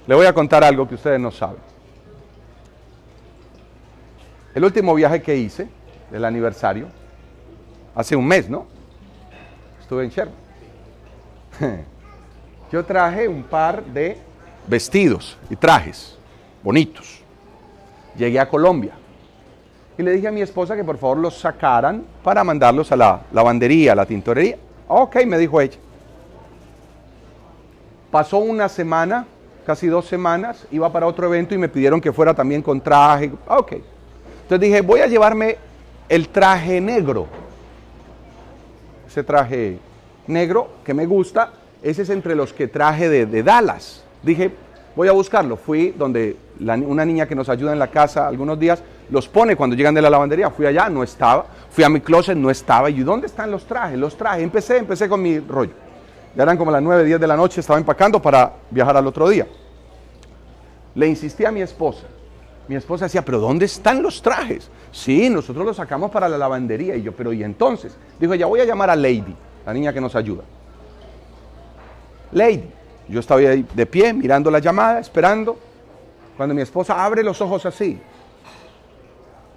le 0.06 0.14
voy 0.14 0.26
a 0.26 0.32
contar 0.32 0.64
algo 0.64 0.88
que 0.88 0.94
ustedes 0.96 1.20
no 1.20 1.30
saben. 1.30 1.58
El 4.54 4.64
último 4.64 4.94
viaje 4.94 5.22
que 5.22 5.36
hice, 5.36 5.68
del 6.10 6.24
aniversario, 6.24 6.88
hace 7.94 8.16
un 8.16 8.26
mes, 8.26 8.48
¿no? 8.48 8.66
Estuve 9.80 10.04
en 10.04 10.10
Sherman. 10.10 10.34
Yo 12.72 12.84
traje 12.84 13.28
un 13.28 13.42
par 13.44 13.84
de 13.84 14.18
vestidos 14.66 15.36
y 15.48 15.56
trajes 15.56 16.16
bonitos. 16.62 17.20
Llegué 18.16 18.40
a 18.40 18.48
Colombia 18.48 18.92
y 20.00 20.02
le 20.02 20.12
dije 20.12 20.28
a 20.28 20.32
mi 20.32 20.40
esposa 20.40 20.74
que 20.74 20.82
por 20.82 20.96
favor 20.96 21.18
los 21.18 21.38
sacaran 21.38 22.02
para 22.24 22.42
mandarlos 22.42 22.90
a 22.90 22.96
la 22.96 23.20
lavandería, 23.32 23.92
a 23.92 23.94
la 23.94 24.06
tintorería. 24.06 24.56
Ok, 24.88 25.26
me 25.26 25.36
dijo 25.36 25.60
ella. 25.60 25.76
Pasó 28.10 28.38
una 28.38 28.70
semana, 28.70 29.26
casi 29.66 29.88
dos 29.88 30.06
semanas, 30.06 30.66
iba 30.70 30.90
para 30.90 31.06
otro 31.06 31.26
evento 31.26 31.54
y 31.54 31.58
me 31.58 31.68
pidieron 31.68 32.00
que 32.00 32.14
fuera 32.14 32.32
también 32.32 32.62
con 32.62 32.80
traje. 32.80 33.30
Ok. 33.46 33.72
Entonces 33.72 34.60
dije, 34.60 34.80
voy 34.80 35.00
a 35.00 35.06
llevarme 35.06 35.58
el 36.08 36.30
traje 36.30 36.80
negro. 36.80 37.26
Ese 39.06 39.22
traje 39.22 39.78
negro 40.26 40.70
que 40.82 40.94
me 40.94 41.04
gusta, 41.04 41.52
ese 41.82 42.02
es 42.02 42.08
entre 42.08 42.34
los 42.34 42.54
que 42.54 42.68
traje 42.68 43.10
de, 43.10 43.42
Dallas. 43.42 44.02
Dije, 44.22 44.50
voy 44.96 45.08
a 45.08 45.12
buscarlo. 45.12 45.58
Fui 45.58 45.90
donde 45.90 46.38
una 46.58 47.04
niña 47.04 47.26
que 47.26 47.34
nos 47.34 47.50
ayuda 47.50 47.74
en 47.74 47.78
la 47.78 47.88
casa 47.88 48.26
algunos 48.26 48.58
días 48.58 48.82
los 49.10 49.28
pone 49.28 49.56
cuando 49.56 49.76
llegan 49.76 49.94
de 49.94 50.02
la 50.02 50.10
lavandería. 50.10 50.50
Fui 50.50 50.66
allá, 50.66 50.88
no 50.88 51.02
estaba. 51.02 51.46
Fui 51.70 51.84
a 51.84 51.88
mi 51.88 52.00
closet, 52.00 52.36
no 52.36 52.50
estaba. 52.50 52.90
¿Y 52.90 53.00
dónde 53.00 53.26
están 53.26 53.50
los 53.50 53.64
trajes? 53.66 53.98
Los 53.98 54.16
trajes. 54.16 54.42
Empecé, 54.42 54.78
empecé 54.78 55.08
con 55.08 55.20
mi 55.20 55.38
rollo. 55.40 55.72
Ya 56.34 56.44
eran 56.44 56.56
como 56.56 56.70
las 56.70 56.82
9, 56.82 57.04
10 57.04 57.20
de 57.20 57.26
la 57.26 57.36
noche, 57.36 57.60
estaba 57.60 57.78
empacando 57.78 58.22
para 58.22 58.52
viajar 58.70 58.96
al 58.96 59.06
otro 59.06 59.28
día. 59.28 59.46
Le 60.94 61.08
insistí 61.08 61.44
a 61.44 61.50
mi 61.50 61.60
esposa. 61.60 62.06
Mi 62.68 62.76
esposa 62.76 63.06
decía, 63.06 63.24
pero 63.24 63.40
¿dónde 63.40 63.64
están 63.64 64.00
los 64.00 64.22
trajes? 64.22 64.70
Sí, 64.92 65.28
nosotros 65.28 65.66
los 65.66 65.76
sacamos 65.76 66.10
para 66.10 66.28
la 66.28 66.38
lavandería. 66.38 66.94
Y 66.94 67.02
yo, 67.02 67.12
pero 67.12 67.32
¿y 67.32 67.42
entonces? 67.42 67.96
Dijo, 68.20 68.34
ya 68.34 68.46
voy 68.46 68.60
a 68.60 68.64
llamar 68.64 68.90
a 68.90 68.96
Lady, 68.96 69.34
la 69.66 69.74
niña 69.74 69.92
que 69.92 70.00
nos 70.00 70.14
ayuda. 70.14 70.44
Lady, 72.30 72.70
yo 73.08 73.18
estaba 73.18 73.40
ahí 73.40 73.66
de 73.74 73.86
pie 73.86 74.12
mirando 74.12 74.52
la 74.52 74.60
llamada, 74.60 75.00
esperando. 75.00 75.58
Cuando 76.36 76.54
mi 76.54 76.62
esposa 76.62 77.04
abre 77.04 77.24
los 77.24 77.40
ojos 77.40 77.66
así, 77.66 78.00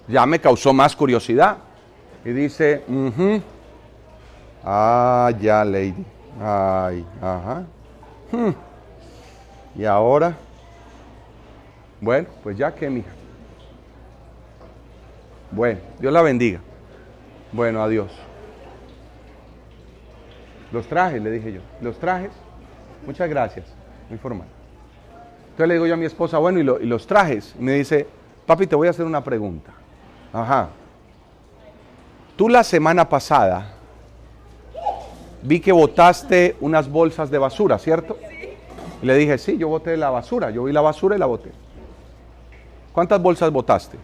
ya 0.08 0.26
me 0.26 0.38
causó 0.38 0.72
más 0.72 0.94
curiosidad. 0.96 1.58
Y 2.24 2.30
dice, 2.30 2.82
"Ujú. 2.88 3.42
ah, 4.64 5.30
ya, 5.40 5.64
Lady. 5.64 6.04
Ay, 6.40 7.04
ajá. 7.20 7.64
Hmm. 8.32 8.50
Y 9.76 9.84
ahora, 9.84 10.34
bueno, 12.00 12.28
pues 12.42 12.56
ya 12.56 12.74
que, 12.74 12.88
mija. 12.88 13.10
Bueno, 15.50 15.80
Dios 15.98 16.12
la 16.12 16.22
bendiga. 16.22 16.60
Bueno, 17.52 17.82
adiós. 17.82 18.10
Los 20.72 20.86
trajes, 20.88 21.22
le 21.22 21.30
dije 21.30 21.52
yo. 21.52 21.60
Los 21.80 21.98
trajes. 21.98 22.30
Muchas 23.06 23.28
gracias. 23.28 23.66
Muy 24.08 24.18
formal. 24.18 24.48
Entonces 25.50 25.68
le 25.68 25.74
digo 25.74 25.86
yo 25.86 25.94
a 25.94 25.96
mi 25.96 26.06
esposa, 26.06 26.38
bueno, 26.38 26.58
¿y, 26.58 26.84
y 26.84 26.86
los 26.86 27.06
trajes? 27.06 27.54
Y 27.58 27.62
me 27.62 27.72
dice, 27.72 28.08
papi, 28.46 28.66
te 28.66 28.74
voy 28.74 28.88
a 28.88 28.90
hacer 28.90 29.04
una 29.06 29.22
pregunta. 29.22 29.72
Ajá. 30.34 30.68
Tú 32.36 32.48
la 32.48 32.64
semana 32.64 33.08
pasada 33.08 33.70
vi 35.42 35.60
que 35.60 35.70
botaste 35.70 36.56
unas 36.60 36.90
bolsas 36.90 37.30
de 37.30 37.38
basura, 37.38 37.78
¿cierto? 37.78 38.18
Y 39.00 39.06
le 39.06 39.14
dije, 39.14 39.38
sí, 39.38 39.56
yo 39.56 39.68
boté 39.68 39.96
la 39.96 40.10
basura. 40.10 40.50
Yo 40.50 40.64
vi 40.64 40.72
la 40.72 40.80
basura 40.80 41.14
y 41.14 41.20
la 41.20 41.26
boté. 41.26 41.52
¿Cuántas 42.92 43.22
bolsas 43.22 43.52
botaste? 43.52 43.96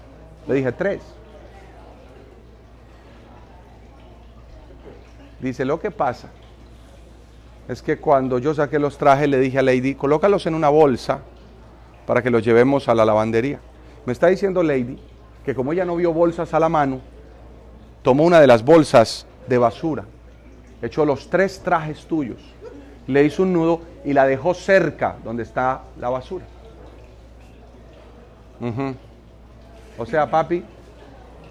Le 0.46 0.54
dije, 0.54 0.70
tres. 0.70 1.02
Dice, 5.40 5.64
lo 5.64 5.80
que 5.80 5.90
pasa 5.90 6.28
es 7.66 7.82
que 7.82 7.98
cuando 7.98 8.38
yo 8.38 8.54
saqué 8.54 8.78
los 8.78 8.98
trajes 8.98 9.28
le 9.28 9.40
dije 9.40 9.58
a 9.58 9.62
Lady, 9.62 9.96
colócalos 9.96 10.46
en 10.46 10.54
una 10.54 10.68
bolsa 10.68 11.22
para 12.06 12.22
que 12.22 12.30
los 12.30 12.44
llevemos 12.44 12.88
a 12.88 12.94
la 12.94 13.04
lavandería. 13.04 13.58
Me 14.06 14.12
está 14.12 14.28
diciendo 14.28 14.62
Lady 14.62 14.98
que 15.44 15.54
como 15.54 15.72
ella 15.72 15.84
no 15.84 15.96
vio 15.96 16.12
bolsas 16.12 16.52
a 16.54 16.60
la 16.60 16.68
mano, 16.68 17.00
tomó 18.02 18.24
una 18.24 18.40
de 18.40 18.46
las 18.46 18.64
bolsas 18.64 19.26
de 19.46 19.58
basura, 19.58 20.04
echó 20.82 21.04
los 21.04 21.28
tres 21.28 21.60
trajes 21.62 22.06
tuyos, 22.06 22.38
le 23.06 23.24
hizo 23.24 23.42
un 23.42 23.52
nudo 23.52 23.80
y 24.04 24.12
la 24.12 24.26
dejó 24.26 24.54
cerca 24.54 25.16
donde 25.24 25.42
está 25.42 25.82
la 25.98 26.08
basura. 26.08 26.44
Ujú. 28.60 28.94
O 29.98 30.06
sea, 30.06 30.30
papi, 30.30 30.62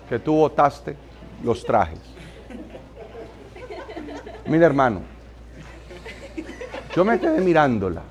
que 0.08 0.20
tú 0.20 0.36
botaste 0.36 0.96
los 1.44 1.64
trajes. 1.64 2.00
Mira, 4.48 4.66
hermano, 4.66 5.02
yo 6.96 7.06
me 7.06 7.20
quedé 7.20 7.40
mirándola. 7.42 8.02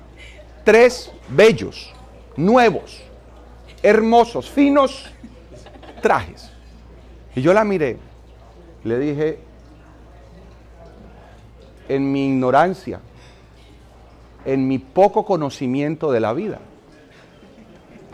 Tres 0.63 1.11
bellos, 1.29 1.93
nuevos, 2.37 3.01
hermosos, 3.81 4.49
finos 4.49 5.11
trajes. 6.01 6.51
Y 7.35 7.41
yo 7.41 7.53
la 7.53 7.63
miré. 7.63 7.97
Le 8.83 8.97
dije, 8.97 9.39
en 11.87 12.11
mi 12.11 12.27
ignorancia, 12.27 13.01
en 14.45 14.67
mi 14.67 14.79
poco 14.79 15.25
conocimiento 15.25 16.11
de 16.11 16.19
la 16.19 16.33
vida, 16.33 16.59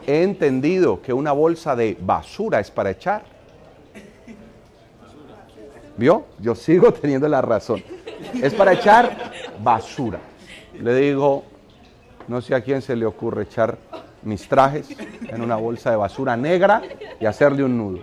he 0.08 0.24
entendido 0.24 1.02
que 1.02 1.14
una 1.14 1.32
bolsa 1.32 1.76
de 1.76 1.98
basura 2.00 2.60
es 2.60 2.72
para 2.72 2.92
echar. 2.92 3.24
¿Vio? 5.98 6.26
Yo 6.40 6.56
sigo 6.56 6.92
teniendo 7.02 7.28
la 7.28 7.42
razón. 7.42 7.84
Es 8.42 8.54
para 8.54 8.74
echar 8.74 9.32
basura. 9.62 10.20
Le 10.80 10.96
digo, 10.96 11.44
no 12.28 12.42
sé 12.42 12.56
a 12.56 12.62
quién 12.62 12.82
se 12.82 12.96
le 12.96 13.06
ocurre 13.06 13.44
echar 13.44 13.78
mis 14.26 14.48
trajes 14.48 14.88
en 15.28 15.42
una 15.42 15.56
bolsa 15.56 15.92
de 15.92 15.96
basura 15.96 16.36
negra 16.36 16.82
y 17.20 17.26
hacerle 17.26 17.64
un 17.64 17.78
nudo. 17.78 18.00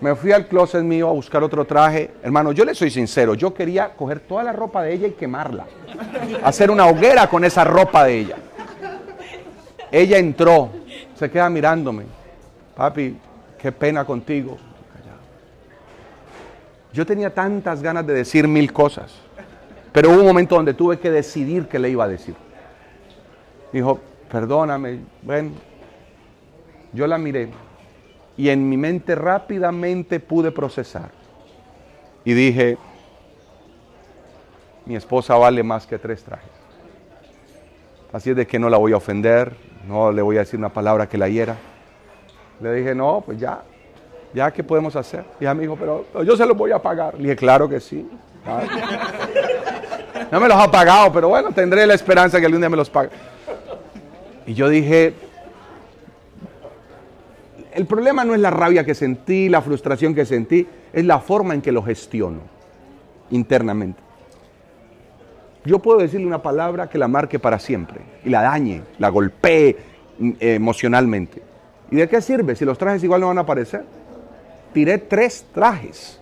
Me 0.00 0.14
fui 0.14 0.32
al 0.32 0.46
closet 0.46 0.82
mío 0.82 1.08
a 1.08 1.12
buscar 1.12 1.42
otro 1.42 1.64
traje. 1.64 2.10
Hermano, 2.22 2.52
yo 2.52 2.64
le 2.64 2.74
soy 2.74 2.90
sincero, 2.90 3.34
yo 3.34 3.54
quería 3.54 3.94
coger 3.94 4.20
toda 4.20 4.44
la 4.44 4.52
ropa 4.52 4.82
de 4.82 4.94
ella 4.94 5.08
y 5.08 5.12
quemarla. 5.12 5.66
Hacer 6.42 6.70
una 6.70 6.86
hoguera 6.86 7.28
con 7.28 7.44
esa 7.44 7.64
ropa 7.64 8.04
de 8.04 8.18
ella. 8.20 8.36
Ella 9.90 10.18
entró, 10.18 10.70
se 11.14 11.30
queda 11.30 11.48
mirándome. 11.48 12.04
Papi, 12.76 13.16
qué 13.58 13.72
pena 13.72 14.04
contigo. 14.04 14.58
Yo 16.92 17.04
tenía 17.04 17.32
tantas 17.32 17.82
ganas 17.82 18.06
de 18.06 18.14
decir 18.14 18.46
mil 18.46 18.72
cosas, 18.72 19.12
pero 19.90 20.10
hubo 20.10 20.20
un 20.20 20.26
momento 20.26 20.54
donde 20.54 20.74
tuve 20.74 20.98
que 20.98 21.10
decidir 21.10 21.66
qué 21.66 21.78
le 21.78 21.90
iba 21.90 22.04
a 22.04 22.08
decir. 22.08 22.36
Dijo, 23.72 24.00
perdóname, 24.34 24.98
ven, 25.22 25.54
Yo 26.92 27.06
la 27.06 27.18
miré 27.18 27.50
y 28.36 28.48
en 28.48 28.68
mi 28.68 28.76
mente 28.76 29.14
rápidamente 29.14 30.18
pude 30.18 30.50
procesar. 30.50 31.10
Y 32.24 32.32
dije, 32.32 32.76
mi 34.86 34.96
esposa 34.96 35.36
vale 35.36 35.62
más 35.62 35.86
que 35.86 36.00
tres 36.00 36.24
trajes. 36.24 36.50
Así 38.12 38.30
es 38.30 38.36
de 38.36 38.44
que 38.44 38.58
no 38.58 38.68
la 38.68 38.76
voy 38.76 38.92
a 38.92 38.96
ofender, 38.96 39.54
no 39.86 40.10
le 40.10 40.20
voy 40.20 40.34
a 40.34 40.40
decir 40.40 40.58
una 40.58 40.72
palabra 40.72 41.08
que 41.08 41.16
la 41.16 41.28
hiera. 41.28 41.56
Le 42.60 42.74
dije, 42.74 42.92
no, 42.92 43.22
pues 43.24 43.38
ya, 43.38 43.62
ya, 44.34 44.50
¿qué 44.50 44.64
podemos 44.64 44.96
hacer? 44.96 45.24
Y 45.38 45.44
ella 45.44 45.54
me 45.54 45.62
dijo, 45.62 45.76
pero, 45.76 46.24
yo 46.24 46.36
se 46.36 46.44
los 46.44 46.56
voy 46.56 46.72
a 46.72 46.80
pagar. 46.80 47.14
Le 47.14 47.22
dije, 47.22 47.36
claro 47.36 47.68
que 47.68 47.78
sí. 47.78 48.04
No 50.30 50.40
me 50.40 50.48
los 50.48 50.56
ha 50.56 50.68
pagado, 50.68 51.12
pero 51.12 51.28
bueno, 51.28 51.52
tendré 51.52 51.86
la 51.86 51.94
esperanza 51.94 52.40
que 52.40 52.46
algún 52.46 52.60
día 52.60 52.68
me 52.68 52.76
los 52.76 52.90
pague. 52.90 53.10
Y 54.46 54.54
yo 54.54 54.68
dije, 54.68 55.14
el 57.72 57.86
problema 57.86 58.24
no 58.24 58.34
es 58.34 58.40
la 58.40 58.50
rabia 58.50 58.84
que 58.84 58.94
sentí, 58.94 59.48
la 59.48 59.62
frustración 59.62 60.14
que 60.14 60.24
sentí, 60.24 60.66
es 60.92 61.04
la 61.04 61.18
forma 61.18 61.54
en 61.54 61.62
que 61.62 61.72
lo 61.72 61.82
gestiono 61.82 62.40
internamente. 63.30 64.00
Yo 65.64 65.78
puedo 65.78 65.98
decirle 65.98 66.26
una 66.26 66.42
palabra 66.42 66.88
que 66.88 66.98
la 66.98 67.08
marque 67.08 67.38
para 67.38 67.58
siempre 67.58 68.00
y 68.24 68.28
la 68.28 68.42
dañe, 68.42 68.82
la 68.98 69.08
golpee 69.08 69.76
mm, 70.18 70.32
emocionalmente. 70.40 71.42
¿Y 71.90 71.96
de 71.96 72.08
qué 72.08 72.20
sirve 72.20 72.54
si 72.54 72.64
los 72.64 72.76
trajes 72.76 73.02
igual 73.02 73.22
no 73.22 73.28
van 73.28 73.38
a 73.38 73.42
aparecer? 73.42 73.84
Tiré 74.72 74.98
tres 74.98 75.46
trajes 75.54 76.20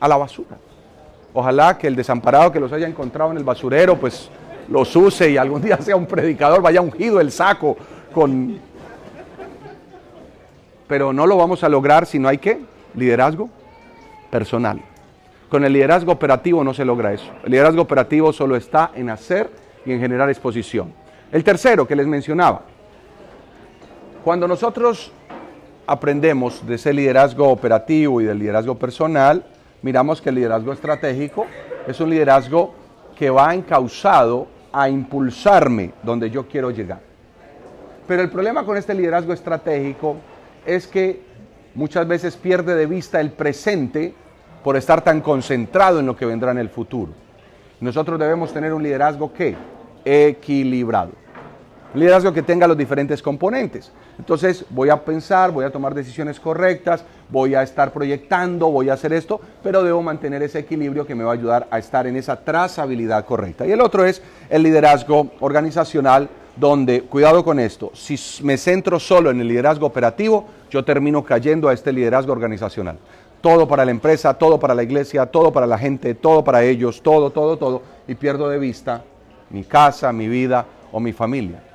a 0.00 0.08
la 0.08 0.16
basura. 0.16 0.56
Ojalá 1.32 1.78
que 1.78 1.86
el 1.86 1.96
desamparado 1.96 2.52
que 2.52 2.60
los 2.60 2.72
haya 2.72 2.86
encontrado 2.86 3.30
en 3.30 3.38
el 3.38 3.44
basurero, 3.44 3.98
pues 3.98 4.28
los 4.68 4.94
use 4.96 5.30
y 5.30 5.36
algún 5.36 5.62
día 5.62 5.76
sea 5.80 5.96
un 5.96 6.06
predicador, 6.06 6.62
vaya 6.62 6.80
ungido 6.80 7.20
el 7.20 7.30
saco 7.30 7.76
con... 8.12 8.58
Pero 10.86 11.12
no 11.12 11.26
lo 11.26 11.36
vamos 11.36 11.64
a 11.64 11.68
lograr 11.68 12.06
si 12.06 12.18
no 12.18 12.28
hay 12.28 12.38
qué? 12.38 12.60
Liderazgo 12.94 13.48
personal. 14.30 14.80
Con 15.48 15.64
el 15.64 15.72
liderazgo 15.72 16.12
operativo 16.12 16.62
no 16.62 16.74
se 16.74 16.84
logra 16.84 17.12
eso. 17.12 17.30
El 17.44 17.52
liderazgo 17.52 17.82
operativo 17.82 18.32
solo 18.32 18.56
está 18.56 18.90
en 18.94 19.08
hacer 19.08 19.50
y 19.86 19.92
en 19.92 20.00
generar 20.00 20.28
exposición. 20.28 20.92
El 21.32 21.42
tercero 21.42 21.86
que 21.86 21.96
les 21.96 22.06
mencionaba, 22.06 22.62
cuando 24.24 24.46
nosotros 24.46 25.12
aprendemos 25.86 26.66
de 26.66 26.76
ese 26.76 26.92
liderazgo 26.92 27.48
operativo 27.48 28.20
y 28.20 28.24
del 28.24 28.38
liderazgo 28.38 28.74
personal, 28.76 29.44
miramos 29.82 30.20
que 30.20 30.30
el 30.30 30.36
liderazgo 30.36 30.72
estratégico 30.72 31.46
es 31.86 32.00
un 32.00 32.10
liderazgo 32.10 32.74
que 33.16 33.30
va 33.30 33.54
encausado 33.54 34.46
a 34.74 34.88
impulsarme 34.88 35.92
donde 36.02 36.28
yo 36.30 36.48
quiero 36.48 36.70
llegar. 36.70 37.00
Pero 38.08 38.22
el 38.22 38.28
problema 38.28 38.64
con 38.66 38.76
este 38.76 38.92
liderazgo 38.92 39.32
estratégico 39.32 40.16
es 40.66 40.88
que 40.88 41.22
muchas 41.74 42.06
veces 42.08 42.36
pierde 42.36 42.74
de 42.74 42.86
vista 42.86 43.20
el 43.20 43.30
presente 43.30 44.12
por 44.64 44.76
estar 44.76 45.02
tan 45.02 45.20
concentrado 45.20 46.00
en 46.00 46.06
lo 46.06 46.16
que 46.16 46.26
vendrá 46.26 46.50
en 46.50 46.58
el 46.58 46.70
futuro. 46.70 47.12
Nosotros 47.80 48.18
debemos 48.18 48.52
tener 48.52 48.74
un 48.74 48.82
liderazgo 48.82 49.32
que 49.32 49.54
equilibrado. 50.04 51.12
Liderazgo 51.94 52.32
que 52.32 52.42
tenga 52.42 52.66
los 52.66 52.76
diferentes 52.76 53.22
componentes. 53.22 53.92
Entonces 54.18 54.64
voy 54.70 54.90
a 54.90 55.04
pensar, 55.04 55.52
voy 55.52 55.64
a 55.64 55.70
tomar 55.70 55.94
decisiones 55.94 56.40
correctas, 56.40 57.04
voy 57.30 57.54
a 57.54 57.62
estar 57.62 57.92
proyectando, 57.92 58.68
voy 58.68 58.88
a 58.88 58.94
hacer 58.94 59.12
esto, 59.12 59.40
pero 59.62 59.84
debo 59.84 60.02
mantener 60.02 60.42
ese 60.42 60.58
equilibrio 60.58 61.06
que 61.06 61.14
me 61.14 61.22
va 61.22 61.30
a 61.30 61.34
ayudar 61.34 61.68
a 61.70 61.78
estar 61.78 62.08
en 62.08 62.16
esa 62.16 62.44
trazabilidad 62.44 63.24
correcta. 63.24 63.64
Y 63.64 63.70
el 63.70 63.80
otro 63.80 64.04
es 64.04 64.22
el 64.50 64.64
liderazgo 64.64 65.30
organizacional, 65.38 66.28
donde, 66.56 67.02
cuidado 67.02 67.44
con 67.44 67.58
esto, 67.58 67.90
si 67.94 68.16
me 68.44 68.56
centro 68.56 69.00
solo 69.00 69.30
en 69.30 69.40
el 69.40 69.48
liderazgo 69.48 69.86
operativo, 69.86 70.46
yo 70.70 70.84
termino 70.84 71.24
cayendo 71.24 71.68
a 71.68 71.72
este 71.72 71.92
liderazgo 71.92 72.32
organizacional. 72.32 72.98
Todo 73.40 73.68
para 73.68 73.84
la 73.84 73.90
empresa, 73.90 74.34
todo 74.34 74.58
para 74.58 74.74
la 74.74 74.82
iglesia, 74.82 75.26
todo 75.26 75.52
para 75.52 75.66
la 75.66 75.78
gente, 75.78 76.14
todo 76.14 76.42
para 76.42 76.64
ellos, 76.64 77.02
todo, 77.02 77.30
todo, 77.30 77.56
todo, 77.56 77.82
y 78.08 78.14
pierdo 78.14 78.48
de 78.48 78.58
vista 78.58 79.04
mi 79.50 79.64
casa, 79.64 80.12
mi 80.12 80.28
vida 80.28 80.64
o 80.92 81.00
mi 81.00 81.12
familia. 81.12 81.73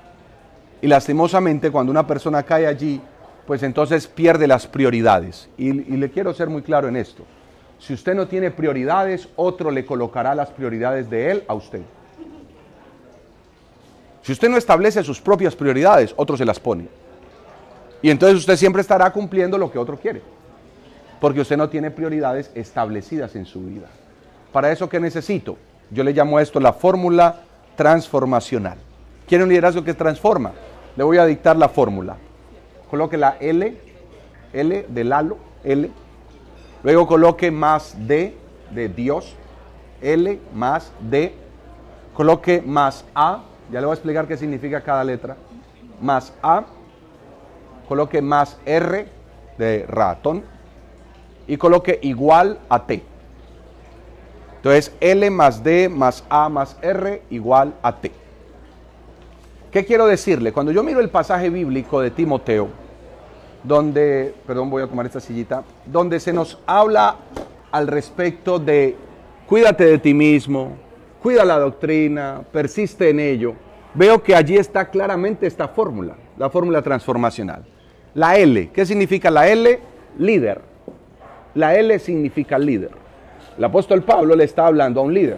Y 0.82 0.88
lastimosamente 0.88 1.72
cuando 1.72 1.92
una 1.92 2.08
persona 2.08 2.44
cae 2.44 2.66
allí, 2.66 3.02
pues 3.46 3.64
entonces 3.64 4.08
pierde 4.08 4.48
las 4.48 4.68
prioridades. 4.68 5.50
Y, 5.58 5.74
le 5.74 6.12
quiero 6.12 6.34
ser 6.34 6.50
muy 6.50 6.62
claro 6.62 6.88
en 6.88 6.96
esto. 6.96 7.24
Si 7.80 7.94
usted 7.94 8.14
no 8.14 8.28
tiene 8.28 8.52
prioridades, 8.52 9.28
otro 9.36 9.72
le 9.72 9.86
colocará 9.86 10.36
las 10.36 10.50
prioridades 10.50 11.10
de 11.10 11.32
él 11.32 11.44
a 11.48 11.54
usted. 11.54 11.82
Si 14.22 14.32
usted 14.32 14.50
no 14.50 14.58
establece 14.58 15.04
sus 15.04 15.20
propias 15.20 15.56
prioridades, 15.56 16.14
otro 16.16 16.38
se 16.38 16.46
las 16.46 16.60
pone. 16.60 16.88
Y 18.02 18.10
entonces 18.10 18.38
usted 18.38 18.56
siempre 18.56 18.82
estará 18.82 19.12
cumpliendo 19.12 19.58
lo 19.58 19.72
que 19.72 19.80
otro 19.80 19.98
quiere. 19.98 20.22
Porque 21.20 21.42
usted 21.42 21.58
no 21.58 21.70
tiene 21.70 21.92
prioridades 21.92 22.52
establecidas 22.54 23.36
en 23.36 23.46
su 23.46 23.62
vida. 23.62 23.88
Para 24.54 24.72
eso, 24.72 24.88
¿qué 24.88 25.00
necesito? 25.00 25.58
Yo 25.90 26.04
le 26.04 26.14
llamo 26.14 26.38
a 26.38 26.42
esto 26.42 26.60
la 26.60 26.74
fórmula 26.74 27.42
transformacional. 27.76 28.78
¿Quiere 29.28 29.44
un 29.44 29.50
liderazgo 29.50 29.84
que 29.84 29.94
transforma? 29.94 30.54
Le 30.96 31.04
voy 31.04 31.18
a 31.18 31.26
dictar 31.26 31.56
la 31.56 31.70
fórmula. 31.70 32.18
Coloque 32.90 33.18
la 33.18 33.38
L, 33.40 33.78
L 34.54 34.86
de 34.88 35.04
Lalo, 35.04 35.38
L. 35.64 35.92
Luego 36.84 37.08
coloque 37.08 37.52
más 37.52 37.96
D 38.08 38.36
de 38.72 38.90
Dios, 38.90 39.36
L 40.02 40.40
más 40.54 40.92
D. 41.00 41.34
Coloque 42.14 42.62
más 42.62 43.06
A, 43.16 43.44
ya 43.72 43.80
le 43.80 43.86
voy 43.86 43.94
a 43.94 43.96
explicar 43.96 44.28
qué 44.28 44.38
significa 44.38 44.82
cada 44.82 45.04
letra. 45.04 45.38
Más 46.02 46.34
A. 46.42 46.66
Coloque 47.88 48.22
más 48.22 48.58
R 48.66 49.08
de 49.58 49.86
ratón. 49.88 50.44
Y 51.48 51.58
coloque 51.58 52.00
igual 52.02 52.60
a 52.70 52.86
T. 52.86 53.04
Entonces 54.58 54.94
L 55.00 55.30
más 55.30 55.64
D 55.64 55.88
más 55.90 56.24
A 56.30 56.50
más 56.50 56.78
R 56.82 57.24
igual 57.30 57.74
a 57.82 57.96
T. 57.96 58.12
¿Qué 59.72 59.86
quiero 59.86 60.08
decirle? 60.08 60.52
Cuando 60.52 60.72
yo 60.72 60.82
miro 60.82 61.00
el 61.00 61.10
pasaje 61.10 61.52
bíblico 61.52 62.02
de 62.02 62.10
Timoteo, 62.10 62.70
donde, 63.64 64.34
perdón, 64.48 64.72
voy 64.72 64.82
a 64.82 64.88
tomar 64.88 65.06
esta 65.06 65.20
sillita, 65.20 65.64
donde 65.86 66.20
se 66.20 66.34
nos 66.34 66.58
habla 66.66 67.18
al 67.72 67.86
respecto 67.86 68.58
de 68.58 68.96
cuídate 69.46 69.86
de 69.86 70.00
ti 70.00 70.16
mismo, 70.16 70.72
cuida 71.22 71.46
la 71.46 71.60
doctrina, 71.60 72.42
persiste 72.52 73.10
en 73.10 73.20
ello, 73.20 73.54
veo 73.94 74.24
que 74.24 74.36
allí 74.36 74.58
está 74.58 74.90
claramente 74.90 75.46
esta 75.46 75.68
fórmula, 75.68 76.16
la 76.36 76.50
fórmula 76.50 76.82
transformacional. 76.82 77.64
La 78.16 78.38
L, 78.38 78.72
¿qué 78.74 78.88
significa 78.88 79.30
la 79.30 79.48
L? 79.50 79.80
Líder. 80.18 80.62
La 81.54 81.76
L 81.76 82.00
significa 82.00 82.58
líder. 82.58 82.90
El 83.56 83.64
apóstol 83.64 84.02
Pablo 84.02 84.36
le 84.36 84.46
está 84.46 84.66
hablando 84.66 85.02
a 85.02 85.04
un 85.04 85.14
líder. 85.14 85.38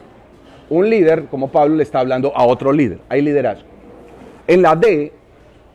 Un 0.69 0.89
líder, 0.89 1.25
como 1.25 1.51
Pablo, 1.51 1.75
le 1.75 1.83
está 1.83 1.99
hablando 1.99 2.31
a 2.33 2.45
otro 2.45 2.71
líder. 2.71 2.99
Hay 3.09 3.21
liderazgo. 3.21 3.70
En 4.51 4.61
la 4.61 4.75
D, 4.75 5.13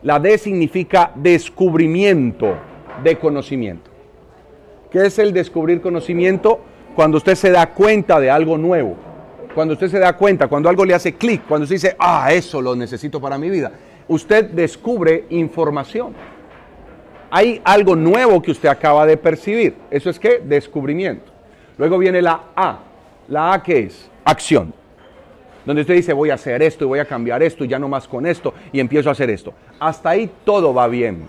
la 0.03 0.18
D 0.18 0.37
significa 0.37 1.11
descubrimiento 1.14 2.59
de 3.03 3.16
conocimiento. 3.16 3.91
¿Qué 4.91 5.07
es 5.07 5.18
el 5.18 5.33
descubrir 5.33 5.81
conocimiento? 5.81 6.61
Cuando 6.95 7.16
usted 7.16 7.37
se 7.37 7.51
da 7.51 7.70
cuenta 7.70 8.20
de 8.20 8.31
algo 8.31 8.59
nuevo. 8.59 8.95
Cuando 9.55 9.72
usted 9.72 9.89
se 9.89 9.99
da 9.99 10.14
cuenta, 10.14 10.49
cuando 10.49 10.68
algo 10.68 10.85
le 10.85 10.93
hace 10.93 11.14
clic, 11.14 11.47
cuando 11.49 11.62
usted 11.62 11.77
dice, 11.77 11.97
ah, 11.99 12.29
eso 12.35 12.61
lo 12.61 12.77
necesito 12.77 13.18
para 13.18 13.39
mi 13.39 13.49
vida. 13.49 13.72
Usted 14.09 14.51
descubre 14.51 15.24
información. 15.31 16.12
Hay 17.31 17.62
algo 17.64 17.97
nuevo 17.97 18.43
que 18.43 18.51
usted 18.51 18.68
acaba 18.68 19.07
de 19.07 19.16
percibir. 19.16 19.74
Eso 19.91 20.11
es 20.11 20.18
que 20.18 20.43
descubrimiento. 20.45 21.33
Luego 21.79 21.97
viene 21.97 22.20
la 22.20 22.43
A. 22.55 22.81
La 23.29 23.55
A 23.55 23.62
que 23.62 23.85
es 23.85 24.11
acción 24.22 24.74
donde 25.67 25.83
usted 25.83 25.95
dice 25.95 26.12
voy 26.12 26.31
a 26.31 26.35
hacer 26.35 26.62
esto 26.62 26.85
y 26.85 26.89
voy 26.89 27.01
a 27.01 27.05
cambiar 27.05 27.43
esto 27.43 27.64
y 27.64 27.69
ya 27.69 27.79
no 27.79 27.89
más 27.89 28.07
con 28.07 28.25
esto 28.25 28.55
y 28.73 28.81
empiezo 28.81 29.09
a 29.09 29.12
hacer 29.12 29.29
esto. 29.29 29.53
Hasta 29.81 30.11
ahí 30.11 30.31
todo 30.45 30.73
va 30.73 30.87
bien. 30.87 31.29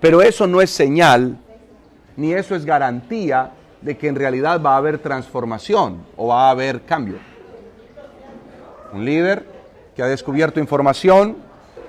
Pero 0.00 0.22
eso 0.22 0.46
no 0.46 0.60
es 0.60 0.70
señal, 0.70 1.38
ni 2.16 2.32
eso 2.32 2.54
es 2.54 2.64
garantía 2.64 3.52
de 3.80 3.96
que 3.96 4.08
en 4.08 4.14
realidad 4.14 4.60
va 4.62 4.74
a 4.74 4.76
haber 4.76 4.98
transformación 4.98 6.04
o 6.16 6.28
va 6.28 6.48
a 6.48 6.50
haber 6.50 6.82
cambio. 6.82 7.16
Un 8.92 9.04
líder 9.04 9.44
que 9.96 10.02
ha 10.02 10.06
descubierto 10.06 10.60
información, 10.60 11.36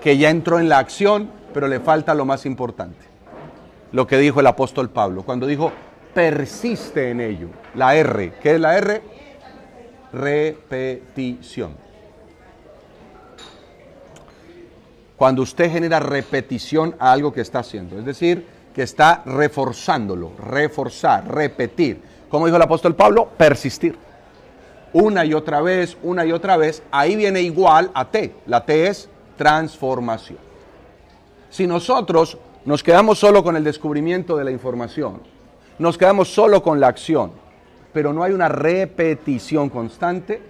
que 0.01 0.17
ya 0.17 0.29
entró 0.29 0.59
en 0.59 0.69
la 0.69 0.79
acción, 0.79 1.29
pero 1.53 1.67
le 1.67 1.79
falta 1.79 2.13
lo 2.13 2.25
más 2.25 2.45
importante. 2.45 3.05
Lo 3.91 4.07
que 4.07 4.17
dijo 4.17 4.39
el 4.39 4.47
apóstol 4.47 4.89
Pablo, 4.89 5.23
cuando 5.23 5.45
dijo, 5.45 5.71
persiste 6.13 7.09
en 7.11 7.21
ello. 7.21 7.49
La 7.75 7.95
R, 7.95 8.33
¿qué 8.41 8.55
es 8.55 8.59
la 8.59 8.77
R? 8.77 9.01
Repetición. 10.13 11.75
Cuando 15.15 15.41
usted 15.41 15.71
genera 15.71 15.99
repetición 15.99 16.95
a 16.97 17.11
algo 17.11 17.33
que 17.33 17.41
está 17.41 17.59
haciendo, 17.59 17.99
es 17.99 18.05
decir, 18.05 18.45
que 18.73 18.83
está 18.83 19.21
reforzándolo, 19.25 20.31
reforzar, 20.37 21.27
repetir. 21.27 22.01
Como 22.29 22.45
dijo 22.45 22.55
el 22.55 22.63
apóstol 22.63 22.95
Pablo, 22.95 23.27
persistir. 23.37 23.97
Una 24.93 25.25
y 25.25 25.33
otra 25.33 25.61
vez, 25.61 25.97
una 26.03 26.25
y 26.25 26.31
otra 26.31 26.55
vez, 26.57 26.81
ahí 26.91 27.15
viene 27.15 27.41
igual 27.41 27.91
a 27.93 28.09
T. 28.09 28.33
La 28.45 28.65
T 28.65 28.87
es 28.87 29.09
transformación. 29.37 30.39
Si 31.49 31.67
nosotros 31.67 32.37
nos 32.65 32.83
quedamos 32.83 33.19
solo 33.19 33.43
con 33.43 33.55
el 33.55 33.63
descubrimiento 33.63 34.37
de 34.37 34.45
la 34.45 34.51
información, 34.51 35.21
nos 35.79 35.97
quedamos 35.97 36.33
solo 36.33 36.61
con 36.61 36.79
la 36.79 36.87
acción, 36.87 37.31
pero 37.93 38.13
no 38.13 38.23
hay 38.23 38.33
una 38.33 38.47
repetición 38.47 39.69
constante, 39.69 40.41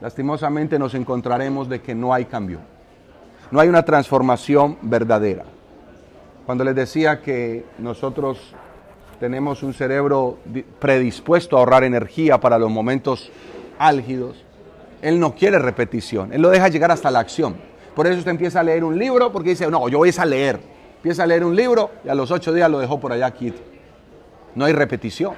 lastimosamente 0.00 0.78
nos 0.78 0.94
encontraremos 0.94 1.68
de 1.68 1.80
que 1.80 1.94
no 1.94 2.12
hay 2.12 2.26
cambio, 2.26 2.60
no 3.50 3.60
hay 3.60 3.68
una 3.68 3.84
transformación 3.84 4.78
verdadera. 4.82 5.44
Cuando 6.46 6.64
les 6.64 6.74
decía 6.74 7.20
que 7.20 7.64
nosotros 7.78 8.54
tenemos 9.20 9.62
un 9.62 9.72
cerebro 9.72 10.38
predispuesto 10.80 11.56
a 11.56 11.60
ahorrar 11.60 11.84
energía 11.84 12.40
para 12.40 12.58
los 12.58 12.70
momentos 12.70 13.30
álgidos, 13.78 14.44
él 15.00 15.18
no 15.18 15.34
quiere 15.34 15.58
repetición, 15.58 16.32
él 16.32 16.42
lo 16.42 16.50
deja 16.50 16.68
llegar 16.68 16.90
hasta 16.90 17.10
la 17.10 17.20
acción. 17.20 17.56
Por 17.94 18.06
eso 18.06 18.18
usted 18.18 18.30
empieza 18.30 18.60
a 18.60 18.62
leer 18.62 18.84
un 18.84 18.98
libro 18.98 19.30
porque 19.32 19.50
dice, 19.50 19.70
no, 19.70 19.88
yo 19.88 19.98
voy 19.98 20.14
a 20.16 20.24
leer. 20.24 20.60
Empieza 20.96 21.24
a 21.24 21.26
leer 21.26 21.44
un 21.44 21.54
libro 21.54 21.90
y 22.04 22.08
a 22.08 22.14
los 22.14 22.30
ocho 22.30 22.52
días 22.52 22.70
lo 22.70 22.78
dejó 22.78 22.98
por 22.98 23.12
allá 23.12 23.30
quieto. 23.32 23.60
No 24.54 24.64
hay 24.64 24.72
repetición. 24.72 25.34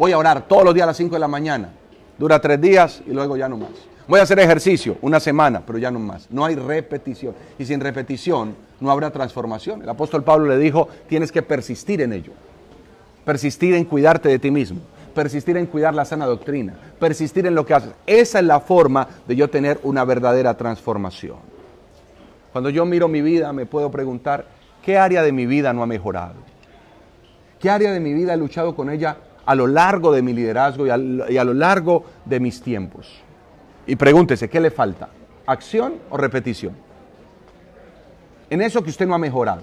Voy 0.00 0.12
a 0.12 0.16
orar 0.16 0.48
todos 0.48 0.64
los 0.64 0.72
días 0.72 0.84
a 0.84 0.86
las 0.86 0.96
cinco 0.96 1.16
de 1.16 1.18
la 1.18 1.28
mañana. 1.28 1.68
Dura 2.16 2.40
tres 2.40 2.58
días 2.58 3.02
y 3.06 3.10
luego 3.10 3.36
ya 3.36 3.50
no 3.50 3.58
más. 3.58 3.68
Voy 4.08 4.18
a 4.18 4.22
hacer 4.22 4.38
ejercicio 4.38 4.96
una 5.02 5.20
semana, 5.20 5.62
pero 5.66 5.78
ya 5.78 5.90
no 5.90 5.98
más. 5.98 6.26
No 6.30 6.46
hay 6.46 6.54
repetición. 6.54 7.34
Y 7.58 7.66
sin 7.66 7.80
repetición 7.80 8.56
no 8.80 8.90
habrá 8.90 9.10
transformación. 9.10 9.82
El 9.82 9.88
apóstol 9.90 10.24
Pablo 10.24 10.46
le 10.46 10.56
dijo, 10.56 10.88
tienes 11.06 11.30
que 11.30 11.42
persistir 11.42 12.00
en 12.00 12.14
ello. 12.14 12.32
Persistir 13.26 13.74
en 13.74 13.84
cuidarte 13.84 14.30
de 14.30 14.38
ti 14.38 14.50
mismo. 14.50 14.80
Persistir 15.14 15.58
en 15.58 15.66
cuidar 15.66 15.94
la 15.94 16.06
sana 16.06 16.24
doctrina. 16.24 16.72
Persistir 16.98 17.46
en 17.46 17.54
lo 17.54 17.66
que 17.66 17.74
haces. 17.74 17.92
Esa 18.06 18.38
es 18.38 18.44
la 18.46 18.60
forma 18.60 19.06
de 19.28 19.36
yo 19.36 19.50
tener 19.50 19.80
una 19.82 20.06
verdadera 20.06 20.56
transformación. 20.56 21.36
Cuando 22.52 22.70
yo 22.70 22.86
miro 22.86 23.06
mi 23.06 23.20
vida 23.20 23.52
me 23.52 23.66
puedo 23.66 23.90
preguntar, 23.90 24.46
¿qué 24.82 24.96
área 24.96 25.22
de 25.22 25.32
mi 25.32 25.44
vida 25.44 25.74
no 25.74 25.82
ha 25.82 25.86
mejorado? 25.86 26.36
¿Qué 27.58 27.68
área 27.68 27.92
de 27.92 28.00
mi 28.00 28.14
vida 28.14 28.32
he 28.32 28.38
luchado 28.38 28.74
con 28.74 28.88
ella 28.88 29.18
a 29.46 29.54
lo 29.54 29.66
largo 29.66 30.12
de 30.12 30.22
mi 30.22 30.32
liderazgo 30.32 30.86
y 30.86 30.90
a, 30.90 31.44
lo 31.44 31.54
largo 31.54 32.04
de 32.24 32.40
mis 32.40 32.62
tiempos? 32.62 33.08
Y 33.86 33.96
pregúntese, 33.96 34.48
¿qué 34.48 34.60
le 34.60 34.70
falta? 34.70 35.08
¿Acción 35.46 35.94
o 36.10 36.16
repetición? 36.16 36.74
En 38.48 38.62
eso 38.62 38.82
que 38.82 38.90
usted 38.90 39.06
no 39.06 39.14
ha 39.14 39.18
mejorado, 39.18 39.62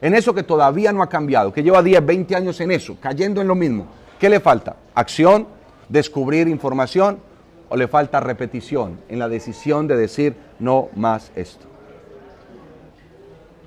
en 0.00 0.14
eso 0.14 0.34
que 0.34 0.42
todavía 0.42 0.92
no 0.92 1.02
ha 1.02 1.08
cambiado, 1.08 1.52
que 1.52 1.62
lleva 1.62 1.82
10, 1.82 2.04
20 2.04 2.36
años 2.36 2.60
en 2.60 2.70
eso, 2.70 2.96
cayendo 3.00 3.40
en 3.40 3.48
lo 3.48 3.54
mismo, 3.54 3.86
¿qué 4.18 4.28
le 4.28 4.40
falta? 4.40 4.76
¿Acción? 4.94 5.46
¿Descubrir 5.88 6.48
información? 6.48 7.18
¿O 7.68 7.76
le 7.76 7.88
falta 7.88 8.20
repetición 8.20 9.00
en 9.08 9.18
la 9.18 9.28
decisión 9.28 9.88
de 9.88 9.96
decir 9.96 10.36
no 10.58 10.88
más 10.94 11.32
esto? 11.34 11.66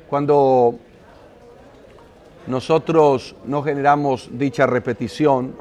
Cuando 0.09 0.79
nosotros 2.47 3.35
no 3.45 3.61
generamos 3.63 4.29
dicha 4.31 4.65
repetición, 4.65 5.55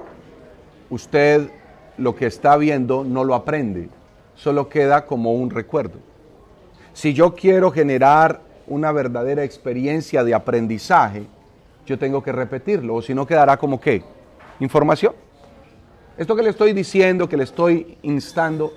usted 0.90 1.50
lo 1.98 2.14
que 2.14 2.26
está 2.26 2.56
viendo 2.56 3.04
no 3.04 3.24
lo 3.24 3.34
aprende, 3.34 3.88
solo 4.34 4.68
queda 4.68 5.04
como 5.06 5.34
un 5.34 5.50
recuerdo. 5.50 5.98
Si 6.92 7.12
yo 7.12 7.34
quiero 7.34 7.70
generar 7.70 8.40
una 8.66 8.92
verdadera 8.92 9.44
experiencia 9.44 10.24
de 10.24 10.34
aprendizaje, 10.34 11.26
yo 11.86 11.98
tengo 11.98 12.22
que 12.22 12.32
repetirlo, 12.32 12.96
o 12.96 13.02
si 13.02 13.14
no 13.14 13.26
quedará 13.26 13.56
como 13.56 13.80
qué? 13.80 14.02
Información. 14.60 15.14
Esto 16.16 16.34
que 16.34 16.42
le 16.42 16.50
estoy 16.50 16.72
diciendo, 16.72 17.28
que 17.28 17.36
le 17.36 17.44
estoy 17.44 17.96
instando, 18.02 18.72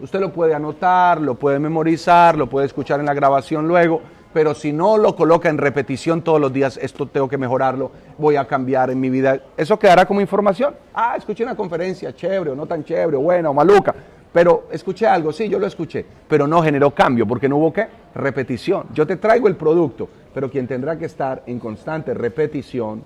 usted 0.00 0.18
lo 0.20 0.32
puede 0.32 0.54
anotar, 0.54 1.20
lo 1.20 1.34
puede 1.34 1.58
memorizar, 1.58 2.36
lo 2.36 2.48
puede 2.48 2.66
escuchar 2.66 3.00
en 3.00 3.06
la 3.06 3.14
grabación 3.14 3.68
luego, 3.68 4.00
pero 4.36 4.54
si 4.54 4.70
no 4.70 4.98
lo 4.98 5.16
coloca 5.16 5.48
en 5.48 5.56
repetición 5.56 6.20
todos 6.20 6.38
los 6.38 6.52
días, 6.52 6.78
esto 6.82 7.06
tengo 7.06 7.26
que 7.26 7.38
mejorarlo, 7.38 7.90
voy 8.18 8.36
a 8.36 8.46
cambiar 8.46 8.90
en 8.90 9.00
mi 9.00 9.08
vida, 9.08 9.40
eso 9.56 9.78
quedará 9.78 10.04
como 10.04 10.20
información. 10.20 10.74
Ah, 10.92 11.14
escuché 11.16 11.42
una 11.42 11.56
conferencia, 11.56 12.14
chévere 12.14 12.50
o 12.50 12.54
no 12.54 12.66
tan 12.66 12.84
chévere, 12.84 13.16
o 13.16 13.20
buena 13.20 13.48
o 13.48 13.54
maluca, 13.54 13.94
pero 14.30 14.68
escuché 14.70 15.06
algo, 15.06 15.32
sí, 15.32 15.48
yo 15.48 15.58
lo 15.58 15.66
escuché, 15.66 16.04
pero 16.28 16.46
no 16.46 16.62
generó 16.62 16.90
cambio 16.90 17.26
porque 17.26 17.48
no 17.48 17.56
hubo 17.56 17.72
qué? 17.72 17.86
Repetición. 18.14 18.88
Yo 18.92 19.06
te 19.06 19.16
traigo 19.16 19.48
el 19.48 19.56
producto, 19.56 20.06
pero 20.34 20.50
quien 20.50 20.66
tendrá 20.66 20.98
que 20.98 21.06
estar 21.06 21.42
en 21.46 21.58
constante 21.58 22.12
repetición 22.12 23.04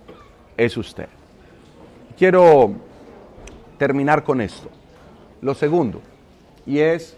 es 0.56 0.76
usted. 0.76 1.06
Quiero 2.18 2.72
terminar 3.78 4.24
con 4.24 4.40
esto. 4.40 4.68
Lo 5.42 5.54
segundo, 5.54 6.00
y 6.66 6.80
es 6.80 7.16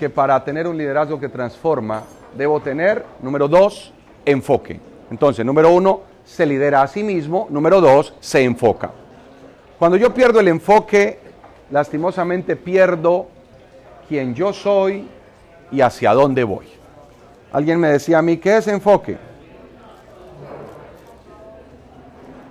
que 0.00 0.10
para 0.10 0.42
tener 0.42 0.66
un 0.66 0.76
liderazgo 0.76 1.20
que 1.20 1.28
transforma, 1.28 2.02
debo 2.36 2.60
tener, 2.60 3.04
número 3.20 3.48
dos, 3.48 3.92
enfoque. 4.24 4.80
Entonces, 5.10 5.44
número 5.44 5.70
uno, 5.72 6.00
se 6.24 6.46
lidera 6.46 6.82
a 6.82 6.86
sí 6.86 7.02
mismo. 7.02 7.46
Número 7.50 7.80
dos, 7.80 8.14
se 8.20 8.42
enfoca. 8.42 8.90
Cuando 9.78 9.96
yo 9.96 10.14
pierdo 10.14 10.40
el 10.40 10.48
enfoque, 10.48 11.18
lastimosamente 11.70 12.56
pierdo 12.56 13.26
quién 14.08 14.34
yo 14.34 14.52
soy 14.52 15.08
y 15.70 15.80
hacia 15.80 16.12
dónde 16.14 16.44
voy. 16.44 16.66
Alguien 17.52 17.80
me 17.80 17.88
decía 17.88 18.18
a 18.18 18.22
mí, 18.22 18.36
¿qué 18.36 18.58
es 18.58 18.68
enfoque? 18.68 19.18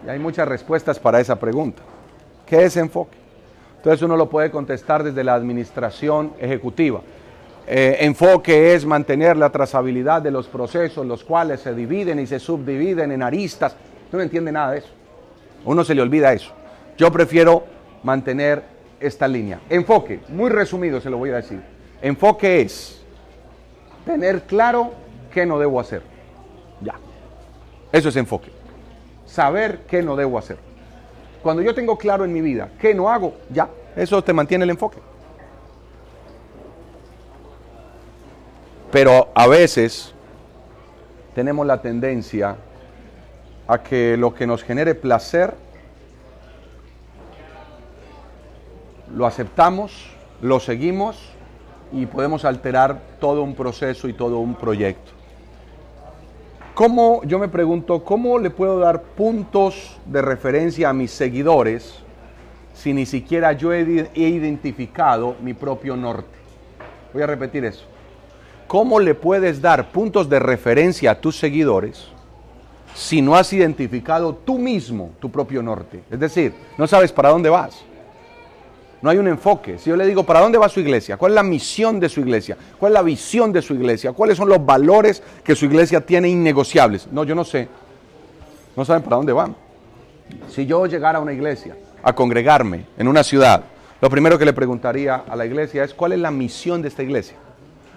Y 0.06 0.10
hay 0.10 0.20
muchas 0.20 0.48
respuestas 0.48 1.00
para 1.00 1.20
esa 1.20 1.40
pregunta. 1.40 1.82
¿Qué 2.46 2.64
es 2.66 2.76
enfoque? 2.78 3.18
Entonces 3.78 4.02
uno 4.04 4.16
lo 4.18 4.30
puede 4.30 4.52
contestar 4.52 5.04
desde 5.04 5.24
la 5.24 5.34
administración 5.34 6.34
ejecutiva. 6.40 7.02
Eh, 7.68 7.98
enfoque 8.02 8.74
es 8.74 8.86
mantener 8.86 9.38
la 9.38 9.50
trazabilidad 9.50 10.22
de 10.22 10.32
los 10.32 10.48
procesos, 10.48 11.06
los 11.06 11.24
cuales 11.24 11.62
se 11.62 11.74
dividen 11.74 12.20
y 12.20 12.28
se 12.28 12.40
subdividen 12.40 13.12
en 13.12 13.24
aristas. 13.24 13.76
No 14.12 14.20
entiende 14.20 14.52
nada 14.52 14.72
de 14.72 14.80
eso. 14.80 14.90
uno 15.64 15.84
se 15.84 15.96
le 15.96 16.02
olvida 16.02 16.34
eso. 16.34 16.52
Yo 16.98 17.12
prefiero 17.12 17.64
mantener 18.04 18.64
esta 19.00 19.28
línea. 19.28 19.60
Enfoque, 19.70 20.20
muy 20.30 20.50
resumido 20.50 21.00
se 21.00 21.10
lo 21.10 21.18
voy 21.18 21.30
a 21.30 21.36
decir. 21.36 21.62
Enfoque 22.02 22.62
es 22.62 23.02
tener 24.06 24.44
claro 24.44 24.92
qué 25.32 25.46
no 25.46 25.60
debo 25.60 25.80
hacer. 25.80 26.02
Ya. 26.82 26.96
Eso 27.92 28.10
es 28.10 28.16
enfoque. 28.16 28.52
Saber 29.26 29.82
qué 29.88 30.02
no 30.02 30.16
debo 30.16 30.38
hacer. 30.38 30.58
Cuando 31.42 31.62
yo 31.62 31.74
tengo 31.74 31.98
claro 31.98 32.26
en 32.26 32.34
mi 32.34 32.42
vida 32.42 32.70
qué 32.80 32.94
no 32.94 33.10
hago, 33.10 33.36
ya. 33.50 33.70
Eso 33.96 34.24
te 34.24 34.34
mantiene 34.34 34.64
el 34.64 34.72
enfoque. 34.72 35.00
Pero 38.92 39.30
a 39.34 39.48
veces 39.48 40.14
tenemos 41.34 41.66
la 41.66 41.82
tendencia 41.82 42.58
a 43.68 43.82
que 43.82 44.18
lo 44.18 44.34
que 44.34 44.46
nos 44.46 44.64
genere 44.64 44.96
placer 44.96 45.54
lo 49.16 49.26
aceptamos, 49.26 50.12
lo 50.42 50.60
seguimos 50.60 51.18
y 51.94 52.06
podemos 52.06 52.44
alterar 52.44 53.00
todo 53.20 53.44
un 53.44 53.56
proceso 53.56 54.10
y 54.10 54.14
todo 54.14 54.40
un 54.40 54.56
proyecto. 54.56 55.12
¿Cómo, 56.74 57.22
yo 57.24 57.40
me 57.40 57.48
pregunto, 57.48 58.04
cómo 58.04 58.40
le 58.40 58.50
puedo 58.50 58.80
dar 58.80 59.04
puntos 59.04 60.00
de 60.06 60.22
referencia 60.22 60.90
a 60.90 60.94
mis 60.94 61.12
seguidores 61.12 62.00
si 62.74 62.94
ni 62.94 63.06
siquiera 63.06 63.54
yo 63.54 63.74
he 63.74 64.10
identificado 64.16 65.36
mi 65.42 65.54
propio 65.54 65.96
norte? 65.96 66.40
Voy 67.14 67.22
a 67.22 67.28
repetir 67.28 67.66
eso. 67.66 67.91
¿Cómo 68.72 69.02
le 69.02 69.16
puedes 69.16 69.62
dar 69.62 69.92
puntos 69.92 70.30
de 70.30 70.40
referencia 70.40 71.12
a 71.12 71.16
tus 71.20 71.38
seguidores 71.38 72.06
si 72.96 73.22
no 73.22 73.36
has 73.36 73.52
identificado 73.52 74.34
tú 74.34 74.58
mismo 74.58 75.12
tu 75.20 75.30
propio 75.30 75.62
norte? 75.62 76.06
Es 76.10 76.18
decir, 76.18 76.54
no 76.78 76.88
sabes 76.88 77.12
para 77.12 77.32
dónde 77.32 77.50
vas. 77.50 77.84
No 79.02 79.10
hay 79.10 79.18
un 79.18 79.28
enfoque. 79.28 79.78
Si 79.78 79.90
yo 79.90 79.98
le 79.98 80.08
digo, 80.08 80.24
¿para 80.24 80.40
dónde 80.40 80.58
va 80.58 80.70
su 80.70 80.80
iglesia? 80.80 81.18
¿Cuál 81.18 81.34
es 81.34 81.36
la 81.36 81.44
misión 81.44 82.00
de 82.00 82.08
su 82.08 82.22
iglesia? 82.22 82.56
¿Cuál 82.80 82.94
es 82.94 82.94
la 82.94 83.02
visión 83.02 83.52
de 83.52 83.62
su 83.62 83.74
iglesia? 83.74 84.14
¿Cuáles 84.14 84.38
son 84.38 84.48
los 84.48 84.66
valores 84.66 85.22
que 85.44 85.54
su 85.54 85.66
iglesia 85.66 86.00
tiene 86.00 86.30
innegociables? 86.30 87.10
No, 87.12 87.26
yo 87.26 87.36
no 87.36 87.44
sé. 87.44 87.68
No 88.78 88.86
saben 88.86 89.04
para 89.04 89.18
dónde 89.18 89.34
van. 89.34 89.54
Si 90.48 90.66
yo 90.66 90.86
llegara 90.86 91.18
a 91.18 91.22
una 91.22 91.34
iglesia, 91.34 91.76
a 92.02 92.16
congregarme 92.16 92.86
en 92.98 93.10
una 93.10 93.22
ciudad, 93.22 93.66
lo 94.00 94.10
primero 94.10 94.40
que 94.40 94.46
le 94.46 94.54
preguntaría 94.54 95.24
a 95.28 95.36
la 95.36 95.46
iglesia 95.46 95.84
es, 95.84 95.94
¿cuál 95.94 96.14
es 96.14 96.20
la 96.20 96.32
misión 96.32 96.82
de 96.82 96.88
esta 96.88 97.04
iglesia? 97.04 97.36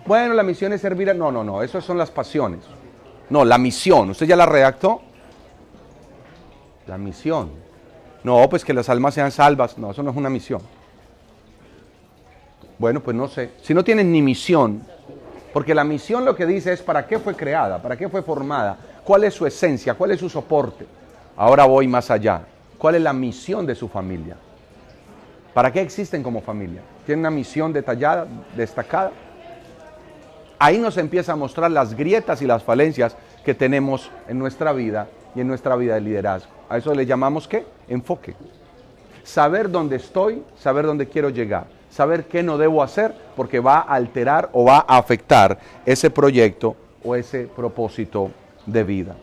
Bueno, 0.07 0.35
la 0.35 0.43
misión 0.43 0.73
es 0.73 0.81
servir 0.81 1.11
a... 1.11 1.15
No, 1.15 1.33
no, 1.33 1.43
no, 1.43 1.63
esas 1.63 1.85
son 1.85 1.97
las 1.97 2.11
pasiones. 2.11 2.61
No, 3.31 3.45
la 3.45 3.59
misión. 3.59 4.11
¿Usted 4.11 4.27
ya 4.27 4.37
la 4.37 4.47
redactó? 4.47 5.01
La 6.87 6.99
misión. 6.99 7.51
No, 8.23 8.49
pues 8.49 8.65
que 8.65 8.75
las 8.75 8.89
almas 8.89 9.15
sean 9.15 9.31
salvas. 9.31 9.79
No, 9.79 9.91
eso 9.91 10.03
no 10.03 10.11
es 10.11 10.17
una 10.17 10.31
misión. 10.31 10.61
Bueno, 12.79 13.01
pues 13.01 13.17
no 13.17 13.29
sé. 13.29 13.53
Si 13.63 13.73
no 13.73 13.83
tienes 13.83 14.05
ni 14.07 14.21
misión, 14.21 14.83
porque 15.53 15.75
la 15.75 15.85
misión 15.85 16.25
lo 16.25 16.35
que 16.35 16.45
dice 16.45 16.73
es 16.73 16.83
para 16.83 17.07
qué 17.07 17.19
fue 17.19 17.35
creada, 17.35 17.81
para 17.81 17.97
qué 17.97 18.09
fue 18.09 18.23
formada, 18.23 18.77
cuál 19.05 19.25
es 19.25 19.35
su 19.35 19.47
esencia, 19.47 19.95
cuál 19.95 20.11
es 20.11 20.21
su 20.21 20.29
soporte. 20.29 20.87
Ahora 21.37 21.65
voy 21.65 21.89
más 21.89 22.11
allá. 22.11 22.43
¿Cuál 22.77 22.97
es 22.97 23.03
la 23.03 23.13
misión 23.13 23.65
de 23.65 23.75
su 23.75 23.89
familia? 23.89 24.37
¿Para 25.55 25.73
qué 25.73 25.81
existen 25.81 26.23
como 26.23 26.43
familia? 26.43 26.83
¿Tienen 27.07 27.21
una 27.21 27.31
misión 27.31 27.73
detallada, 27.73 28.27
destacada? 28.57 29.13
Ahí 30.59 30.79
nos 30.79 30.97
empieza 30.97 31.33
a 31.33 31.37
mostrar 31.37 31.71
las 31.71 31.95
grietas 31.95 32.43
y 32.43 32.47
las 32.47 32.63
falencias 32.63 33.17
que 33.45 33.55
tenemos 33.55 34.11
en 34.29 34.39
nuestra 34.39 34.73
vida 34.73 35.09
y 35.35 35.41
en 35.41 35.49
nuestra 35.49 35.77
vida 35.77 35.95
de 35.95 36.01
liderazgo. 36.01 36.51
A 36.69 36.79
eso 36.79 36.95
le 36.95 37.07
llamamos 37.07 37.49
qué? 37.49 37.67
Enfoque. 37.89 38.35
Saber 39.23 39.71
dónde 39.71 39.97
estoy, 39.97 40.43
saber 40.59 40.87
dónde 40.87 41.09
quiero 41.09 41.31
llegar, 41.31 41.67
saber 41.91 42.27
qué 42.27 42.43
no 42.43 42.59
debo 42.59 42.83
hacer 42.83 43.15
porque 43.37 43.61
va 43.61 43.79
a 43.79 43.95
alterar 43.95 44.51
o 44.53 44.65
va 44.65 44.85
a 44.87 44.99
afectar 44.99 45.59
ese 45.87 46.11
proyecto 46.11 46.77
o 47.03 47.15
ese 47.15 47.49
propósito 47.55 48.31
de 48.67 48.85
vida. 48.85 49.15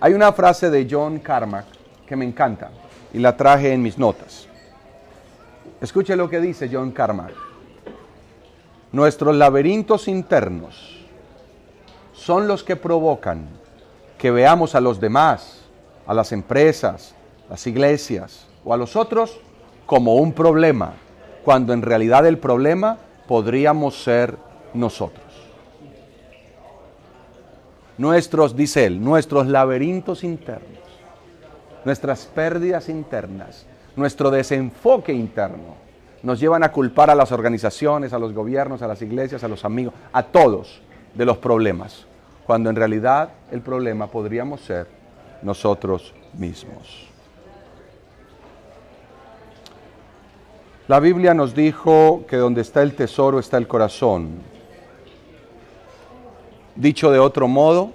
Hay 0.00 0.14
una 0.14 0.32
frase 0.32 0.70
de 0.70 0.86
John 0.90 1.18
Carmack 1.18 1.66
que 2.06 2.16
me 2.16 2.24
encanta 2.24 2.70
y 3.12 3.18
la 3.18 3.36
traje 3.36 3.72
en 3.72 3.82
mis 3.82 3.98
notas. 3.98 4.48
Escuche 5.80 6.16
lo 6.16 6.28
que 6.28 6.40
dice 6.40 6.68
John 6.70 6.90
Carmack. 6.90 7.49
Nuestros 8.92 9.36
laberintos 9.36 10.08
internos 10.08 10.98
son 12.12 12.48
los 12.48 12.64
que 12.64 12.74
provocan 12.74 13.46
que 14.18 14.32
veamos 14.32 14.74
a 14.74 14.80
los 14.80 15.00
demás, 15.00 15.62
a 16.06 16.12
las 16.12 16.32
empresas, 16.32 17.14
las 17.48 17.66
iglesias 17.68 18.46
o 18.64 18.74
a 18.74 18.76
los 18.76 18.96
otros 18.96 19.38
como 19.86 20.16
un 20.16 20.32
problema, 20.32 20.94
cuando 21.44 21.72
en 21.72 21.82
realidad 21.82 22.26
el 22.26 22.38
problema 22.38 22.98
podríamos 23.28 24.02
ser 24.02 24.36
nosotros. 24.74 25.24
Nuestros, 27.96 28.56
dice 28.56 28.86
él, 28.86 29.02
nuestros 29.02 29.46
laberintos 29.46 30.24
internos, 30.24 30.80
nuestras 31.84 32.26
pérdidas 32.26 32.88
internas, 32.88 33.66
nuestro 33.94 34.30
desenfoque 34.30 35.12
interno, 35.12 35.89
nos 36.22 36.38
llevan 36.38 36.62
a 36.62 36.72
culpar 36.72 37.10
a 37.10 37.14
las 37.14 37.32
organizaciones, 37.32 38.12
a 38.12 38.18
los 38.18 38.32
gobiernos, 38.34 38.82
a 38.82 38.86
las 38.86 39.00
iglesias, 39.02 39.42
a 39.42 39.48
los 39.48 39.64
amigos, 39.64 39.94
a 40.12 40.22
todos 40.22 40.80
de 41.14 41.24
los 41.24 41.38
problemas, 41.38 42.06
cuando 42.46 42.70
en 42.70 42.76
realidad 42.76 43.30
el 43.50 43.62
problema 43.62 44.06
podríamos 44.06 44.60
ser 44.60 44.86
nosotros 45.42 46.14
mismos. 46.34 47.06
La 50.88 51.00
Biblia 51.00 51.34
nos 51.34 51.54
dijo 51.54 52.24
que 52.28 52.36
donde 52.36 52.62
está 52.62 52.82
el 52.82 52.94
tesoro 52.94 53.38
está 53.38 53.56
el 53.56 53.68
corazón. 53.68 54.40
Dicho 56.74 57.10
de 57.12 57.18
otro 57.18 57.46
modo, 57.46 57.92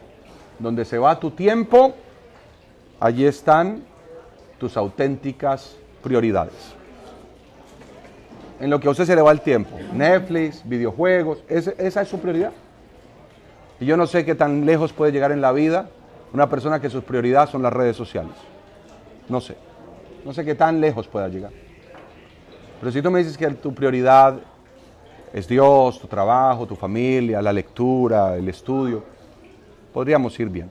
donde 0.59 0.85
se 0.85 0.97
va 0.97 1.19
tu 1.19 1.31
tiempo, 1.31 1.93
allí 2.99 3.25
están 3.25 3.83
tus 4.57 4.77
auténticas 4.77 5.75
prioridades 6.01 6.74
en 8.59 8.69
lo 8.69 8.79
que 8.79 8.87
a 8.87 8.91
usted 8.91 9.05
se 9.05 9.15
le 9.15 9.21
va 9.21 9.31
el 9.31 9.41
tiempo. 9.41 9.77
Netflix, 9.93 10.61
videojuegos, 10.67 11.43
esa 11.49 12.01
es 12.01 12.07
su 12.07 12.19
prioridad. 12.19 12.51
Y 13.79 13.85
yo 13.85 13.97
no 13.97 14.07
sé 14.07 14.23
qué 14.23 14.35
tan 14.35 14.65
lejos 14.65 14.93
puede 14.93 15.11
llegar 15.11 15.31
en 15.31 15.41
la 15.41 15.51
vida 15.51 15.89
una 16.33 16.49
persona 16.49 16.79
que 16.79 16.89
sus 16.89 17.03
prioridades 17.03 17.49
son 17.49 17.61
las 17.61 17.73
redes 17.73 17.95
sociales. 17.95 18.33
No 19.29 19.41
sé. 19.41 19.55
No 20.23 20.33
sé 20.33 20.43
qué 20.43 20.55
tan 20.55 20.81
lejos 20.81 21.07
pueda 21.07 21.27
llegar. 21.27 21.51
Pero 22.79 22.91
si 22.91 23.01
tú 23.01 23.11
me 23.11 23.19
dices 23.19 23.37
que 23.37 23.47
tu 23.51 23.73
prioridad 23.73 24.35
es 25.33 25.47
Dios, 25.47 25.99
tu 25.99 26.07
trabajo, 26.07 26.65
tu 26.65 26.75
familia, 26.75 27.41
la 27.41 27.53
lectura, 27.53 28.35
el 28.35 28.47
estudio, 28.49 29.03
podríamos 29.93 30.37
ir 30.39 30.49
bien. 30.49 30.69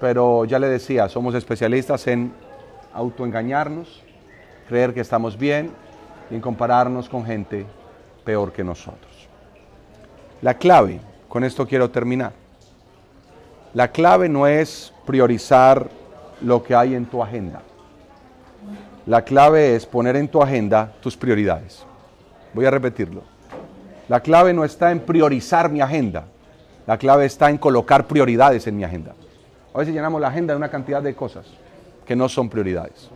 Pero 0.00 0.44
ya 0.44 0.58
le 0.58 0.68
decía, 0.68 1.08
somos 1.08 1.34
especialistas 1.34 2.06
en 2.06 2.32
autoengañarnos, 2.92 4.02
creer 4.68 4.94
que 4.94 5.00
estamos 5.00 5.36
bien 5.36 5.70
y 6.30 6.34
en 6.34 6.40
compararnos 6.40 7.08
con 7.08 7.24
gente 7.24 7.66
peor 8.24 8.52
que 8.52 8.64
nosotros. 8.64 9.28
La 10.42 10.54
clave, 10.54 11.00
con 11.28 11.44
esto 11.44 11.66
quiero 11.66 11.90
terminar, 11.90 12.32
la 13.74 13.88
clave 13.88 14.28
no 14.28 14.46
es 14.46 14.92
priorizar 15.06 15.88
lo 16.40 16.62
que 16.62 16.74
hay 16.74 16.94
en 16.94 17.06
tu 17.06 17.22
agenda. 17.22 17.62
La 19.06 19.22
clave 19.22 19.74
es 19.74 19.86
poner 19.86 20.16
en 20.16 20.28
tu 20.28 20.42
agenda 20.42 20.92
tus 21.00 21.16
prioridades. 21.16 21.84
Voy 22.54 22.66
a 22.66 22.70
repetirlo. 22.70 23.22
La 24.08 24.20
clave 24.20 24.52
no 24.52 24.64
está 24.64 24.90
en 24.90 25.00
priorizar 25.00 25.70
mi 25.70 25.80
agenda. 25.80 26.24
La 26.86 26.98
clave 26.98 27.26
está 27.26 27.50
en 27.50 27.58
colocar 27.58 28.06
prioridades 28.06 28.66
en 28.66 28.76
mi 28.76 28.84
agenda. 28.84 29.14
A 29.74 29.78
veces 29.78 29.94
llenamos 29.94 30.20
la 30.20 30.28
agenda 30.28 30.54
de 30.54 30.58
una 30.58 30.70
cantidad 30.70 31.02
de 31.02 31.14
cosas 31.14 31.46
que 32.06 32.16
no 32.16 32.28
son 32.28 32.48
prioridades. 32.48 33.10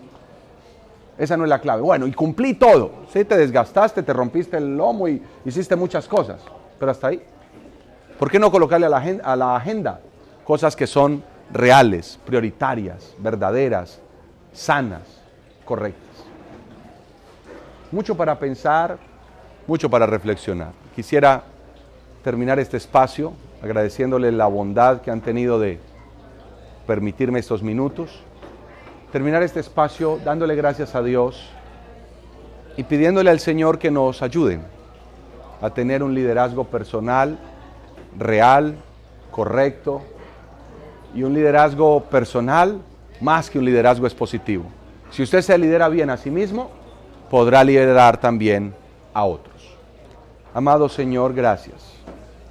Esa 1.23 1.37
no 1.37 1.45
es 1.45 1.51
la 1.51 1.61
clave. 1.61 1.83
Bueno, 1.83 2.09
y 2.09 2.13
cumplí 2.13 2.55
todo. 2.55 2.91
Sí, 3.13 3.25
te 3.25 3.37
desgastaste, 3.37 4.03
te 4.03 4.13
rompiste 4.13 4.57
el 4.57 4.77
lomo 4.77 5.07
y 5.07 5.23
hiciste 5.45 5.77
muchas 5.77 6.09
cosas. 6.09 6.41
Pero 6.81 6.91
hasta 6.91 7.07
ahí. 7.07 7.23
¿Por 8.19 8.29
qué 8.29 8.41
no 8.41 8.51
colocarle 8.51 8.87
a 8.87 8.89
la, 8.89 8.99
a 9.23 9.37
la 9.37 9.55
agenda 9.55 10.01
cosas 10.43 10.75
que 10.75 10.89
son 10.89 11.23
reales, 11.53 12.19
prioritarias, 12.27 13.15
verdaderas, 13.19 14.01
sanas, 14.53 15.03
correctas? 15.65 16.25
Mucho 17.93 18.17
para 18.17 18.37
pensar, 18.37 18.99
mucho 19.69 19.89
para 19.89 20.07
reflexionar. 20.07 20.73
Quisiera 20.93 21.45
terminar 22.25 22.59
este 22.59 22.79
espacio 22.79 23.33
agradeciéndole 23.63 24.33
la 24.33 24.49
bondad 24.49 25.03
que 25.03 25.13
han 25.13 25.21
tenido 25.21 25.61
de 25.61 25.79
permitirme 26.85 27.39
estos 27.39 27.63
minutos 27.63 28.25
terminar 29.13 29.43
este 29.43 29.61
espacio 29.61 30.19
dándole 30.25 30.57
gracias 30.57 30.95
a 30.95 31.03
Dios 31.03 31.51
y 32.79 32.83
pidiéndole 32.83 33.29
al 33.29 33.41
Señor 33.41 33.79
que 33.79 33.91
nos 33.91 34.23
ayude 34.23 34.59
a 35.61 35.69
tener 35.69 36.03
un 36.03 36.15
liderazgo 36.15 36.65
personal, 36.65 37.39
real, 38.19 38.75
correcto 39.31 40.01
y 41.15 41.23
un 41.25 41.35
liderazgo 41.35 42.05
personal 42.05 42.81
más 43.21 43.51
que 43.51 43.59
un 43.59 43.67
liderazgo 43.67 44.07
expositivo. 44.07 44.65
Si 45.11 45.23
usted 45.23 45.43
se 45.43 45.59
lidera 45.59 45.91
bien 45.91 46.09
a 46.09 46.17
sí 46.17 46.31
mismo, 46.31 46.71
podrá 47.31 47.63
liderar 47.63 48.19
también 48.19 48.75
a 49.13 49.25
otros. 49.25 49.77
Amado 50.55 50.89
Señor, 50.89 51.35
gracias 51.35 51.92